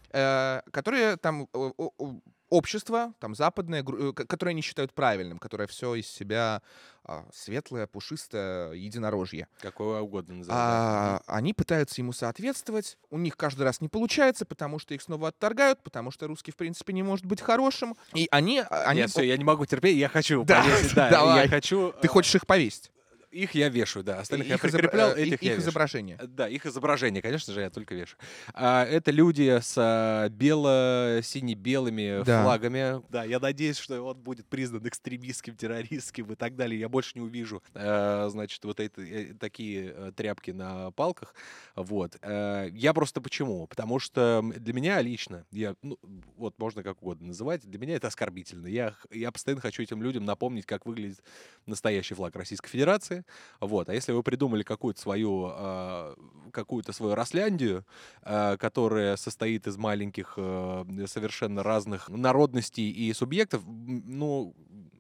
э, 0.64 0.70
которые 0.70 1.16
там 1.16 1.48
о- 1.52 2.20
общество, 2.52 3.14
там 3.18 3.34
западное, 3.34 3.82
э, 3.82 4.12
ко- 4.12 4.26
которое 4.26 4.50
они 4.50 4.60
считают 4.60 4.92
правильным, 4.92 5.38
которое 5.38 5.66
все 5.66 5.94
из 5.94 6.06
себя 6.06 6.60
а, 7.04 7.24
светлое, 7.32 7.86
пушистое, 7.86 8.72
единорожье. 8.72 9.48
Какое 9.60 10.00
угодно. 10.02 10.44
А, 10.50 11.20
они 11.26 11.54
пытаются 11.54 12.00
ему 12.00 12.12
соответствовать. 12.12 12.98
У 13.10 13.18
них 13.18 13.36
каждый 13.36 13.62
раз 13.62 13.80
не 13.80 13.88
получается, 13.88 14.44
потому 14.44 14.78
что 14.78 14.94
их 14.94 15.02
снова 15.02 15.28
отторгают, 15.28 15.82
потому 15.82 16.10
что 16.10 16.26
русский, 16.28 16.52
в 16.52 16.56
принципе, 16.56 16.92
не 16.92 17.02
может 17.02 17.24
быть 17.24 17.40
хорошим. 17.40 17.96
И 18.14 18.28
они... 18.30 18.62
они 18.70 19.00
Нет, 19.00 19.10
все, 19.10 19.22
я 19.22 19.36
не 19.36 19.44
могу 19.44 19.64
терпеть, 19.66 19.96
я 19.96 20.08
хочу 20.08 20.44
Да, 20.44 20.62
повесить, 20.62 20.94
да, 20.94 21.10
давай. 21.10 21.42
я 21.44 21.48
хочу... 21.48 21.92
Ты 22.02 22.06
э, 22.06 22.10
хочешь 22.10 22.34
их 22.34 22.46
повесить? 22.46 22.90
Их 23.32 23.54
я 23.54 23.68
вешаю, 23.70 24.04
да, 24.04 24.20
остальных 24.20 24.48
я 24.48 24.56
их, 24.56 24.64
изобра- 24.64 24.72
прикреплял, 24.78 25.10
э, 25.16 25.22
этих 25.22 25.32
их, 25.34 25.42
я 25.42 25.48
вешаю. 25.52 25.62
изображение. 25.62 26.18
Э, 26.20 26.26
Да, 26.26 26.48
их 26.48 26.66
изображение, 26.66 27.22
конечно 27.22 27.52
же, 27.54 27.60
я 27.62 27.70
только 27.70 27.94
вешаю. 27.94 28.18
А, 28.52 28.84
это 28.84 29.10
люди 29.10 29.58
с 29.60 29.74
а, 29.78 30.28
бело-сине-белыми 30.28 32.24
Да. 32.24 32.42
флагами. 32.42 33.02
Да, 33.10 33.24
я 33.24 33.38
надеюсь, 33.40 33.78
что 33.78 34.02
он 34.02 34.18
будет 34.18 34.46
признан 34.48 34.86
экстремистским, 34.86 35.56
террористским 35.56 36.30
и 36.30 36.34
так 36.34 36.56
далее. 36.56 36.78
Я 36.78 36.88
больше 36.88 37.12
не 37.14 37.20
увижу, 37.22 37.62
э, 37.74 38.28
значит, 38.30 38.62
вот 38.64 38.80
эти, 38.80 39.00
э, 39.00 39.34
такие 39.34 40.12
тряпки 40.16 40.50
на 40.50 40.90
палках. 40.92 41.34
Вот. 41.74 42.16
Э, 42.22 42.68
Я 42.72 42.92
просто 42.94 43.20
почему? 43.20 43.66
Потому 43.66 43.98
что 43.98 44.42
для 44.56 44.72
меня 44.74 45.00
лично, 45.00 45.44
я, 45.50 45.74
ну, 45.82 45.98
вот 46.36 46.58
можно 46.58 46.82
как 46.82 47.02
угодно 47.02 47.28
называть, 47.28 47.62
для 47.68 47.78
меня 47.78 47.96
это 47.96 48.08
оскорбительно. 48.08 48.66
Я, 48.66 48.94
я 49.10 49.30
постоянно 49.32 49.60
хочу 49.62 49.82
этим 49.82 50.02
людям 50.02 50.24
напомнить, 50.24 50.66
как 50.66 50.84
выглядит 50.86 51.22
настоящий 51.66 52.14
флаг 52.14 52.34
Российской 52.36 52.68
Федерации. 52.68 53.21
Вот. 53.60 53.88
А 53.88 53.94
если 53.94 54.12
вы 54.12 54.22
придумали 54.22 54.62
какую-то 54.62 55.00
свою, 55.00 55.46
а, 55.50 56.14
какую-то 56.52 56.92
свою 56.92 57.14
Росляндию, 57.14 57.84
а, 58.22 58.56
которая 58.56 59.16
состоит 59.16 59.66
из 59.66 59.76
маленьких 59.76 60.34
э, 60.36 60.84
совершенно 61.06 61.62
разных 61.62 62.08
народностей 62.08 62.90
и 62.90 63.12
субъектов, 63.12 63.62
ну, 63.66 64.54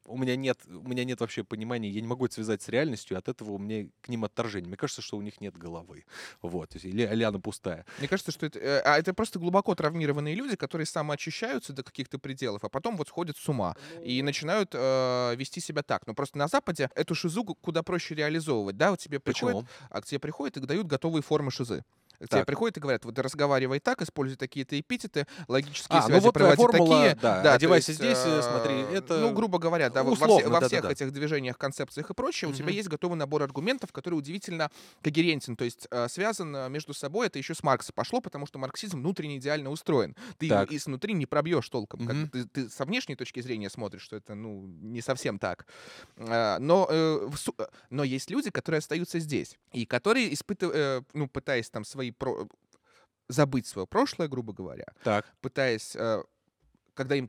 у 0.06 0.18
меня 0.18 0.36
нет, 0.36 0.58
у 0.66 0.88
меня 0.88 1.04
нет 1.04 1.20
вообще 1.20 1.44
понимания, 1.44 1.88
я 1.90 2.00
не 2.00 2.06
могу 2.06 2.26
это 2.26 2.34
связать 2.34 2.62
с 2.62 2.68
реальностью, 2.68 3.16
от 3.16 3.28
этого 3.28 3.52
у 3.52 3.58
меня 3.58 3.88
к 4.00 4.08
ним 4.08 4.24
отторжение. 4.24 4.68
Мне 4.68 4.76
кажется, 4.76 5.02
что 5.02 5.16
у 5.16 5.22
них 5.22 5.40
нет 5.40 5.56
головы. 5.56 6.04
Вот. 6.40 6.74
Есть, 6.74 6.84
или 6.86 7.02
Аляна 7.02 7.40
пустая. 7.40 7.86
Мне 7.98 8.08
кажется, 8.08 8.32
что 8.32 8.46
это, 8.46 8.58
э, 8.58 8.80
а 8.84 8.98
это 8.98 9.14
просто 9.14 9.38
глубоко 9.38 9.74
травмированные 9.74 10.34
люди, 10.34 10.56
которые 10.56 10.86
самоочищаются 10.86 11.72
до 11.72 11.82
каких-то 11.82 12.18
пределов, 12.18 12.64
а 12.64 12.68
потом 12.68 12.96
вот 12.96 13.08
сходят 13.08 13.36
с 13.36 13.48
ума 13.48 13.76
и 14.04 14.22
начинают 14.22 14.70
э, 14.74 15.34
вести 15.36 15.60
себя 15.60 15.82
так. 15.82 16.06
Но 16.06 16.14
просто 16.14 16.38
на 16.38 16.48
Западе 16.48 16.90
эту 16.94 17.14
шизу 17.14 17.44
ку- 17.44 17.54
куда 17.54 17.82
проще 17.82 18.14
реализовывать, 18.14 18.76
да? 18.76 18.90
Вот 18.90 19.00
тебе 19.00 19.20
приходят, 19.20 19.64
Почему? 19.64 19.88
а 19.90 20.00
к 20.02 20.06
тебе 20.06 20.18
приходят 20.18 20.56
и 20.56 20.60
дают 20.60 20.86
готовые 20.86 21.22
формы 21.22 21.50
шизы. 21.50 21.84
К 22.26 22.28
тебе 22.28 22.44
приходят 22.44 22.76
и 22.76 22.80
говорят, 22.80 23.04
вот 23.04 23.18
разговаривай 23.18 23.80
так, 23.80 24.00
используй 24.02 24.36
такие-то 24.36 24.78
эпитеты, 24.78 25.26
логические 25.48 25.98
А, 25.98 26.02
ну 26.02 26.06
связи 26.06 26.24
вот 26.24 26.34
твоя 26.34 26.54
проводи 26.54 26.78
формула, 26.78 27.02
такие. 27.02 27.14
да, 27.22 27.42
то 27.42 27.52
одевайся 27.54 27.90
есть, 27.92 28.00
здесь, 28.02 28.18
э, 28.24 28.38
э, 28.38 28.42
смотри, 28.42 28.80
это 28.96 29.18
Ну, 29.18 29.32
грубо 29.32 29.58
говоря, 29.58 29.90
да, 29.90 30.02
во- 30.02 30.10
во, 30.10 30.12
условно, 30.12 30.36
все- 30.38 30.46
во 30.48 30.60
да-да-да. 30.60 30.68
всех 30.68 30.84
этих 30.90 31.12
движениях, 31.12 31.58
концепциях 31.58 32.10
и 32.10 32.14
прочее, 32.14 32.50
у 32.50 32.54
тебя 32.54 32.70
есть 32.70 32.88
готовый 32.88 33.18
набор 33.18 33.42
аргументов, 33.42 33.92
который 33.92 34.14
удивительно 34.14 34.70
когерентен, 35.02 35.56
то 35.56 35.64
есть 35.64 35.88
э, 35.90 36.06
связан 36.08 36.54
э, 36.54 36.68
между 36.68 36.94
собой. 36.94 37.26
Это 37.26 37.38
еще 37.38 37.54
с 37.54 37.62
Маркса 37.64 37.92
пошло, 37.92 38.20
потому 38.20 38.46
что 38.46 38.58
марксизм 38.60 38.98
внутренне 39.00 39.38
идеально 39.38 39.70
устроен. 39.70 40.14
Ты 40.38 40.48
Так. 40.48 40.70
изнутри 40.72 41.14
не 41.14 41.26
пробьешь 41.26 41.68
толком. 41.68 42.06
Как 42.06 42.16
бы 42.16 42.22
Мгм. 42.22 42.28
ты, 42.30 42.44
ты 42.46 42.68
со 42.70 42.84
внешней 42.84 43.16
точки 43.16 43.40
зрения 43.40 43.68
смотришь, 43.68 44.02
что 44.02 44.14
это 44.16 44.34
ну 44.36 44.66
не 44.80 45.00
совсем 45.00 45.38
так. 45.40 45.66
Но, 46.16 46.86
э, 46.88 47.28
э, 47.58 47.64
но 47.90 48.04
есть 48.04 48.30
люди, 48.30 48.50
которые 48.50 48.78
остаются 48.78 49.18
здесь 49.18 49.58
и 49.72 49.86
которые 49.86 50.32
испытывают, 50.32 51.04
ну 51.14 51.26
пытаясь 51.28 51.68
там 51.70 51.84
свои 51.84 52.11
про- 52.12 52.48
забыть 53.28 53.66
свое 53.66 53.86
прошлое, 53.86 54.28
грубо 54.28 54.52
говоря, 54.52 54.86
Так. 55.04 55.26
пытаясь, 55.40 55.96
э, 55.96 56.22
когда 56.94 57.14
им, 57.16 57.28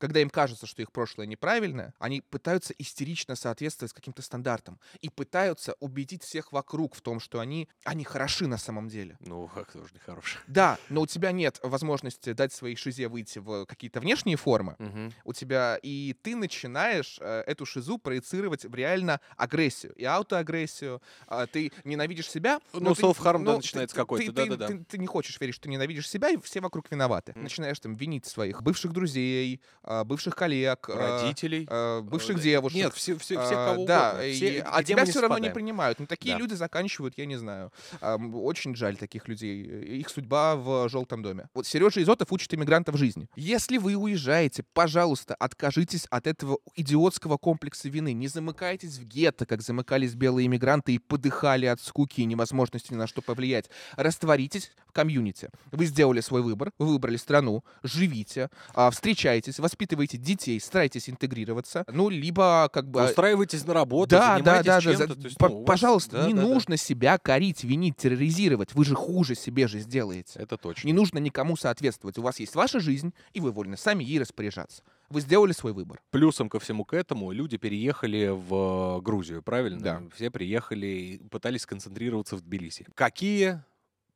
когда 0.00 0.20
им 0.20 0.30
кажется, 0.30 0.66
что 0.66 0.82
их 0.82 0.90
прошлое 0.90 1.26
неправильное, 1.26 1.94
они 1.98 2.22
пытаются 2.22 2.74
истерично 2.78 3.36
соответствовать 3.36 3.92
каким-то 3.92 4.22
стандартам 4.22 4.80
и 5.00 5.10
пытаются 5.10 5.74
убедить 5.78 6.24
всех 6.24 6.52
вокруг 6.52 6.94
в 6.94 7.02
том, 7.02 7.20
что 7.20 7.38
они, 7.38 7.68
они 7.84 8.04
хороши 8.04 8.46
на 8.46 8.56
самом 8.58 8.88
деле. 8.88 9.16
Ну, 9.20 9.48
как 9.48 9.70
тоже 9.72 9.90
нехороший. 9.94 10.40
Да, 10.48 10.78
но 10.88 11.02
у 11.02 11.06
тебя 11.06 11.32
нет 11.32 11.60
возможности 11.62 12.32
дать 12.32 12.52
своей 12.52 12.76
шизе 12.76 13.08
выйти 13.08 13.38
в 13.38 13.66
какие-то 13.66 14.00
внешние 14.00 14.36
формы. 14.36 14.74
Мгм. 14.78 15.12
У 15.24 15.32
тебя 15.32 15.78
и 15.82 16.14
ты 16.22 16.34
начинаешь 16.34 17.18
э, 17.20 17.42
эту 17.46 17.66
шизу 17.66 17.98
проецировать 17.98 18.64
в 18.64 18.74
реально 18.74 19.20
агрессию 19.36 19.92
и 19.94 20.04
аутоагрессию. 20.04 21.02
А, 21.26 21.46
ты 21.46 21.72
ненавидишь 21.84 22.28
себя. 22.30 22.60
Ну, 22.72 22.80
но 22.80 22.94
ты- 22.94 23.02
self-harm, 23.02 23.38
да, 23.38 23.52
но 23.52 23.56
начинается 23.56 23.94
ты- 23.94 24.00
какой-то, 24.02 24.26
ты- 24.26 24.32
да-да-да. 24.32 24.66
Ты, 24.68 24.84
ты 24.84 24.98
не 24.98 25.06
хочешь 25.06 25.38
верить, 25.40 25.54
что 25.54 25.64
ты 25.64 25.68
ненавидишь 25.70 26.08
себя, 26.08 26.30
и 26.30 26.36
все 26.38 26.60
вокруг 26.60 26.90
виноваты. 26.90 27.32
Мгм. 27.32 27.42
Начинаешь 27.44 27.78
там 27.80 27.94
винить 27.94 28.26
своих 28.26 28.62
бывших 28.62 28.92
друзей, 28.92 29.60
а, 29.82 29.89
бывших 30.04 30.34
коллег, 30.36 30.88
а, 30.88 31.20
Родителей. 31.22 31.66
а, 31.70 32.00
бывших 32.02 32.38
Э, 32.38 32.40
девушек. 32.40 32.76
Нет, 32.76 32.94
все, 32.94 33.16
все, 33.18 33.40
всех, 33.40 33.58
А, 33.58 33.72
кого 33.72 33.84
да, 33.86 34.10
угодно. 34.10 34.26
и- 34.26 34.32
Все, 34.34 34.60
а 34.62 34.82
где 34.82 34.92
тебя 34.94 35.04
все 35.04 35.20
равно 35.20 35.38
не 35.38 35.50
принимают. 35.50 35.98
Ну, 36.00 36.06
такие 36.06 36.34
Да. 36.34 36.38
люди 36.38 36.54
заканчивают, 36.54 37.14
я 37.18 37.26
не 37.26 37.36
знаю. 37.36 37.72
Очень 38.00 38.74
жаль 38.76 38.96
таких 38.96 39.28
людей. 39.28 39.62
Их 40.00 40.08
судьба 40.08 40.56
в 40.56 40.88
желтом 40.88 41.22
доме. 41.22 41.48
Вот 41.54 41.66
Сережа 41.66 42.02
Изотов 42.02 42.32
учит 42.32 42.52
иммигрантов 42.54 42.96
жизни. 42.96 43.28
Если 43.36 43.78
вы 43.78 43.94
уезжаете, 43.96 44.64
пожалуйста, 44.72 45.34
откажитесь 45.34 46.06
от 46.10 46.26
этого 46.26 46.58
идиотского 46.76 47.36
комплекса 47.36 47.88
вины. 47.88 48.12
Не 48.12 48.28
замыкайтесь 48.28 48.98
в 48.98 49.04
гетто, 49.04 49.46
как 49.46 49.62
замыкались 49.62 50.14
белые 50.14 50.46
иммигранты 50.46 50.94
и 50.94 50.98
подыхали 50.98 51.66
от 51.66 51.80
скуки 51.80 52.20
и 52.20 52.24
невозможности 52.24 52.92
ни 52.92 52.96
на 52.96 53.06
что 53.06 53.22
повлиять. 53.22 53.70
Растворитесь 53.96 54.70
комьюнити. 54.90 55.50
Вы 55.72 55.86
сделали 55.86 56.20
свой 56.20 56.42
выбор, 56.42 56.72
вы 56.78 56.86
выбрали 56.86 57.16
страну, 57.16 57.64
живите, 57.82 58.50
а, 58.74 58.90
встречайтесь, 58.90 59.58
воспитывайте 59.58 60.18
детей, 60.18 60.58
старайтесь 60.60 61.08
интегрироваться. 61.08 61.84
Ну, 61.92 62.08
либо 62.08 62.68
как 62.72 62.88
бы... 62.90 63.04
Устраивайтесь 63.04 63.64
на 63.66 63.74
работу, 63.74 64.10
Да, 64.10 64.38
да, 64.38 64.62
занимайтесь 64.62 64.66
да, 64.66 64.74
да. 64.74 64.80
чем-то. 64.80 65.14
то 65.20 65.26
есть, 65.26 65.38
п- 65.38 65.48
ну, 65.48 65.64
Пожалуйста, 65.64 66.18
да, 66.18 66.26
не 66.26 66.34
да, 66.34 66.42
да. 66.42 66.48
нужно 66.48 66.76
себя 66.76 67.18
корить, 67.18 67.64
винить, 67.64 67.96
терроризировать. 67.96 68.74
Вы 68.74 68.84
же 68.84 68.94
хуже 68.94 69.34
себе 69.34 69.68
же 69.68 69.80
сделаете. 69.80 70.38
Это 70.38 70.56
точно. 70.56 70.86
Не 70.86 70.92
нужно 70.92 71.18
никому 71.18 71.56
соответствовать. 71.56 72.18
У 72.18 72.22
вас 72.22 72.40
есть 72.40 72.54
ваша 72.54 72.80
жизнь, 72.80 73.12
и 73.32 73.40
вы 73.40 73.52
вольны 73.52 73.76
сами 73.76 74.04
ей 74.04 74.18
распоряжаться. 74.20 74.82
Вы 75.08 75.20
сделали 75.22 75.50
свой 75.52 75.72
выбор. 75.72 76.00
Плюсом 76.10 76.48
ко 76.48 76.60
всему 76.60 76.84
к 76.84 76.94
этому 76.94 77.32
люди 77.32 77.56
переехали 77.56 78.28
в 78.28 78.98
э, 78.98 79.02
Грузию, 79.02 79.42
правильно? 79.42 79.80
Да. 79.80 80.02
Все 80.14 80.30
приехали 80.30 80.86
и 80.86 81.18
пытались 81.28 81.62
сконцентрироваться 81.62 82.36
в 82.36 82.42
Тбилиси. 82.42 82.86
Какие 82.94 83.62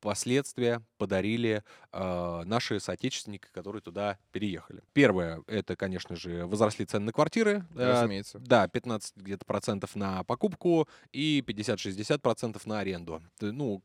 последствия 0.05 0.83
подарили 0.99 1.63
э, 1.91 2.43
наши 2.45 2.79
соотечественники, 2.79 3.47
которые 3.51 3.81
туда 3.81 4.19
переехали? 4.31 4.83
Первое, 4.93 5.41
это, 5.47 5.75
конечно 5.75 6.15
же, 6.15 6.45
возросли 6.45 6.85
цены 6.85 7.05
на 7.05 7.11
квартиры. 7.11 7.65
Э, 7.75 7.93
Разумеется. 7.93 8.37
Да, 8.37 8.67
15 8.67 9.17
где-то 9.17 9.45
процентов 9.45 9.95
на 9.95 10.23
покупку 10.23 10.87
и 11.11 11.43
50-60 11.45 12.19
процентов 12.19 12.67
на 12.67 12.79
аренду. 12.81 13.23
Ну, 13.41 13.81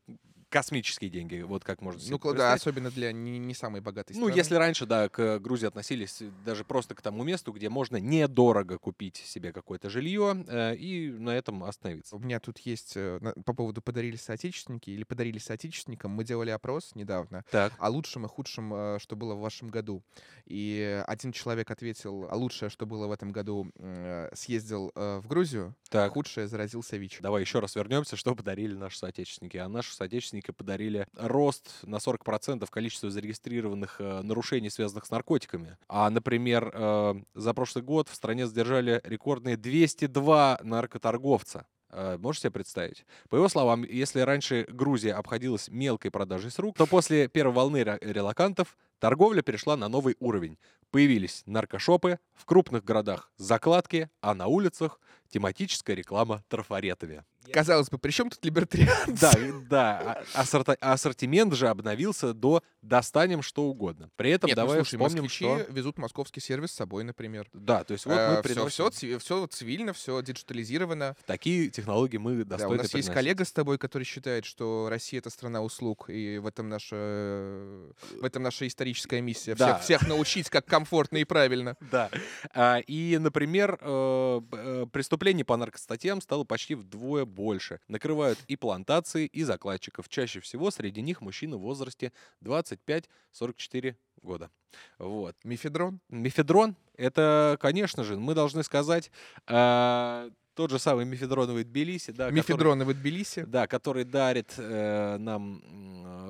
космические 0.51 1.11
деньги, 1.11 1.40
вот 1.42 1.64
как 1.64 1.80
можно 1.80 2.01
себе 2.01 2.18
Ну, 2.22 2.34
да, 2.34 2.53
особенно 2.53 2.90
для 2.90 3.12
не, 3.12 3.38
не 3.38 3.55
самой 3.55 3.80
богатой 3.80 4.16
Ну, 4.16 4.26
страны. 4.26 4.36
если 4.38 4.55
раньше, 4.57 4.84
да, 4.86 5.09
к 5.09 5.38
Грузии 5.38 5.66
относились 5.66 6.22
даже 6.44 6.64
просто 6.64 6.94
к 6.94 7.03
тому 7.03 7.22
месту, 7.22 7.53
где 7.53 7.68
можно 7.68 7.96
недорого 7.98 8.78
купить 8.78 9.16
себе 9.16 9.53
какое-то 9.53 9.88
жилье 9.88 10.44
э, 10.48 10.74
и 10.76 11.11
на 11.11 11.30
этом 11.30 11.62
остановиться. 11.64 12.16
У 12.16 12.18
меня 12.18 12.40
тут 12.40 12.59
есть 12.59 12.92
э, 12.96 13.20
по 13.46 13.55
поводу 13.55 13.80
подарили 13.80 14.16
соотечественники 14.16 14.90
или 14.90 15.05
подарили 15.05 15.38
соотечественникам. 15.38 16.11
Мы 16.11 16.24
делали 16.24 16.51
опрос 16.51 16.94
недавно 16.94 17.44
Так. 17.51 17.72
о 17.78 17.88
лучшем 17.88 18.26
и 18.26 18.28
худшем, 18.28 18.74
э, 18.74 18.98
что 19.01 19.14
было 19.16 19.34
в 19.34 19.40
вашем 19.40 19.68
году. 19.68 20.03
И 20.46 21.03
один 21.07 21.32
человек 21.32 21.70
ответил, 21.70 22.26
а 22.28 22.34
лучшее, 22.34 22.70
что 22.70 22.86
было 22.86 23.07
в 23.07 23.12
этом 23.12 23.30
году, 23.30 23.70
э, 23.76 24.30
съездил 24.34 24.90
э, 24.96 25.20
в 25.22 25.28
Грузию, 25.28 25.76
Так. 25.90 26.12
худшее 26.12 26.48
заразился 26.48 26.96
ВИЧ. 26.96 27.20
Давай 27.20 27.42
еще 27.42 27.61
раз 27.61 27.76
вернемся, 27.76 28.16
что 28.16 28.34
подарили 28.34 28.74
наши 28.74 28.98
соотечественники. 28.98 29.57
А 29.59 29.68
наши 29.68 29.94
соотечественники 29.94 30.39
подарили 30.49 31.07
рост 31.14 31.70
на 31.82 31.97
40% 31.97 32.66
количества 32.70 33.11
зарегистрированных 33.11 33.97
э, 34.01 34.22
нарушений, 34.22 34.70
связанных 34.70 35.05
с 35.05 35.11
наркотиками. 35.11 35.76
А, 35.88 36.09
например, 36.09 36.70
э, 36.72 37.14
за 37.34 37.53
прошлый 37.55 37.84
год 37.84 38.09
в 38.09 38.14
стране 38.14 38.47
задержали 38.47 39.01
рекордные 39.05 39.57
202 39.57 40.61
наркоторговца. 40.62 41.66
Э, 41.91 42.16
Можете 42.18 42.43
себе 42.45 42.53
представить? 42.53 43.05
По 43.28 43.36
его 43.36 43.49
словам, 43.49 43.84
если 43.84 44.20
раньше 44.20 44.66
Грузия 44.68 45.12
обходилась 45.14 45.68
мелкой 45.68 46.11
продажей 46.11 46.51
с 46.51 46.59
рук, 46.59 46.76
то 46.76 46.86
после 46.86 47.28
первой 47.28 47.53
волны 47.55 47.84
ре- 47.84 47.99
релакантов 48.01 48.76
торговля 48.99 49.43
перешла 49.43 49.76
на 49.76 49.88
новый 49.88 50.16
уровень. 50.20 50.59
Появились 50.91 51.43
наркошопы, 51.47 52.18
в 52.34 52.45
крупных 52.45 52.84
городах 52.84 53.30
закладки, 53.36 54.09
а 54.20 54.34
на 54.34 54.47
улицах 54.49 55.01
тематическая 55.28 55.95
реклама 55.95 56.43
трафаретами. 56.49 57.24
Казалось 57.53 57.90
бы, 57.90 57.98
при 57.98 58.11
чем 58.11 58.30
тут 58.30 58.44
либертарианцы? 58.44 59.12
Да, 59.20 59.32
да. 59.68 60.24
а- 60.34 60.92
ассортимент 60.92 61.55
же 61.55 61.68
обновился 61.68 62.34
до 62.34 62.62
достанем 62.82 63.42
что 63.42 63.64
угодно. 63.64 64.11
При 64.16 64.30
этом 64.30 64.48
Нет, 64.48 64.57
ну, 64.57 64.62
давай 64.62 64.78
слушай, 64.78 64.96
вспомним, 64.96 65.28
что... 65.28 65.59
везут 65.68 65.98
московский 65.98 66.40
сервис 66.40 66.70
с 66.70 66.74
собой, 66.74 67.05
например. 67.05 67.48
Да, 67.53 67.84
то 67.84 67.92
есть 67.92 68.07
вот 68.07 68.14
мы 68.16 68.34
все, 68.34 68.42
приносим... 68.42 68.90
все, 68.90 69.18
все 69.18 69.46
цивильно, 69.46 69.92
все 69.92 70.20
диджитализировано. 70.22 71.16
Такие 71.26 71.70
технологии 71.70 72.16
мы 72.16 72.36
Да, 72.36 72.42
у 72.42 72.59
достойны 72.59 72.76
нас 72.76 72.84
есть 72.84 72.92
приносить. 72.92 73.14
коллега 73.14 73.44
с 73.44 73.53
тобой, 73.53 73.78
который 73.78 74.05
считает, 74.05 74.44
что 74.44 74.88
Россия 74.88 75.20
это 75.20 75.30
страна 75.30 75.62
услуг, 75.62 76.09
и 76.09 76.38
в 76.38 76.46
этом 76.46 76.68
наша, 76.68 76.96
э, 76.96 77.90
в 78.20 78.24
этом 78.24 78.42
наша 78.42 78.66
историческая 78.66 79.20
миссия. 79.20 79.55
Да. 79.55 79.78
Всех, 79.78 80.01
всех 80.01 80.09
научить, 80.09 80.48
как 80.48 80.66
комфортно 80.66 81.18
и 81.18 81.24
правильно. 81.24 81.76
Да. 81.90 82.09
А, 82.55 82.78
И, 82.86 83.18
например, 83.18 83.76
э, 83.80 84.40
э, 84.53 84.86
преступлений 84.92 85.42
по 85.42 85.57
наркостатьям 85.57 86.20
стало 86.20 86.44
почти 86.44 86.76
вдвое 86.76 87.24
больше. 87.24 87.39
Накрывают 87.88 88.38
и 88.49 88.57
плантации, 88.57 89.26
и 89.26 89.43
закладчиков. 89.43 90.09
Чаще 90.09 90.41
всего 90.41 90.70
среди 90.70 91.03
них 91.03 91.20
мужчины 91.20 91.57
в 91.57 91.61
возрасте 91.61 92.12
25-44 92.43 93.97
года. 94.22 94.51
Вот. 94.99 95.36
Мифедрон? 95.45 96.01
Мефедрон, 96.09 96.76
это, 96.97 97.57
конечно 97.61 98.05
же, 98.05 98.16
мы 98.16 98.34
должны 98.34 98.62
сказать, 98.62 99.11
а, 99.47 100.30
тот 100.61 100.70
же 100.70 100.78
самый 100.78 101.06
мефедроновый 101.06 101.64
Тбилиси, 101.64 102.11
да, 102.11 102.30
который- 102.30 102.84
в 102.84 102.92
Тбилиси. 102.94 103.44
да, 103.48 103.66
который 103.66 104.04
дарит 104.04 104.52
э, 104.58 105.16
нам 105.18 105.62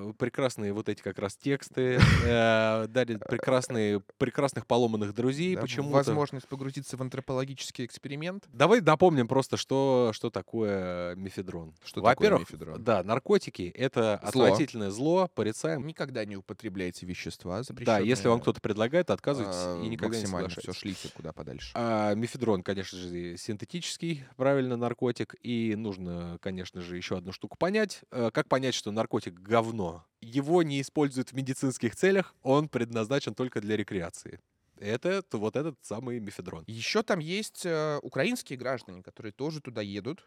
э, 0.09 0.13
прекрасные 0.19 0.73
вот 0.73 0.89
эти 0.89 1.03
как 1.03 1.19
раз 1.19 1.35
тексты, 1.35 1.99
э, 2.25 2.87
дарит 2.87 3.25
прекрасные, 3.27 3.99
прекрасных 4.19 4.67
поломанных 4.69 5.15
друзей. 5.17 5.57
Да, 5.57 5.63
Почему? 5.63 5.91
Возможность 5.91 6.47
погрузиться 6.47 6.97
в 6.97 7.01
антропологический 7.03 7.85
эксперимент. 7.85 8.45
Давай 8.53 8.81
напомним 8.81 9.27
просто, 9.27 9.57
что, 9.57 10.13
что 10.15 10.31
такое 10.31 11.17
мефедрон. 11.17 11.75
Что 11.83 12.01
такое 12.01 12.15
Во-первых, 12.15 12.49
мефедрон? 12.49 12.85
да, 12.85 13.03
наркотики— 13.03 13.73
это 13.75 14.21
Зло. 14.31 14.45
отвратительное 14.45 14.91
зло, 14.91 15.29
порицаем. 15.35 15.85
Никогда 15.85 16.25
не 16.25 16.37
употребляйте 16.37 17.05
вещества, 17.05 17.63
Да, 17.71 17.99
если 17.99 18.29
вам 18.29 18.41
кто-то 18.41 18.61
предлагает, 18.61 19.11
отказывайтесь 19.11 19.57
а, 19.57 19.83
и 19.83 19.89
никогда 19.89 20.17
не 20.21 20.27
соглашайтесь. 20.27 20.63
все 20.63 20.73
шлите 20.73 21.09
куда 21.17 21.33
подальше. 21.33 21.73
А 21.75 22.15
мефедрон, 22.15 22.63
конечно 22.63 22.97
же, 22.97 23.37
синтетический, 23.37 24.20
правильно, 24.37 24.77
наркотик. 24.77 25.35
И 25.43 25.75
нужно, 25.77 26.39
конечно 26.41 26.81
же, 26.81 26.97
еще 26.97 27.17
одну 27.19 27.33
штуку 27.33 27.57
понять. 27.59 28.03
Э, 28.11 28.31
Как 28.33 28.49
понять, 28.49 28.75
что 28.75 28.91
наркотик 28.91 29.35
говно? 29.35 30.05
Его 30.21 30.63
не 30.63 30.81
используют 30.81 31.31
в 31.31 31.35
медицинских 31.35 31.97
целях, 31.97 32.35
он 32.43 32.69
предназначен 32.69 33.35
только 33.35 33.61
для 33.61 33.77
рекреации. 33.77 34.41
Это 34.79 35.23
вот 35.33 35.57
этот 35.57 35.77
самый 35.83 36.21
мефедрон. 36.21 36.65
Еще 36.67 37.03
там 37.03 37.19
есть 37.19 37.67
э, 37.67 37.99
украинские 38.03 38.59
граждане, 38.59 39.03
которые 39.03 39.33
тоже 39.33 39.61
туда 39.61 39.83
едут. 39.83 40.27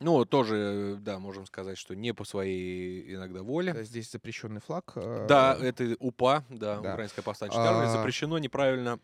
Ну, 0.00 0.24
тоже, 0.26 0.96
да, 1.00 1.18
можем 1.18 1.46
сказать, 1.46 1.78
что 1.78 1.94
не 1.96 2.12
по 2.12 2.24
своей 2.24 3.14
иногда 3.14 3.42
воле. 3.42 3.72
Э, 3.76 3.84
Здесь 3.84 4.10
запрещенный 4.10 4.60
флаг. 4.60 4.92
э, 4.96 5.26
Да, 5.28 5.56
это 5.60 5.96
УПА, 5.98 6.44
да, 6.50 6.80
да. 6.80 6.92
Украинская 6.92 7.22
повстанческая 7.22 7.66
армия, 7.66 7.88
А, 7.88 7.96
запрещено 7.96 8.38
неправильно, 8.38 8.98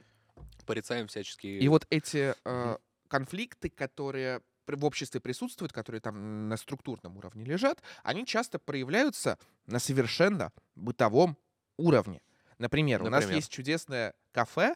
порицаем 0.66 1.06
всячески. 1.06 1.46
И 1.46 1.68
вот 1.68 1.86
эти 1.90 2.34
э. 2.44 2.76
Конфликты, 3.12 3.68
которые 3.68 4.40
в 4.66 4.84
обществе 4.86 5.20
присутствуют, 5.20 5.70
которые 5.72 6.00
там 6.00 6.48
на 6.48 6.56
структурном 6.56 7.18
уровне 7.18 7.44
лежат, 7.44 7.82
они 8.04 8.24
часто 8.24 8.58
проявляются 8.58 9.38
на 9.66 9.78
совершенно 9.78 10.50
бытовом 10.76 11.36
уровне. 11.76 12.22
Например, 12.58 13.02
у 13.02 13.10
нас 13.10 13.20
Например? 13.22 13.36
есть 13.36 13.50
чудесное 13.50 14.14
кафе. 14.32 14.74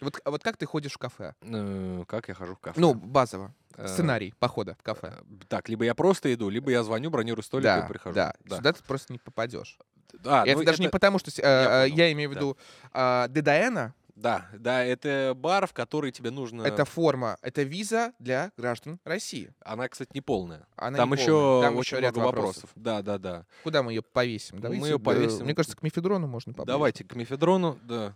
Вот, 0.00 0.20
вот 0.24 0.42
как 0.42 0.56
ты 0.56 0.66
ходишь 0.66 0.94
в 0.94 0.98
кафе? 0.98 1.34
Э, 1.42 2.04
Как 2.08 2.28
я 2.28 2.34
хожу 2.34 2.54
в 2.54 2.58
кафе? 2.58 2.80
Ну, 2.80 2.94
базово. 2.94 3.54
Э, 3.76 3.86
Сценарий 3.86 4.34
похода 4.40 4.74
в 4.74 4.82
кафе. 4.82 5.12
э, 5.20 5.22
Так, 5.48 5.68
либо 5.68 5.84
я 5.84 5.94
просто 5.94 6.32
иду, 6.34 6.48
либо 6.50 6.70
я 6.72 6.82
звоню, 6.82 7.10
бронирую 7.10 7.44
столик 7.44 7.64
Да, 7.64 7.84
и 7.84 7.88
прихожу. 7.88 8.14
да. 8.14 8.34
Сюда 8.48 8.72
ты 8.72 8.82
просто 8.82 9.12
не 9.12 9.18
попадешь. 9.20 9.78
А, 10.24 10.44
это 10.44 10.58
ну 10.58 10.64
даже 10.64 10.80
не 10.80 10.86
это- 10.86 10.92
потому, 10.92 11.18
что... 11.20 11.30
э, 11.30 11.88
я 11.90 12.10
имею 12.12 12.30
в 12.30 12.34
да. 12.34 12.40
виду 12.40 12.56
э, 12.94 13.26
ДДН, 13.28 13.92
Да, 14.20 14.48
да, 14.52 14.84
это 14.84 15.32
бар, 15.34 15.66
в 15.66 15.72
который 15.72 16.12
тебе 16.12 16.30
нужно... 16.30 16.62
это 16.62 16.84
форма, 16.84 17.38
это 17.42 17.62
виза 17.62 18.12
для 18.18 18.52
граждан 18.56 19.00
России. 19.04 19.52
Она, 19.64 19.88
кстати, 19.88 20.10
не 20.12 20.20
полная. 20.20 20.66
Она 20.76 20.98
Там 20.98 21.10
не 21.10 21.16
еще 21.20 21.32
полная. 21.32 21.68
Там 21.68 21.76
очень 21.78 21.96
еще 21.96 22.02
ряд 22.02 22.14
много 22.14 22.26
вопросов. 22.26 22.62
вопросов. 22.64 22.70
Да, 22.76 23.02
да, 23.02 23.18
да. 23.18 23.46
Куда 23.62 23.82
мы 23.82 23.92
ее 23.92 24.02
повесим? 24.02 24.56
Мы 24.56 24.62
Давайте, 24.62 24.86
её 24.86 24.96
э, 24.96 25.00
повесим. 25.00 25.44
Мне 25.44 25.54
кажется, 25.54 25.76
к 25.76 25.82
мефедрону 25.82 26.26
можно 26.26 26.52
поближе. 26.52 26.72
Давайте 26.72 27.04
к 27.04 27.14
мефедрону, 27.14 27.78
да. 27.82 28.14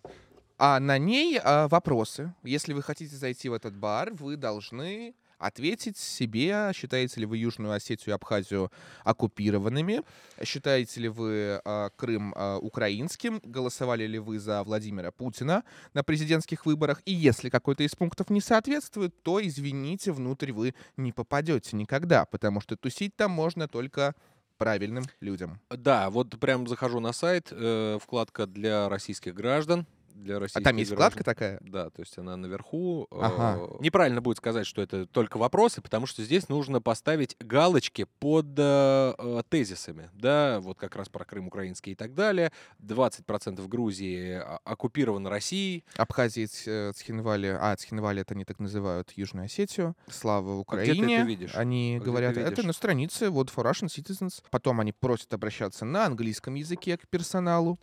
А 0.58 0.78
на 0.78 0.98
ней 0.98 1.40
а, 1.42 1.68
вопросы. 1.68 2.34
Если 2.42 2.72
вы 2.74 2.82
хотите 2.82 3.16
зайти 3.16 3.48
в 3.48 3.54
этот 3.54 3.74
бар, 3.74 4.12
вы 4.12 4.36
должны 4.36 5.14
ответить 5.46 5.98
себе, 5.98 6.70
считаете 6.74 7.20
ли 7.20 7.26
вы 7.26 7.36
Южную 7.36 7.72
Осетию 7.72 8.12
и 8.12 8.14
Абхазию 8.14 8.72
оккупированными, 9.04 10.02
считаете 10.42 11.00
ли 11.00 11.08
вы 11.08 11.60
а, 11.64 11.90
Крым 11.96 12.32
а, 12.34 12.58
украинским, 12.58 13.40
голосовали 13.44 14.06
ли 14.06 14.18
вы 14.18 14.38
за 14.38 14.62
Владимира 14.62 15.10
Путина 15.10 15.62
на 15.92 16.02
президентских 16.02 16.64
выборах, 16.66 17.02
и 17.04 17.12
если 17.12 17.50
какой-то 17.50 17.82
из 17.82 17.94
пунктов 17.94 18.30
не 18.30 18.40
соответствует, 18.40 19.22
то, 19.22 19.44
извините, 19.44 20.12
внутрь 20.12 20.52
вы 20.52 20.74
не 20.96 21.12
попадете 21.12 21.76
никогда, 21.76 22.24
потому 22.24 22.60
что 22.60 22.76
тусить 22.76 23.14
там 23.14 23.30
можно 23.30 23.68
только 23.68 24.14
правильным 24.56 25.04
людям. 25.20 25.60
Да, 25.70 26.10
вот 26.10 26.38
прям 26.40 26.66
захожу 26.66 27.00
на 27.00 27.12
сайт, 27.12 27.48
э, 27.50 27.98
вкладка 28.00 28.46
для 28.46 28.88
российских 28.88 29.34
граждан. 29.34 29.86
Для 30.14 30.36
А 30.36 30.38
российских 30.38 30.62
там 30.64 30.76
есть 30.76 30.90
граждан. 30.92 31.10
вкладка 31.10 31.24
такая? 31.24 31.58
Да, 31.60 31.90
то 31.90 32.00
есть 32.00 32.16
она 32.18 32.36
наверху. 32.36 33.08
э, 33.10 33.18
Ага. 33.20 33.76
Неправильно 33.80 34.20
будет 34.22 34.38
сказать, 34.38 34.64
что 34.66 34.80
это 34.80 35.06
только 35.06 35.38
вопросы, 35.38 35.82
потому 35.82 36.06
что 36.06 36.22
здесь 36.22 36.48
нужно 36.48 36.80
поставить 36.80 37.36
галочки 37.40 38.06
под 38.20 38.46
э, 38.56 39.14
э, 39.18 39.42
тезисами. 39.48 40.10
Да, 40.14 40.60
вот 40.60 40.78
как 40.78 40.94
раз 40.96 41.08
про 41.08 41.24
Крым 41.24 41.48
украинский 41.48 41.92
и 41.92 41.94
так 41.96 42.14
далее. 42.14 42.52
20% 42.80 43.66
Грузии 43.68 44.34
а- 44.34 44.60
оккупировано 44.64 45.30
Россией. 45.30 45.84
Абхазия, 45.96 46.46
Ц- 46.46 46.70
э, 46.90 46.92
Цхинвали, 46.92 47.48
а, 47.60 47.74
Цхинвали 47.76 48.20
это 48.22 48.34
они 48.34 48.44
так 48.44 48.60
называют 48.60 49.10
Южную 49.16 49.46
Осетию. 49.46 49.96
Слава 50.08 50.60
А 50.68 50.76
где 50.76 50.84
ты 50.84 50.92
это 50.92 51.02
Украине. 51.02 51.24
видишь? 51.26 51.54
Они 51.56 51.96
А 51.96 52.00
где 52.00 52.04
говорят, 52.10 52.36
это 52.36 52.50
видишь? 52.50 52.64
на 52.64 52.72
странице 52.72 53.30
вот 53.30 53.50
for 53.54 53.64
Russian 53.68 53.88
Citizens. 53.88 54.42
Потом 54.50 54.80
они 54.80 54.92
просят 54.92 55.34
обращаться 55.34 55.84
на 55.84 56.06
английском 56.06 56.54
языке 56.54 56.96
к 56.96 57.08
персоналу. 57.08 57.78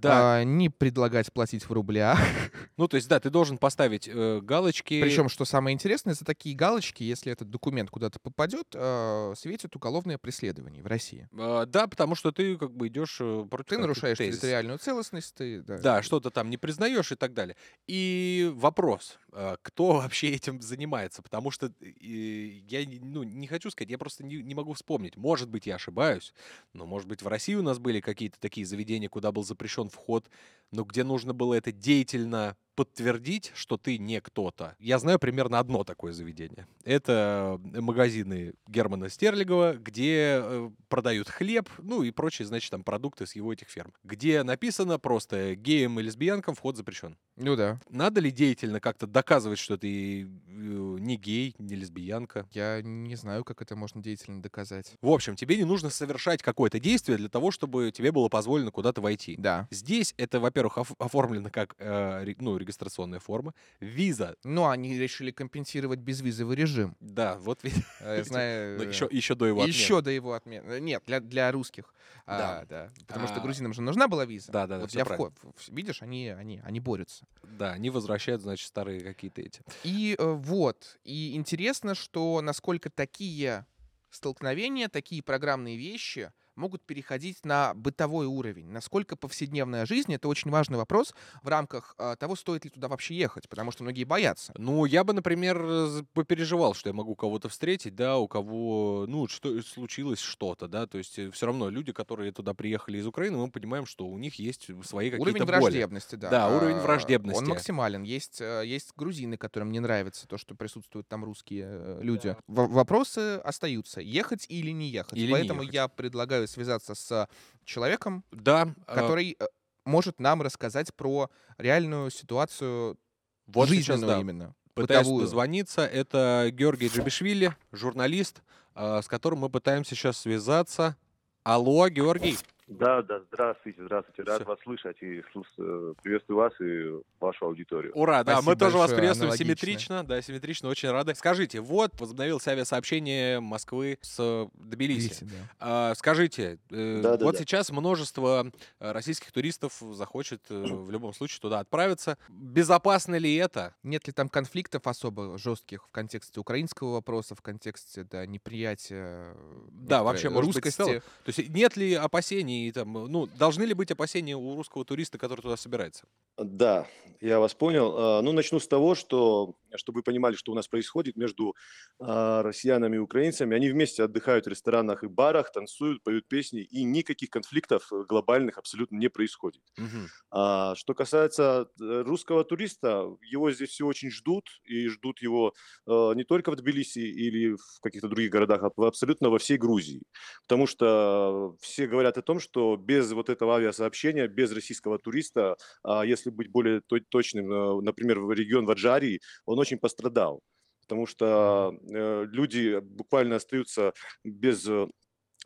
Да, 0.00 0.36
а, 0.36 0.44
не 0.44 0.68
предлагать 0.68 1.32
платить 1.32 1.68
в 1.68 1.72
рублях. 1.72 2.18
ну 2.76 2.86
то 2.88 2.96
есть, 2.96 3.08
да, 3.08 3.18
ты 3.18 3.30
должен 3.30 3.58
поставить 3.58 4.08
э, 4.08 4.40
галочки. 4.40 5.00
Причем, 5.00 5.28
что 5.28 5.44
самое 5.44 5.74
интересное, 5.74 6.14
за 6.14 6.24
такие 6.24 6.54
галочки, 6.54 7.02
если 7.02 7.32
этот 7.32 7.50
документ 7.50 7.90
куда-то 7.90 8.20
попадет, 8.20 8.68
э, 8.74 9.34
светит 9.36 9.74
уголовное 9.74 10.18
преследование 10.18 10.82
в 10.82 10.86
России. 10.86 11.28
Э, 11.32 11.66
да, 11.66 11.88
потому 11.88 12.14
что 12.14 12.30
ты 12.30 12.56
как 12.56 12.72
бы 12.72 12.88
идешь 12.88 13.18
э, 13.20 13.46
против 13.50 13.68
Ты 13.68 13.78
нарушаешь 13.78 14.18
тезисов. 14.18 14.40
территориальную 14.40 14.78
целостность, 14.78 15.34
ты... 15.34 15.62
Да. 15.62 15.78
Да, 15.78 16.02
что-то 16.02 16.30
там 16.30 16.48
не 16.50 16.56
признаешь 16.56 17.10
и 17.12 17.16
так 17.16 17.34
далее. 17.34 17.56
И 17.86 18.50
вопрос, 18.54 19.18
э, 19.32 19.56
кто 19.62 19.94
вообще 19.94 20.30
этим 20.30 20.60
занимается? 20.60 21.22
Потому 21.22 21.50
что 21.50 21.72
э, 21.80 21.94
я 21.96 22.86
ну, 23.02 23.24
не 23.24 23.46
хочу 23.46 23.70
сказать, 23.70 23.90
я 23.90 23.98
просто 23.98 24.24
не, 24.24 24.36
не 24.36 24.54
могу 24.54 24.74
вспомнить. 24.74 25.16
Может 25.16 25.48
быть, 25.48 25.66
я 25.66 25.74
ошибаюсь, 25.74 26.32
но, 26.72 26.86
может 26.86 27.08
быть, 27.08 27.22
в 27.22 27.26
России 27.26 27.54
у 27.54 27.62
нас 27.62 27.78
были 27.78 28.00
какие-то 28.00 28.38
такие 28.38 28.66
заведения, 28.66 29.08
куда 29.08 29.32
был 29.32 29.42
запрещен 29.42 29.87
вход, 29.88 30.28
но 30.70 30.84
где 30.84 31.04
нужно 31.04 31.34
было 31.34 31.54
это 31.54 31.72
деятельно 31.72 32.56
подтвердить, 32.78 33.50
что 33.56 33.76
ты 33.76 33.98
не 33.98 34.20
кто-то. 34.20 34.76
Я 34.78 35.00
знаю 35.00 35.18
примерно 35.18 35.58
одно 35.58 35.82
такое 35.82 36.12
заведение. 36.12 36.68
Это 36.84 37.60
магазины 37.60 38.54
Германа 38.68 39.08
Стерлигова, 39.08 39.74
где 39.74 40.38
э, 40.40 40.70
продают 40.88 41.28
хлеб, 41.28 41.68
ну 41.78 42.04
и 42.04 42.12
прочие, 42.12 42.46
значит, 42.46 42.70
там 42.70 42.84
продукты 42.84 43.26
с 43.26 43.34
его 43.34 43.52
этих 43.52 43.66
ферм. 43.68 43.92
Где 44.04 44.44
написано 44.44 45.00
просто 45.00 45.56
геям 45.56 45.98
и 45.98 46.04
лесбиянкам 46.04 46.54
вход 46.54 46.76
запрещен. 46.76 47.18
Ну 47.34 47.56
да. 47.56 47.80
Надо 47.90 48.20
ли 48.20 48.30
деятельно 48.30 48.78
как-то 48.78 49.08
доказывать, 49.08 49.58
что 49.58 49.76
ты 49.76 50.22
э, 50.22 50.26
не 50.46 51.16
гей, 51.16 51.56
не 51.58 51.74
лесбиянка? 51.74 52.46
Я 52.52 52.80
не 52.80 53.16
знаю, 53.16 53.42
как 53.42 53.60
это 53.60 53.74
можно 53.74 54.00
деятельно 54.00 54.40
доказать. 54.40 54.92
В 55.02 55.08
общем, 55.08 55.34
тебе 55.34 55.56
не 55.56 55.64
нужно 55.64 55.90
совершать 55.90 56.42
какое-то 56.42 56.78
действие 56.78 57.18
для 57.18 57.28
того, 57.28 57.50
чтобы 57.50 57.90
тебе 57.90 58.12
было 58.12 58.28
позволено 58.28 58.70
куда-то 58.70 59.00
войти. 59.00 59.34
Да. 59.36 59.66
Здесь 59.72 60.14
это, 60.16 60.38
во-первых, 60.38 60.78
оф- 60.78 60.94
оформлено 61.00 61.50
как 61.50 61.74
э, 61.78 62.34
ну, 62.38 62.56
регистрационная 62.68 63.18
форма. 63.18 63.54
Виза, 63.80 64.36
Ну, 64.44 64.68
они 64.68 64.98
решили 64.98 65.30
компенсировать 65.30 66.00
безвизовый 66.00 66.56
режим. 66.56 66.96
да, 67.00 67.36
вот 67.38 67.62
ви- 67.64 67.72
Я 68.00 68.24
знаю, 68.24 68.78
ну, 68.78 68.84
э, 68.84 68.88
еще, 68.88 69.08
еще 69.10 69.34
до 69.34 69.46
его 69.46 69.60
отмены. 69.62 69.76
Еще 69.76 70.00
до 70.02 70.10
его 70.10 70.34
отмены. 70.34 70.80
Нет, 70.80 71.02
для, 71.06 71.20
для 71.20 71.50
русских. 71.50 71.94
Да. 72.26 72.60
А, 72.60 72.66
да. 72.66 72.92
Потому 73.06 73.26
что 73.26 73.36
А, 73.36 73.40
грузинам 73.40 73.72
же 73.72 73.80
нужна 73.80 74.06
была 74.06 74.26
виза. 74.26 74.52
Да, 74.52 74.66
да, 74.66 74.76
да, 74.76 74.80
Вот 74.82 74.90
для 74.90 75.04
входа. 75.04 75.34
Видишь, 75.68 76.02
они, 76.02 76.28
они, 76.28 76.60
они 76.62 76.78
борются. 76.80 77.26
Да, 77.42 77.72
они 77.72 77.88
возвращают, 77.90 78.42
значит, 78.42 78.68
старые 78.68 79.00
какие-то 79.00 79.40
эти. 79.40 79.62
И 79.82 80.14
э, 80.18 80.22
вот. 80.32 80.98
И 81.04 81.34
интересно, 81.36 81.94
что 81.94 82.40
насколько 82.42 82.90
такие 82.90 83.64
столкновения, 84.10 84.88
такие 84.88 85.22
программные 85.22 85.76
вещи 85.76 86.32
могут 86.58 86.82
переходить 86.84 87.44
на 87.44 87.72
бытовой 87.74 88.26
уровень. 88.26 88.68
Насколько 88.70 89.16
повседневная 89.16 89.86
жизнь— 89.86 90.12
это 90.14 90.28
очень 90.28 90.50
важный 90.50 90.76
вопрос 90.76 91.14
в 91.42 91.48
рамках 91.48 91.94
э, 91.98 92.16
того, 92.18 92.36
стоит 92.36 92.64
ли 92.64 92.70
туда 92.70 92.88
вообще 92.88 93.14
ехать, 93.16 93.48
потому 93.48 93.70
что 93.70 93.84
многие 93.84 94.04
боятся. 94.04 94.52
Ну, 94.58 94.84
я 94.84 95.04
бы, 95.04 95.12
например, 95.12 96.04
попереживал, 96.12 96.74
что 96.74 96.88
я 96.90 96.94
могу 96.94 97.14
кого-то 97.14 97.48
встретить, 97.48 97.94
да, 97.94 98.18
у 98.18 98.28
кого, 98.28 99.06
ну, 99.08 99.28
что 99.28 99.60
случилось 99.62 100.18
что-то, 100.20 100.68
да, 100.68 100.86
то 100.86 100.98
есть 100.98 101.18
все 101.32 101.46
равно 101.46 101.70
люди, 101.70 101.92
которые 101.92 102.32
туда 102.32 102.54
приехали 102.54 102.98
из 102.98 103.06
Украины, 103.06 103.38
мы 103.38 103.50
понимаем, 103.50 103.86
что 103.86 104.06
у 104.06 104.18
них 104.18 104.34
есть 104.40 104.66
свои 104.84 105.10
какие-то 105.10 105.22
Уровень 105.22 105.44
боли. 105.44 105.60
враждебности, 105.60 106.14
да. 106.16 106.28
Да, 106.30 106.56
уровень 106.56 106.76
А, 106.76 106.80
враждебности. 106.82 107.42
Он 107.42 107.48
максимален. 107.48 108.02
Есть, 108.02 108.40
э, 108.40 108.62
есть 108.66 108.92
грузины, 108.96 109.36
которым 109.36 109.70
не 109.70 109.80
нравится 109.80 110.26
то, 110.26 110.38
что 110.38 110.54
присутствуют 110.54 111.08
там 111.08 111.24
русские 111.24 111.66
э, 111.70 111.98
люди. 112.02 112.36
Во- 112.48 112.66
вопросы 112.66 113.36
остаются. 113.44 114.00
Ехать 114.00 114.46
или 114.48 114.70
не 114.72 114.88
ехать. 114.88 115.12
Или 115.16 115.26
не 115.26 115.32
Поэтому 115.32 115.62
ехать. 115.62 115.74
я 115.74 115.88
предлагаю 115.88 116.47
связаться 116.48 116.94
с 116.94 117.28
человеком, 117.64 118.24
Да, 118.30 118.74
а, 118.86 118.94
который 118.94 119.36
э, 119.38 119.46
может 119.84 120.20
нам 120.20 120.42
рассказать 120.42 120.94
про 120.94 121.30
реальную 121.58 122.10
ситуацию 122.10 122.98
вот 123.46 123.68
сейчас, 123.68 123.86
жизненную 123.86 124.08
да, 124.16 124.20
именно. 124.20 124.54
пытаюсь 124.74 125.06
бытовую. 125.06 125.24
дозвониться. 125.24 125.86
Это 125.86 126.50
Георгий 126.52 126.88
Джабишвили, 126.88 127.56
журналист, 127.72 128.42
а, 128.74 129.02
с 129.02 129.08
которым 129.08 129.40
мы 129.40 129.50
пытаемся 129.50 129.94
сейчас 129.94 130.18
связаться. 130.18 130.96
Алло, 131.42 131.88
Георгий. 131.88 132.36
Да, 132.68 133.00
да, 133.00 133.20
здравствуйте, 133.32 133.82
здравствуйте. 133.82 134.22
Рад 134.24 134.42
Всё. 134.42 134.44
вас 134.44 134.58
слышать 134.62 134.96
и 135.00 135.20
э, 135.20 135.94
приветствую 136.02 136.36
вас 136.36 136.52
и 136.60 137.02
вашу 137.18 137.46
аудиторию. 137.46 137.92
Ура, 137.94 138.22
да, 138.24 138.36
мы 138.36 138.42
Спасибо 138.42 138.58
тоже 138.58 138.76
вас 138.76 138.90
большое, 138.90 138.98
приветствуем 138.98 139.30
аналогично. 139.30 139.44
симметрично, 139.46 140.04
да, 140.04 140.20
симметрично, 140.20 140.68
очень 140.68 140.90
рады. 140.90 141.14
Скажите, 141.14 141.60
вот 141.60 141.98
возобновилось 141.98 142.46
авиасообщение 142.46 143.40
Москвы 143.40 143.98
с 144.02 144.16
э, 144.18 144.48
Тбилиси. 144.52 145.24
Да. 145.24 145.30
А, 145.58 145.94
скажите, 145.94 146.58
э, 146.70 147.00
Да-да-да. 147.02 147.24
вот 147.24 147.38
сейчас 147.38 147.70
множество 147.70 148.52
э, 148.80 148.92
российских 148.92 149.32
туристов 149.32 149.82
захочет 149.92 150.42
э, 150.50 150.62
в 150.62 150.90
любом 150.90 151.14
случае 151.14 151.40
туда 151.40 151.60
отправиться. 151.60 152.18
Безопасно 152.28 153.14
ли 153.14 153.34
это? 153.36 153.74
Нет 153.82 154.06
ли 154.06 154.12
там 154.12 154.28
конфликтов 154.28 154.86
особо 154.86 155.38
жестких 155.38 155.86
в 155.86 155.90
контексте 155.90 156.38
украинского 156.38 156.92
вопроса, 156.92 157.34
в 157.34 157.40
контексте 157.40 158.04
да, 158.04 158.26
неприятия 158.26 159.34
Да, 159.70 160.02
вообще, 160.02 160.28
может 160.28 160.52
быть, 160.52 160.56
русскости? 160.56 161.02
То 161.24 161.28
есть 161.28 161.48
нет 161.48 161.74
ли 161.78 161.94
опасений, 161.94 162.57
там, 162.74 162.92
ну, 162.92 163.26
должны 163.26 163.64
ли 163.64 163.74
быть 163.74 163.90
опасения 163.90 164.36
у 164.36 164.54
русского 164.56 164.84
туриста, 164.84 165.18
который 165.18 165.40
туда 165.42 165.56
собирается? 165.56 166.06
Да, 166.36 166.86
я 167.20 167.40
вас 167.40 167.54
понял. 167.54 167.94
А, 167.96 168.22
Ну, 168.22 168.32
начну 168.32 168.60
с 168.60 168.68
того, 168.68 168.94
что, 168.94 169.54
чтобы 169.76 169.98
вы 169.98 170.02
понимали, 170.02 170.34
что 170.34 170.52
у 170.52 170.54
нас 170.54 170.68
происходит 170.68 171.16
между 171.16 171.54
а, 172.00 172.42
россиянами 172.42 172.96
и 172.96 172.98
украинцами. 172.98 173.56
Они 173.56 173.70
вместе 173.70 174.04
отдыхают 174.04 174.46
в 174.46 174.48
ресторанах 174.48 175.04
и 175.04 175.08
барах, 175.08 175.52
танцуют, 175.52 176.02
поют 176.02 176.28
песни, 176.28 176.62
и 176.62 176.84
никаких 176.84 177.30
конфликтов 177.30 177.92
э, 177.92 178.04
глобальных 178.08 178.58
абсолютно 178.58 178.96
не 178.96 179.08
происходит. 179.08 179.62
Мгм. 179.76 180.08
А 180.30 180.74
что 180.74 180.94
касается 180.94 181.68
э, 181.80 182.02
русского 182.02 182.44
туриста, 182.44 183.16
его 183.22 183.50
здесь 183.50 183.70
все 183.70 183.86
очень 183.86 184.10
ждут, 184.10 184.48
и 184.64 184.88
ждут 184.88 185.20
его 185.20 185.54
э, 185.86 186.12
не 186.14 186.24
только 186.24 186.50
в 186.50 186.56
Тбилиси 186.56 187.00
или 187.00 187.54
в 187.54 187.80
каких-то 187.80 188.08
других 188.08 188.30
городах, 188.30 188.62
а 188.62 188.86
абсолютно 188.86 189.30
во 189.30 189.38
всей 189.38 189.58
Грузии. 189.58 190.02
Потому 190.42 190.66
что 190.66 191.56
все 191.60 191.86
говорят 191.86 192.18
о 192.18 192.22
том, 192.22 192.40
что 192.40 192.76
без 192.76 193.12
вот 193.12 193.28
этого 193.28 193.56
авиасообщения, 193.56 194.28
без 194.28 194.52
российского 194.52 194.98
туриста, 194.98 195.56
а 195.82 196.04
если 196.04 196.30
быть 196.30 196.48
более 196.50 196.80
то- 196.80 197.00
точным, 197.08 197.52
э, 197.52 197.80
например, 197.82 198.20
в 198.20 198.32
регион 198.32 198.66
Ваджарии, 198.66 199.20
он 199.46 199.57
очень 199.58 199.78
пострадал. 199.78 200.40
Потому 200.82 201.06
что 201.06 201.74
э, 201.90 202.24
люди 202.30 202.78
буквально 202.80 203.36
остаются 203.36 203.92
без 204.24 204.66
э, 204.66 204.86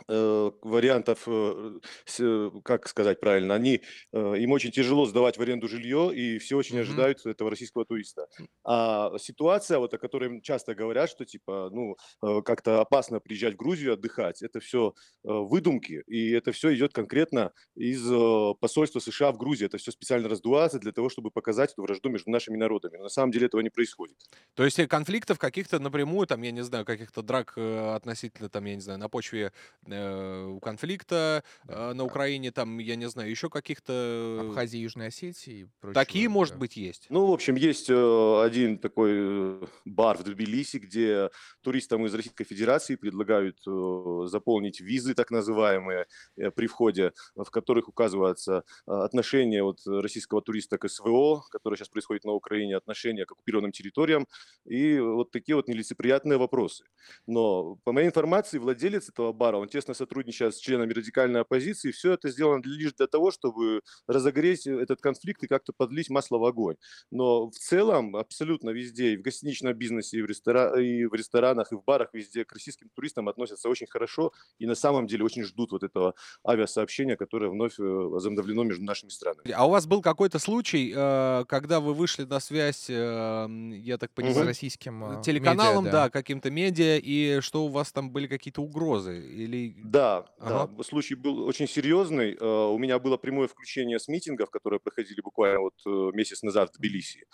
вариантов, 0.09 1.24
э, 1.26 1.80
э, 2.18 2.51
как 2.64 2.88
сказать 2.88 3.20
правильно, 3.20 3.55
они, 3.55 3.82
э, 4.12 4.34
им 4.38 4.51
очень 4.53 4.70
тяжело 4.72 5.07
сдавать 5.07 5.36
в 5.38 5.43
аренду 5.43 5.68
жилье, 5.68 6.11
и 6.14 6.38
все 6.38 6.57
очень 6.57 6.78
Мгм. 6.78 6.80
ожидают 6.80 7.24
этого 7.26 7.51
российского 7.51 7.84
туриста. 7.84 8.26
А 8.64 9.16
ситуация, 9.18 9.78
вот 9.78 9.93
о 9.95 9.99
которой 9.99 10.40
часто 10.43 10.74
говорят, 10.74 11.11
что 11.11 11.24
типа, 11.24 11.68
ну, 11.72 11.97
э, 12.22 12.43
как-то 12.43 12.80
опасно 12.80 13.20
приезжать 13.20 13.55
в 13.55 13.57
Грузию 13.59 13.93
отдыхать, 13.95 14.43
это 14.43 14.61
все 14.61 14.95
выдумки, 15.24 16.03
и 16.07 16.30
это 16.32 16.53
все 16.53 16.74
идет 16.74 16.93
конкретно 16.93 17.53
из 17.74 18.03
э, 18.11 18.55
посольства 18.61 19.01
США 19.01 19.32
в 19.32 19.38
Грузии. 19.38 19.66
Это 19.66 19.78
все 19.78 19.90
специально 19.93 20.28
раздувается 20.28 20.78
для 20.78 20.93
того, 20.93 21.09
чтобы 21.09 21.30
показать 21.30 21.72
эту 21.72 21.82
вражду 21.82 22.09
между 22.11 22.30
нашими 22.30 22.57
народами. 22.57 22.97
Но 22.97 23.05
на 23.05 23.09
самом 23.09 23.30
деле 23.32 23.47
этого 23.47 23.61
не 23.61 23.70
происходит. 23.70 24.16
То 24.55 24.64
есть 24.64 24.78
э, 24.78 24.86
конфликтов 24.86 25.38
каких-то 25.38 25.78
напрямую, 25.78 26.26
там, 26.26 26.43
я 26.43 26.51
не 26.51 26.62
знаю, 26.62 26.84
каких-то 26.84 27.22
драк 27.22 27.55
э, 27.57 27.95
относительно, 27.95 28.49
там, 28.51 28.64
я 28.66 28.74
не 28.74 28.80
знаю, 28.80 28.99
на 28.99 29.09
почве 29.09 29.53
э, 29.86 30.58
конфликта 30.62 31.44
э, 31.68 31.92
на 31.92 32.04
Украине, 32.04 32.50
там, 32.50 32.78
я 32.78 32.96
не 32.96 33.08
знаю, 33.08 33.30
еще 33.30 33.48
каких-то... 33.48 34.46
Абхазии, 34.48 34.78
Южной 34.78 35.08
Осетии 35.08 35.52
и 35.52 35.66
прочего. 35.80 35.94
Такие, 35.94 36.28
может 36.28 36.54
да. 36.54 36.60
быть, 36.60 36.76
есть. 36.76 37.06
Ну, 37.10 37.26
в 37.26 37.32
общем, 37.32 37.56
есть 37.56 37.90
э, 37.90 38.42
один 38.42 38.78
такой 38.78 39.10
э, 39.14 39.66
бар 39.84 40.18
в 40.18 40.24
Тбилиси, 40.24 40.78
где 40.78 41.30
туристам 41.62 42.06
из 42.06 42.14
Российской 42.14 42.44
Федерации 42.44 42.96
предлагают 42.96 43.58
э, 43.66 44.26
заполнить 44.26 44.80
визы, 44.80 45.14
так 45.14 45.30
называемые, 45.30 46.06
э, 46.36 46.50
при 46.50 46.66
входе, 46.66 47.12
в 47.34 47.50
которых 47.50 47.88
указывается 47.88 48.64
э, 48.86 48.92
отношение 48.92 49.62
вот, 49.62 49.80
российского 49.86 50.42
туриста 50.42 50.78
к 50.78 50.88
СВО, 50.88 51.42
которое 51.50 51.76
сейчас 51.76 51.88
происходит 51.88 52.24
на 52.24 52.32
Украине, 52.32 52.76
отношение 52.76 53.26
к 53.26 53.32
оккупированным 53.32 53.72
территориям, 53.72 54.26
и 54.64 54.98
вот 54.98 55.30
такие 55.30 55.56
вот 55.56 55.68
нелицеприятные 55.68 56.38
вопросы. 56.38 56.84
Но, 57.26 57.76
по 57.84 57.92
моей 57.92 58.08
информации, 58.08 58.58
владелец 58.58 59.08
этого 59.08 59.32
бара, 59.32 59.56
он 59.56 59.68
тесно 59.72 59.94
сотрудничает 59.94 60.54
с 60.54 60.58
членами 60.58 60.92
радикальной 60.92 61.40
оппозиции, 61.40 61.90
все 61.90 62.12
это 62.12 62.28
сделано 62.28 62.62
лишь 62.64 62.92
для 62.92 63.06
того, 63.06 63.30
чтобы 63.30 63.80
разогреть 64.06 64.66
этот 64.66 65.00
конфликт 65.00 65.42
и 65.42 65.46
как-то 65.46 65.72
подлить 65.72 66.10
масло 66.10 66.38
в 66.38 66.44
огонь. 66.44 66.76
Но 67.10 67.50
в 67.50 67.54
целом 67.54 68.14
абсолютно 68.16 68.70
везде, 68.70 69.14
и 69.14 69.16
в 69.16 69.22
гостиничном 69.22 69.72
бизнесе, 69.72 70.18
и 70.18 70.22
в, 70.22 70.26
рестора... 70.26 70.78
и 70.78 71.06
в 71.06 71.14
ресторанах, 71.14 71.72
и 71.72 71.76
в 71.76 71.82
барах, 71.84 72.10
везде 72.12 72.44
к 72.44 72.52
российским 72.52 72.90
туристам 72.94 73.28
относятся 73.28 73.68
очень 73.68 73.86
хорошо 73.86 74.32
и 74.58 74.66
на 74.66 74.74
самом 74.74 75.06
деле 75.06 75.24
очень 75.24 75.44
ждут 75.44 75.72
вот 75.72 75.82
этого 75.82 76.14
авиасообщения, 76.46 77.16
которое 77.16 77.50
вновь 77.50 77.78
э, 77.78 77.82
возобновлено 77.82 78.64
между 78.64 78.84
нашими 78.84 79.08
странами. 79.08 79.50
А 79.50 79.66
у 79.66 79.70
вас 79.70 79.86
был 79.86 80.02
какой-то 80.02 80.38
случай, 80.38 80.92
э, 80.94 81.44
когда 81.48 81.80
вы 81.80 81.94
вышли 81.94 82.24
на 82.24 82.40
связь, 82.40 82.90
э, 82.90 83.46
я 83.76 83.96
так 83.96 84.10
С 84.10 84.14
понимаю, 84.14 84.46
российским 84.46 85.04
э, 85.04 85.22
телеканалом, 85.22 85.84
медиа, 85.84 85.92
да, 85.92 86.10
каким-то 86.10 86.50
медиа, 86.50 86.98
и 86.98 87.40
что 87.40 87.64
у 87.64 87.68
вас 87.68 87.90
там 87.92 88.10
были 88.10 88.26
какие-то 88.26 88.60
угрозы? 88.60 89.18
Или... 89.18 89.61
Да, 89.84 90.26
Ага. 90.38 90.70
да, 90.76 90.82
случай 90.84 91.14
был 91.14 91.44
очень 91.46 91.66
серьезный. 91.68 92.36
Э, 92.40 92.44
У 92.72 92.78
меня 92.78 92.98
было 92.98 93.16
прямое 93.16 93.46
включение 93.48 93.98
с 93.98 94.08
митингов, 94.08 94.50
которые 94.50 94.80
проходили 94.80 95.20
буквально 95.20 95.60
вот 95.60 95.74
э, 95.86 96.10
месяц 96.14 96.42
назад 96.42 96.70
в 96.70 96.78
Тбилиси. 96.78 97.26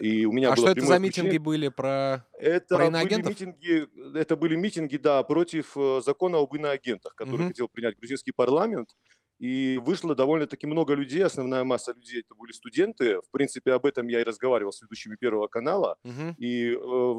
И 0.00 0.24
у 0.26 0.32
меня 0.32 0.48
А 0.52 0.56
было 0.56 0.66
что 0.68 0.72
это 0.72 0.86
за 0.86 0.98
митинги 0.98 1.10
включение. 1.28 1.40
были 1.40 1.68
про... 1.68 2.26
Это 2.38 2.66
Про 2.76 2.78
были 2.78 2.88
иноагентов? 2.88 3.30
митинги, 3.30 3.86
это 4.18 4.36
были 4.36 4.56
митинги, 4.56 4.96
да, 4.96 5.22
против 5.22 5.76
э, 5.76 6.00
закона 6.04 6.38
об 6.38 6.54
иноагентах, 6.54 7.14
который 7.14 7.40
Мгм. 7.40 7.48
хотел 7.48 7.68
принять 7.68 7.96
грузинский 7.98 8.32
парламент. 8.32 8.90
И 9.38 9.78
вышло 9.84 10.14
довольно-таки 10.14 10.66
много 10.66 10.94
людей, 10.94 11.22
основная 11.24 11.64
масса 11.64 11.92
людей 11.92 12.20
это 12.20 12.34
были 12.34 12.52
студенты. 12.52 13.20
В 13.20 13.30
принципе, 13.30 13.72
об 13.72 13.86
этом 13.86 14.08
я 14.08 14.20
и 14.20 14.24
разговаривал 14.24 14.72
с 14.72 14.82
ведущими 14.82 15.16
Первого 15.16 15.46
канала. 15.48 15.96
Мгм. 16.04 16.34
И, 16.38 16.72
э, 16.74 17.14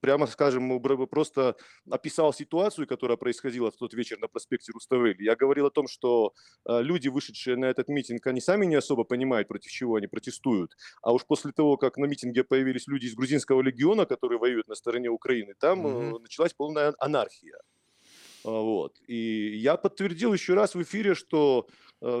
прямо 0.00 0.26
скажем, 0.26 0.80
просто 1.08 1.56
описал 1.90 2.32
ситуацию, 2.32 2.86
которая 2.86 3.16
происходила 3.16 3.70
в 3.70 3.76
тот 3.76 3.94
вечер 3.94 4.18
на 4.18 4.28
проспекте 4.28 4.72
Руставели. 4.72 5.22
Я 5.22 5.36
говорил 5.36 5.66
о 5.66 5.70
том, 5.70 5.86
что 5.88 6.32
э, 6.68 6.82
люди, 6.82 7.08
вышедшие 7.08 7.56
на 7.56 7.66
этот 7.66 7.88
митинг, 7.88 8.26
они 8.26 8.40
сами 8.40 8.66
не 8.66 8.74
особо 8.76 9.04
понимают, 9.04 9.48
против 9.48 9.70
чего 9.70 9.96
они 9.96 10.06
протестуют. 10.06 10.76
А 11.02 11.12
уж 11.12 11.24
после 11.26 11.52
того, 11.52 11.76
как 11.76 11.96
на 11.96 12.06
митинге 12.06 12.44
появились 12.44 12.86
люди 12.86 13.06
из 13.06 13.14
грузинского 13.14 13.62
легиона, 13.62 14.04
которые 14.06 14.38
воюют 14.38 14.68
на 14.68 14.74
стороне 14.74 15.08
Украины, 15.08 15.54
там 15.58 15.86
э, 15.86 15.90
Мгм. 16.10 16.22
началась 16.22 16.52
полная 16.54 16.94
анархия. 16.98 17.58
А, 18.46 18.50
Вот. 18.50 18.96
И 19.06 19.56
я 19.56 19.76
подтвердил 19.76 20.32
еще 20.32 20.54
раз 20.54 20.74
в 20.74 20.82
эфире, 20.82 21.14
что 21.14 21.66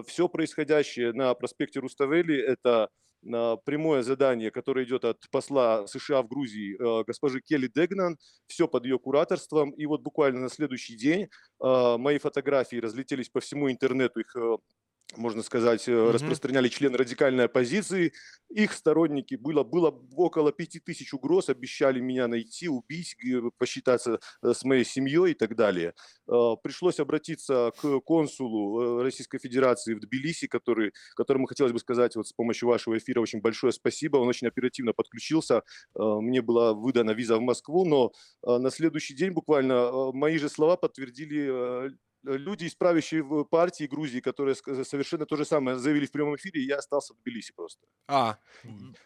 все 0.06 0.28
происходящее 0.28 1.12
на 1.12 1.34
проспекте 1.34 1.80
Руставели– 1.80 2.36
это 2.46 2.88
а, 3.32 3.56
прямое 3.56 4.02
задание, 4.02 4.50
которое 4.50 4.84
идет 4.84 5.04
от 5.04 5.28
посла 5.30 5.86
США 5.86 6.22
в 6.22 6.28
Грузии 6.28 6.76
э, 6.78 7.04
госпожи 7.06 7.40
Келли 7.40 7.70
Дегнан, 7.72 8.18
все 8.46 8.68
под 8.68 8.84
ее 8.84 8.98
кураторством. 8.98 9.70
И 9.70 9.86
вот 9.86 10.02
буквально 10.02 10.40
на 10.40 10.48
следующий 10.48 10.96
день 10.96 11.28
а, 11.60 11.98
мои 11.98 12.18
фотографии 12.18 12.76
разлетелись 12.76 13.28
по 13.28 13.40
всему 13.40 13.70
интернету, 13.70 14.20
их 14.20 14.34
э, 14.36 14.56
можно 15.14 15.42
сказать, 15.42 15.86
Мгм. 15.86 16.10
распространяли 16.10 16.68
члены 16.68 16.98
радикальной 16.98 17.44
оппозиции. 17.44 18.12
Их 18.50 18.72
сторонники, 18.72 19.34
было, 19.36 19.62
было 19.62 19.90
около 20.16 20.52
пяти 20.52 20.78
тысяч 20.80 21.12
угроз, 21.14 21.48
обещали 21.48 22.00
меня 22.00 22.28
найти, 22.28 22.68
убить, 22.68 23.16
посчитаться 23.58 24.20
э, 24.42 24.52
с 24.52 24.64
моей 24.64 24.84
семьей 24.84 25.30
и 25.32 25.34
так 25.34 25.54
далее. 25.56 25.94
Э, 26.28 26.56
Пришлось 26.62 26.98
обратиться 27.00 27.72
к 27.80 28.00
консулу 28.00 29.02
Российской 29.02 29.38
Федерации 29.38 29.94
в 29.94 30.00
Тбилиси, 30.00 30.48
который, 30.48 30.92
которому 31.14 31.46
хотелось 31.46 31.72
бы 31.72 31.78
сказать 31.78 32.16
вот 32.16 32.26
с 32.28 32.32
помощью 32.32 32.68
вашего 32.68 32.98
эфира 32.98 33.20
очень 33.20 33.40
большое 33.40 33.72
спасибо. 33.72 34.18
Он 34.18 34.28
очень 34.28 34.48
оперативно 34.48 34.92
подключился. 34.92 35.62
Мне 35.94 36.42
была 36.42 36.72
выдана 36.74 37.12
виза 37.12 37.36
в 37.36 37.40
Москву, 37.40 37.84
но 37.84 38.12
на 38.42 38.70
следующий 38.70 39.14
день 39.14 39.30
буквально 39.32 40.12
мои 40.12 40.38
же 40.38 40.48
слова 40.48 40.76
подтвердили 40.76 41.96
люди 42.26 42.64
из 42.64 42.74
правящей 42.74 43.20
в- 43.20 43.44
партии 43.44 43.84
Грузии, 43.84 44.20
которые 44.20 44.54
ск- 44.54 44.84
совершенно 44.84 45.26
то 45.26 45.36
же 45.36 45.44
самое 45.44 45.78
заявили 45.78 46.06
в 46.06 46.12
прямом 46.12 46.36
эфире, 46.36 46.60
и 46.62 46.66
я 46.66 46.76
остался 46.76 47.14
в 47.14 47.18
Тбилиси 47.18 47.52
просто. 47.54 47.86
А, 48.08 48.38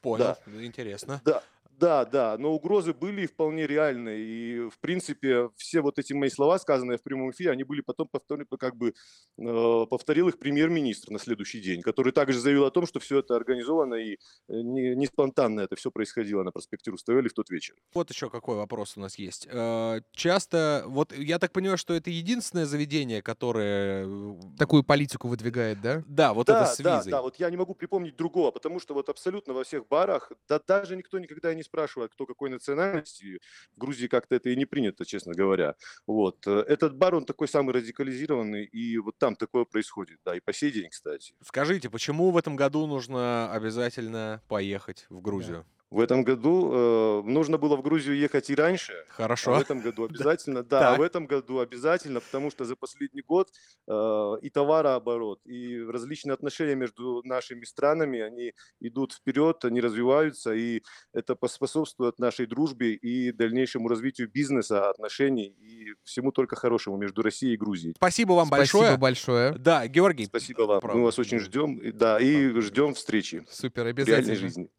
понял. 0.03 0.37
Да. 0.47 0.63
Интересно. 0.65 1.21
Да, 1.25 1.43
да, 1.81 2.05
да, 2.05 2.37
но 2.39 2.53
угрозы 2.53 2.93
были 2.93 3.27
вполне 3.27 3.67
реальные, 3.67 4.21
и 4.21 4.69
в 4.69 4.79
принципе 4.81 5.51
все 5.57 5.81
вот 5.81 5.99
эти 5.99 6.13
мои 6.13 6.29
слова, 6.29 6.59
сказанные 6.59 6.99
в 6.99 7.03
прямом 7.03 7.31
эфире, 7.31 7.51
они 7.51 7.65
были 7.65 7.81
потом 7.81 8.07
повторены, 8.09 8.47
как 8.59 8.77
бы 8.77 8.93
э, 9.39 9.87
повторил 9.89 10.29
их 10.29 10.39
премьер-министр 10.39 11.11
на 11.11 11.19
следующий 11.19 11.61
день, 11.61 11.81
который 11.81 12.13
также 12.13 12.39
заявил 12.39 12.67
о 12.67 12.71
том, 12.71 12.87
что 12.87 13.01
все 13.01 13.21
это 13.21 13.35
организовано 13.35 13.95
и 13.95 14.13
э, 14.13 14.17
не, 14.49 14.95
не 14.95 15.07
спонтанно 15.07 15.61
это 15.61 15.75
все 15.77 15.91
происходило 15.91 16.43
на 16.43 16.53
проспекте 16.53 16.91
Руставели 16.91 17.29
в 17.29 17.33
тот 17.33 17.49
вечер. 17.51 17.75
Вот 17.95 18.11
еще 18.11 18.29
какой 18.29 18.57
вопрос 18.57 18.97
у 18.97 19.01
нас 19.01 19.19
есть. 19.19 19.49
Э, 19.51 20.01
Часто, 20.13 20.85
вот 20.87 21.17
я 21.17 21.39
так 21.39 21.53
понимаю, 21.53 21.79
что 21.79 21.95
это 21.95 22.11
единственное 22.11 22.67
заведение, 22.67 23.23
которое... 23.23 24.07
э, 24.07 24.41
Такую 24.59 24.85
политику 24.85 25.29
выдвигает, 25.29 25.81
да? 25.81 26.03
Да, 26.07 26.35
вот 26.35 26.49
да, 26.49 26.63
это 26.63 26.73
с 26.75 26.79
да, 26.79 26.99
визой. 26.99 27.11
да, 27.13 27.23
вот 27.23 27.37
я 27.37 27.49
не 27.49 27.57
могу 27.57 27.75
припомнить 27.75 28.17
другого, 28.17 28.51
потому 28.51 28.81
что 28.81 28.93
вот 28.93 29.09
абсолютно 29.09 29.55
во 29.55 29.65
всех 29.65 29.89
барах, 29.89 30.31
да 30.49 30.61
даже 30.67 30.97
никто 30.97 31.19
никогда 31.19 31.55
не 31.55 31.63
спрашивает, 31.71 32.13
кто 32.13 32.27
какой 32.27 32.51
национальности. 32.51 33.41
В 33.77 33.79
Грузии 33.79 34.09
как-то 34.09 34.35
это 34.35 34.51
и 34.51 34.57
не 34.57 34.65
принято, 34.67 35.05
честно 35.05 35.35
говоря. 35.35 35.75
Вот. 36.07 36.47
э, 36.47 36.65
Этот 36.67 36.97
бар, 36.97 37.15
он 37.15 37.25
такой 37.25 37.49
самый 37.49 37.73
радикализированный, 37.75 38.65
и 38.65 38.99
вот 38.99 39.19
там 39.19 39.37
такое 39.37 39.65
происходит, 39.65 40.19
да, 40.25 40.37
и 40.37 40.41
по 40.41 40.53
сей 40.53 40.73
день, 40.73 40.89
кстати. 40.91 41.35
Скажите, 41.43 41.89
почему 41.91 42.31
в 42.31 42.37
этом 42.37 42.57
году 42.57 42.87
нужно 42.87 43.53
обязательно 43.53 44.43
поехать 44.49 45.07
в 45.09 45.21
Грузию? 45.21 45.65
В 45.91 45.99
этом 45.99 46.23
году 46.23 46.71
э, 46.73 47.23
нужно 47.25 47.59
было 47.59 47.75
в 47.75 47.83
Грузию 47.83 48.17
ехать 48.17 48.49
и 48.49 48.55
раньше, 48.55 48.93
а 48.93 49.13
в 49.13 49.17
Хорошо. 49.17 49.61
этом 49.61 49.81
году 49.81 50.05
обязательно, 50.09 50.63
да, 50.63 50.95
в 50.95 51.03
этом 51.03 51.27
году 51.27 51.59
обязательно, 51.59 52.21
потому 52.21 52.51
что 52.53 52.65
за 52.65 52.77
последний 52.77 53.23
год 53.23 53.49
э, 53.89 54.33
и 54.43 54.51
товарооборот, 54.51 55.41
и 55.45 55.81
различные 55.83 56.35
отношения 56.35 56.77
между 56.77 57.23
нашими 57.25 57.65
странами, 57.65 58.21
они 58.21 58.53
идут 58.79 59.15
вперед, 59.15 59.65
они 59.65 59.81
развиваются, 59.81 60.55
и 60.55 60.83
это 61.13 61.35
поспособствует 61.35 62.21
нашей 62.21 62.47
дружбе 62.47 62.95
и 62.95 63.33
дальнейшему 63.33 63.89
развитию 63.89 64.31
бизнеса, 64.31 64.91
отношений 64.91 65.49
и 65.49 65.95
всему 66.05 66.31
только 66.31 66.55
хорошему 66.55 66.99
между 66.99 67.23
Россией 67.23 67.55
и 67.55 67.57
Грузией. 67.57 67.95
Спасибо 67.97 68.35
вам 68.35 68.47
Спасибо 68.47 68.79
большое. 68.79 68.97
большое. 68.97 69.53
Да, 69.59 69.89
Георгий. 69.89 70.27
Спасибо 70.27 70.63
вам. 70.63 70.81
Правда. 70.81 70.99
Мы 70.99 71.05
вас 71.05 71.19
очень 71.19 71.41
ждем, 71.41 71.81
да, 71.95 72.21
и 72.21 72.61
ждем 72.61 72.95
встречи 72.95 73.45
Супер, 73.51 73.83
в 73.83 73.87
реальной 73.87 74.03
обязательно. 74.03 74.37
жизни. 74.37 74.71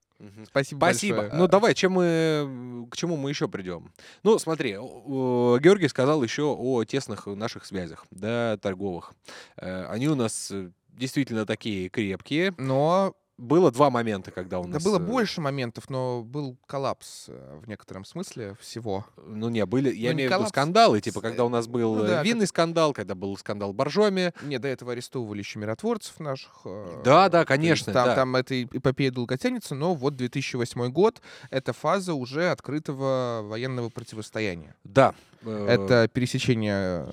Спасибо, 0.46 0.80
Спасибо. 0.80 1.18
большое. 1.18 1.40
Ну 1.42 1.48
давай, 1.48 1.74
чем 1.74 1.94
мы, 1.94 2.88
к 2.92 2.96
чему 2.96 3.18
мы 3.18 3.30
еще 3.30 3.48
придем? 3.48 3.92
Ну 4.24 4.38
смотри, 4.40 4.72
Георгий 4.74 5.88
сказал 5.88 6.24
еще 6.24 6.44
о 6.58 6.84
тесных 6.84 7.26
наших 7.28 7.66
связях, 7.66 8.06
да, 8.12 8.58
торговых. 8.58 9.14
Э, 9.58 9.86
Они 9.86 10.08
у 10.08 10.16
нас 10.16 10.50
э, 10.52 10.72
действительно 10.90 11.46
такие 11.46 11.90
крепкие. 11.90 12.54
Но 12.58 13.16
Было 13.42 13.72
два 13.72 13.90
момента, 13.90 14.30
когда 14.30 14.60
у 14.60 14.64
да 14.66 14.70
нас... 14.70 14.84
было 14.84 14.98
э, 14.98 15.00
больше 15.00 15.42
моментов, 15.42 15.90
но 15.90 16.22
был 16.22 16.58
коллапс 16.68 17.26
э, 17.28 17.60
в 17.64 17.68
некотором 17.68 18.06
смысле 18.06 18.56
всего. 18.62 19.04
Ну 19.18 19.50
не, 19.50 19.66
были, 19.66 19.92
я 19.92 20.10
Ну, 20.12 20.16
имею 20.18 20.30
в 20.30 20.34
виду 20.34 20.48
скандалы, 20.48 21.02
типа 21.02 21.20
с- 21.20 21.22
когда 21.24 21.44
у 21.46 21.50
нас 21.50 21.68
был 21.68 21.96
ну 21.96 22.04
э, 22.04 22.08
да, 22.08 22.16
как- 22.18 22.26
винный 22.26 22.46
скандал, 22.46 22.94
когда 22.94 23.16
был 23.16 23.36
скандал 23.38 23.74
Боржоми. 23.74 24.32
Не, 24.44 24.60
до 24.60 24.68
этого 24.68 24.92
арестовывали 24.92 25.40
еще 25.40 25.58
миротворцев 25.58 26.20
наших. 26.20 26.52
э, 26.66 27.02
Да, 27.04 27.30
да, 27.30 27.44
конечно, 27.44 27.92
Там, 27.92 28.06
да. 28.06 28.16
там 28.16 28.36
эта 28.36 28.62
эпопея 28.64 29.10
долго 29.12 29.38
тянется, 29.40 29.74
но 29.74 29.96
вот 29.96 30.16
2008 30.16 30.90
год— 30.92 31.20
это 31.50 31.74
фаза 31.74 32.14
уже 32.14 32.52
открытого 32.52 33.42
военного 33.44 33.90
противостояния. 33.90 34.76
Да. 34.84 35.16
э, 35.44 35.66
Это 35.68 36.08
пересечение 36.08 37.08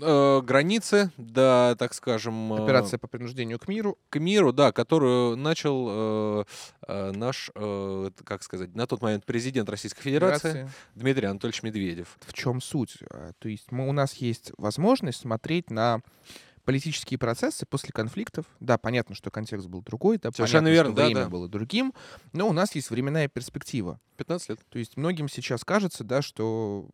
э, 0.00 0.40
границы, 0.42 1.10
да, 1.16 1.74
так 1.78 1.94
скажем... 1.94 2.52
э, 2.52 2.62
операция 2.62 2.98
по 2.98 3.06
принуждению 3.06 3.58
к 3.58 3.68
миру. 3.68 3.98
к 4.10 4.18
миру, 4.18 4.52
да, 4.52 4.72
которую 4.72 5.36
начал 5.36 5.86
э, 5.88 6.44
э, 6.88 7.12
наш, 7.12 7.50
э, 7.54 8.10
как 8.24 8.42
сказать, 8.42 8.74
на 8.74 8.86
тот 8.86 9.02
момент 9.02 9.24
президент 9.24 9.68
Российской 9.68 10.02
Федерации 10.02 10.34
Федерации. 10.52 10.70
Дмитрий 10.94 11.26
Анатольевич 11.26 11.62
Медведев. 11.62 12.16
В 12.20 12.32
чем 12.32 12.60
суть? 12.60 12.98
А, 13.10 13.32
То 13.38 13.48
есть 13.48 13.70
мы, 13.72 13.88
у 13.88 13.92
нас 13.92 14.14
есть 14.14 14.52
возможность 14.58 15.20
смотреть 15.20 15.70
на 15.70 16.00
политические 16.64 17.18
процессы 17.18 17.66
после 17.66 17.90
конфликтов. 17.92 18.46
Да, 18.60 18.78
понятно, 18.78 19.14
что 19.14 19.30
контекст 19.30 19.66
был 19.66 19.82
другой, 19.82 20.18
да, 20.18 20.30
Совершенно 20.32 20.68
понятно, 20.68 20.74
верно, 20.74 20.92
что 20.92 20.96
да, 20.96 21.04
время 21.04 21.24
да. 21.24 21.28
было 21.28 21.48
другим, 21.48 21.94
но 22.32 22.48
у 22.48 22.52
нас 22.52 22.74
есть 22.74 22.90
временная 22.90 23.28
перспектива. 23.28 24.00
15 24.16 24.48
лет. 24.50 24.60
То 24.70 24.78
есть 24.78 24.96
многим 24.96 25.28
сейчас 25.28 25.64
кажется, 25.64 26.04
да, 26.04 26.22
что 26.22 26.88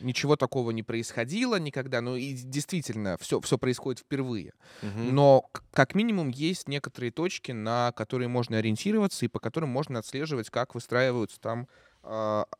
ничего 0.00 0.36
такого 0.36 0.70
не 0.70 0.82
происходило 0.82 1.58
никогда, 1.58 2.00
ну 2.00 2.16
и 2.16 2.32
действительно 2.32 3.16
все, 3.18 3.40
все 3.40 3.58
происходит 3.58 4.00
впервые. 4.00 4.52
Мгм. 4.82 5.14
Но 5.14 5.50
как 5.72 5.94
минимум 5.94 6.28
есть 6.28 6.68
некоторые 6.68 7.10
точки, 7.10 7.52
на 7.52 7.92
которые 7.92 8.28
можно 8.28 8.58
ориентироваться 8.58 9.24
и 9.24 9.28
по 9.28 9.38
которым 9.38 9.70
можно 9.70 9.98
отслеживать, 9.98 10.50
как 10.50 10.74
выстраиваются 10.74 11.40
там 11.40 11.68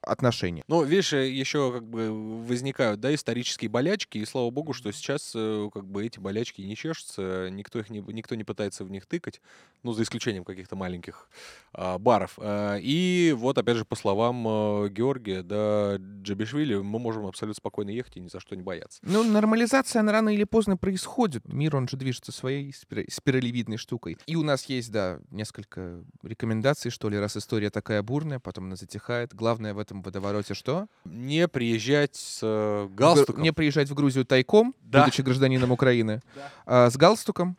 отношения. 0.01 0.65
Ну, 0.69 0.83
видишь, 0.83 1.13
еще 1.13 1.73
как 1.73 1.85
бы 1.85 2.11
возникают, 2.47 3.01
да, 3.01 3.15
исторические 3.15 3.69
болячки, 3.69 4.19
и 4.19 4.25
слава 4.25 4.51
богу, 4.51 4.73
что 4.73 4.91
сейчас 4.93 5.33
э, 5.35 5.69
как 5.73 5.85
бы 5.85 6.05
эти 6.05 6.19
болячки 6.19 6.63
не 6.63 6.77
чешутся, 6.77 7.49
никто 7.51 7.79
их 7.79 7.91
не, 7.91 8.01
никто 8.01 8.35
не 8.35 8.45
пытается 8.45 8.85
в 8.85 8.91
них 8.91 9.07
тыкать, 9.07 9.41
ну, 9.83 9.93
за 9.93 10.03
исключением 10.03 10.45
каких-то 10.45 10.75
маленьких 10.77 11.29
а, 11.73 11.99
баров. 11.99 12.39
А, 12.39 12.77
и 12.77 13.35
вот, 13.37 13.59
опять 13.59 13.77
же, 13.77 13.85
по 13.85 13.95
словам 13.95 14.47
э, 14.47 14.89
Георгия, 14.89 15.43
да, 15.43 15.97
Джабишвили, 15.97 16.77
мы 16.77 16.99
можем 16.99 17.27
абсолютно 17.27 17.57
спокойно 17.57 17.91
ехать 17.91 18.17
и 18.17 18.21
ни 18.21 18.29
за 18.29 18.41
что 18.41 18.57
не 18.57 18.63
бояться. 18.63 18.99
Ну, 19.03 19.23
нормализация, 19.23 20.01
она 20.01 20.13
рано 20.13 20.31
или 20.31 20.45
поздно 20.45 20.77
происходит. 20.77 21.47
Мир, 21.47 21.77
он 21.77 21.87
же 21.89 21.97
движется 21.97 22.33
своей 22.33 22.71
спира- 22.71 23.09
спиралевидной 23.09 23.77
штукой. 23.77 24.17
И 24.27 24.35
у 24.35 24.43
нас 24.43 24.65
есть, 24.65 24.91
да, 24.91 25.21
несколько 25.31 26.03
рекомендаций, 26.23 26.91
что 26.91 27.09
ли, 27.09 27.19
раз 27.19 27.37
история 27.37 27.71
такая 27.71 28.03
бурная, 28.03 28.41
потом 28.41 28.65
она 28.65 28.77
затихает. 28.77 29.35
Главное 29.37 29.75
в 29.75 29.79
этом 29.79 30.01
водовороте 30.01 30.55
что? 30.55 30.87
Не 31.05 31.47
приезжать 31.47 32.17
с 32.17 32.41
э, 32.43 32.89
галстуком. 32.95 33.43
Не 33.43 33.53
приезжать 33.53 33.91
в 33.91 33.95
Грузию 33.95 34.25
тайком, 34.25 34.75
Да. 34.81 35.05
будучи 35.05 35.21
гражданином 35.21 35.73
Украины, 35.73 36.23
Да. 36.35 36.51
а 36.65 36.91
с 36.91 36.97
галстуком, 36.97 37.59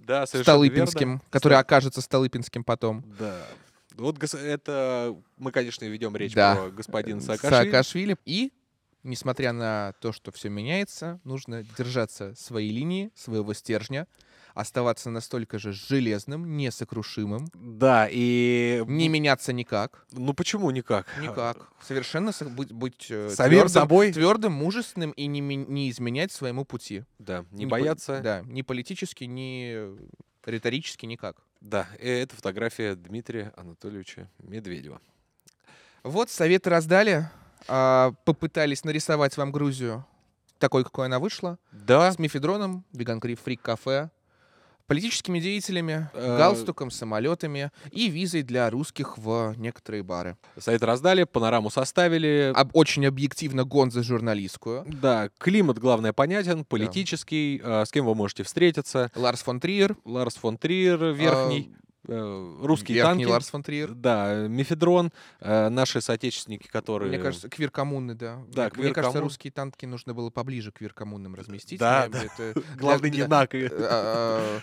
Да, 0.00 0.26
совершенно 0.26 0.56
верно. 0.64 0.86
столыпинским, 0.88 1.22
который 1.30 1.56
окажется 1.58 2.00
столыпинским 2.00 2.64
потом. 2.64 3.04
Да. 3.16 3.38
Вот 3.94 4.22
это 4.34 5.16
мы, 5.38 5.52
конечно, 5.52 5.84
ведем 5.84 6.16
речь 6.16 6.34
Да. 6.34 6.56
про 6.56 6.70
господина 6.70 7.20
Саакашвили. 7.20 7.50
Саакашвили. 7.70 8.16
И 8.24 8.52
несмотря 9.04 9.52
на 9.52 9.92
то, 10.00 10.10
что 10.10 10.32
все 10.32 10.48
меняется, 10.48 11.20
нужно 11.22 11.62
держаться 11.78 12.34
своей 12.36 12.72
линии, 12.72 13.12
своего 13.14 13.54
стержня, 13.54 14.08
оставаться 14.54 15.10
настолько 15.10 15.58
же 15.58 15.72
железным, 15.72 16.56
несокрушимым, 16.56 17.48
Да, 17.54 18.08
и... 18.10 18.82
не 18.86 19.08
меняться 19.08 19.52
никак. 19.52 20.06
Ну 20.12 20.32
почему 20.32 20.70
никак? 20.70 21.06
Никак. 21.20 21.68
Совершенно 21.82 22.30
со- 22.32 22.44
быть, 22.46 22.72
быть 22.72 23.06
э, 23.10 23.30
Самим 23.30 23.50
твердым, 23.50 23.68
собой? 23.68 24.12
твердым, 24.12 24.52
мужественным 24.52 25.10
и 25.10 25.26
не, 25.26 25.40
не 25.40 25.90
изменять 25.90 26.30
своему 26.32 26.64
пути. 26.64 27.04
Да, 27.18 27.44
не 27.50 27.66
по- 27.66 27.70
бояться. 27.72 28.20
Да, 28.20 28.42
ни 28.46 28.62
политически, 28.62 29.24
ни 29.24 29.76
риторически, 30.44 31.06
никак. 31.06 31.36
Да, 31.60 31.88
и 31.98 32.06
это 32.08 32.36
фотография 32.36 32.94
Дмитрия 32.94 33.52
Анатольевича 33.56 34.30
Медведева. 34.38 35.00
Вот, 36.02 36.30
советы 36.30 36.70
раздали. 36.70 37.28
а, 37.66 38.12
попытались 38.24 38.84
нарисовать 38.84 39.36
вам 39.38 39.50
Грузию 39.50 40.04
такой, 40.58 40.84
какой 40.84 41.06
она 41.06 41.18
вышла. 41.18 41.58
Да, 41.72 42.12
С 42.12 42.18
мифедроном, 42.18 42.84
веган 42.92 43.20
фрик 43.20 43.60
кафе, 43.62 44.10
политическими 44.86 45.40
деятелями, 45.40 46.08
Э, 46.14 46.36
галстуком, 46.38 46.90
самолетами 46.90 47.70
и 47.90 48.08
визой 48.08 48.42
для 48.42 48.68
русских 48.70 49.16
в 49.18 49.54
некоторые 49.56 50.02
бары. 50.02 50.36
совет 50.58 50.82
раздали, 50.82 51.24
панораму 51.24 51.70
составили. 51.70 52.52
Об- 52.54 52.70
очень 52.74 53.06
объективно 53.06 53.64
гонза 53.64 54.02
журналистскую. 54.02 54.84
Да, 54.86 55.30
климат, 55.38 55.78
главное, 55.78 56.12
понятен, 56.12 56.64
политический, 56.64 57.60
а, 57.64 57.84
с 57.84 57.90
кем 57.90 58.06
вы 58.06 58.14
можете 58.14 58.42
встретиться. 58.42 59.10
Ларс 59.14 59.42
фон 59.42 59.60
Триер. 59.60 59.96
Ларс 60.04 60.36
фон 60.36 60.58
Триер, 60.58 61.02
верхний, 61.12 61.70
э, 61.72 61.83
русские 62.06 62.96
Верхний 62.96 63.24
танки. 63.24 63.24
Ларс 63.32 63.48
фон 63.48 63.62
Триер. 63.62 63.94
Да, 63.94 64.46
Мефедрон, 64.48 65.10
э, 65.40 65.68
наши 65.68 66.00
соотечественники, 66.00 66.68
которые... 66.68 67.08
Мне 67.08 67.18
кажется, 67.18 67.48
квир-коммуны, 67.48 68.14
да. 68.14 68.42
Да, 68.52 68.70
Мне- 68.74 68.84
Мне 68.84 68.94
кажется, 68.94 69.20
русские 69.20 69.52
танки 69.52 69.86
нужно 69.86 70.14
было 70.14 70.30
поближе 70.30 70.70
к 70.72 70.76
квир-коммунам 70.76 71.34
разместить. 71.34 71.78
Да, 71.80 72.08
да. 72.08 72.24
это- 72.24 72.62
Главный 72.78 73.10
для- 73.10 73.24
не 73.24 73.28
нак. 73.28 73.54
э, 73.54 73.68
а, 73.72 74.60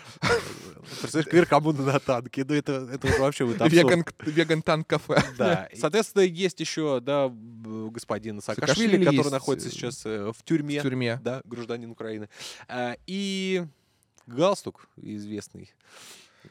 Представляешь, 1.00 1.28
квир 1.28 1.46
коммуна 1.46 1.82
на 1.82 1.98
танке. 2.00 2.44
Ну, 2.48 2.54
это, 2.54 2.88
это 2.92 3.06
вообще 3.20 3.44
вот 3.44 3.60
а, 3.60 3.64
абсурд. 3.64 3.84
Веган 3.84 4.04
веган-танк 4.20 4.86
кафе. 4.86 5.22
Да. 5.38 5.68
Соответственно, 5.74 6.22
есть 6.22 6.60
еще, 6.60 7.00
да, 7.00 7.28
господин 7.32 8.40
Саакашвили, 8.40 8.98
который 9.04 9.16
есть, 9.16 9.30
находится 9.30 9.68
э, 9.68 9.72
сейчас 9.72 10.02
э, 10.06 10.30
в 10.30 10.32
В 10.38 10.42
тюрьме. 10.44 10.80
тюрьме. 10.80 11.20
Да, 11.22 11.40
гражданин 11.44 11.90
Украины. 11.90 12.28
И 13.06 13.64
галстук 14.26 14.88
известный. 14.96 15.72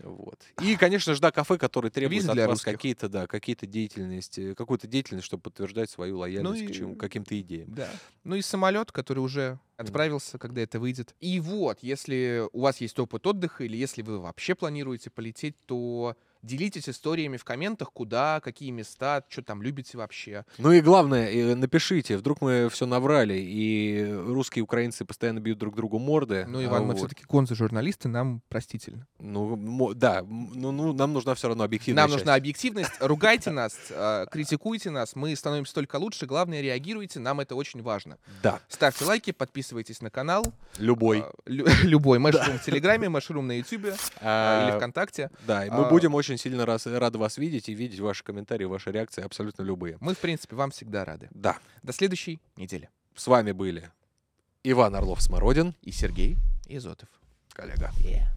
Вот. 0.03 0.39
И, 0.61 0.75
конечно 0.75 1.13
же, 1.13 1.21
да, 1.21 1.31
кафе, 1.31 1.57
который 1.57 1.91
требует 1.91 2.21
Визы 2.21 2.31
от 2.31 2.37
вас 2.37 2.47
русских. 2.47 2.71
какие-то, 2.71 3.09
да, 3.09 3.27
какие-то 3.27 3.65
деятельности, 3.67 4.53
какую-то 4.53 4.87
деятельность, 4.87 5.25
чтобы 5.25 5.43
подтверждать 5.43 5.89
свою 5.89 6.17
лояльность 6.19 6.61
Ну 6.61 6.67
к 6.67 6.71
и- 6.71 6.73
чему- 6.73 6.95
каким-то 6.95 7.39
идеям. 7.41 7.73
Да. 7.73 7.89
Ну 8.23 8.35
и 8.35 8.41
самолет, 8.41 8.91
который 8.91 9.19
уже 9.19 9.59
отправился, 9.77 10.37
когда 10.37 10.61
это 10.61 10.79
выйдет. 10.79 11.15
И 11.19 11.39
вот, 11.39 11.79
если 11.81 12.47
у 12.53 12.61
вас 12.61 12.79
есть 12.81 12.97
опыт 12.99 13.25
отдыха, 13.27 13.63
или 13.63 13.75
если 13.77 14.01
вы 14.01 14.19
вообще 14.19 14.55
планируете 14.55 15.09
полететь, 15.09 15.55
то 15.65 16.15
делитесь 16.43 16.89
историями 16.89 17.37
в 17.37 17.43
комментах, 17.43 17.91
куда, 17.91 18.39
какие 18.41 18.71
места, 18.71 19.23
что 19.29 19.41
там 19.41 19.61
любите 19.61 19.97
вообще. 19.97 20.45
Ну 20.57 20.71
и 20.71 20.81
главное, 20.81 21.29
э, 21.31 21.55
напишите, 21.55 22.17
вдруг 22.17 22.41
мы 22.41 22.69
все 22.71 22.85
наврали, 22.85 23.35
и 23.37 24.05
русские 24.11 24.61
и 24.61 24.63
украинцы 24.63 25.05
постоянно 25.05 25.39
бьют 25.39 25.57
друг 25.59 25.75
другу 25.75 25.99
морды. 25.99 26.45
Ну, 26.47 26.59
а 26.59 26.63
Иван, 26.63 26.83
мы 26.83 26.87
вот. 26.89 26.97
все-таки 26.97 27.23
конзы-журналисты, 27.23 28.07
нам 28.09 28.41
простительно. 28.49 29.07
Ну, 29.19 29.93
да, 29.93 30.23
ну, 30.27 30.71
ну, 30.71 30.93
нам 30.93 31.13
нужна 31.13 31.35
все 31.35 31.47
равно 31.47 31.63
объективная 31.63 32.03
Нам 32.03 32.09
часть. 32.11 32.19
нужна 32.19 32.35
объективность. 32.35 32.91
Ругайте 32.99 33.51
нас, 33.51 33.75
э, 33.89 34.25
критикуйте 34.31 34.89
нас, 34.89 35.15
мы 35.15 35.35
становимся 35.35 35.73
только 35.73 35.97
лучше. 35.97 36.25
Главное, 36.25 36.61
реагируйте, 36.61 37.19
нам 37.19 37.39
это 37.39 37.55
очень 37.55 37.81
важно. 37.81 38.17
Да, 38.43 38.59
Ставьте 38.67 39.05
лайки, 39.05 39.31
подписывайтесь 39.31 40.01
на 40.01 40.09
канал. 40.09 40.45
любой. 40.77 41.23
лю- 41.45 41.65
любой. 41.83 42.19
Мэшрум 42.19 42.57
в 42.59 42.63
Телеграме, 42.63 43.09
Мэшрум 43.09 43.47
на 43.47 43.57
Ютубе 43.57 43.95
А, 44.21 44.67
или 44.69 44.77
ВКонтакте. 44.77 45.29
Да, 45.47 45.65
и 45.65 45.69
мы 45.69 45.85
а- 45.85 45.89
будем 45.89 46.13
очень 46.15 46.30
сильно 46.37 46.65
рас- 46.65 46.85
рады 46.85 47.17
вас 47.17 47.37
видеть 47.37 47.69
и 47.69 47.73
видеть 47.73 47.99
ваши 47.99 48.23
комментарии, 48.23 48.65
ваши 48.65 48.91
реакции 48.91 49.23
абсолютно 49.23 49.63
любые. 49.63 49.97
Мы, 49.99 50.13
в 50.15 50.19
принципе, 50.19 50.55
вам 50.55 50.71
всегда 50.71 51.05
рады. 51.05 51.27
Да, 51.31 51.57
До 51.83 51.93
следующей 51.93 52.39
недели. 52.57 52.89
с 53.15 53.27
вами 53.27 53.51
были 53.51 53.89
Иван 54.63 54.95
Орлов-Смородин, 54.95 55.75
И 55.81 55.91
Сергей 55.91 56.37
Изотов. 56.67 57.09
коллега. 57.53 57.91
Yeah. 57.99 58.27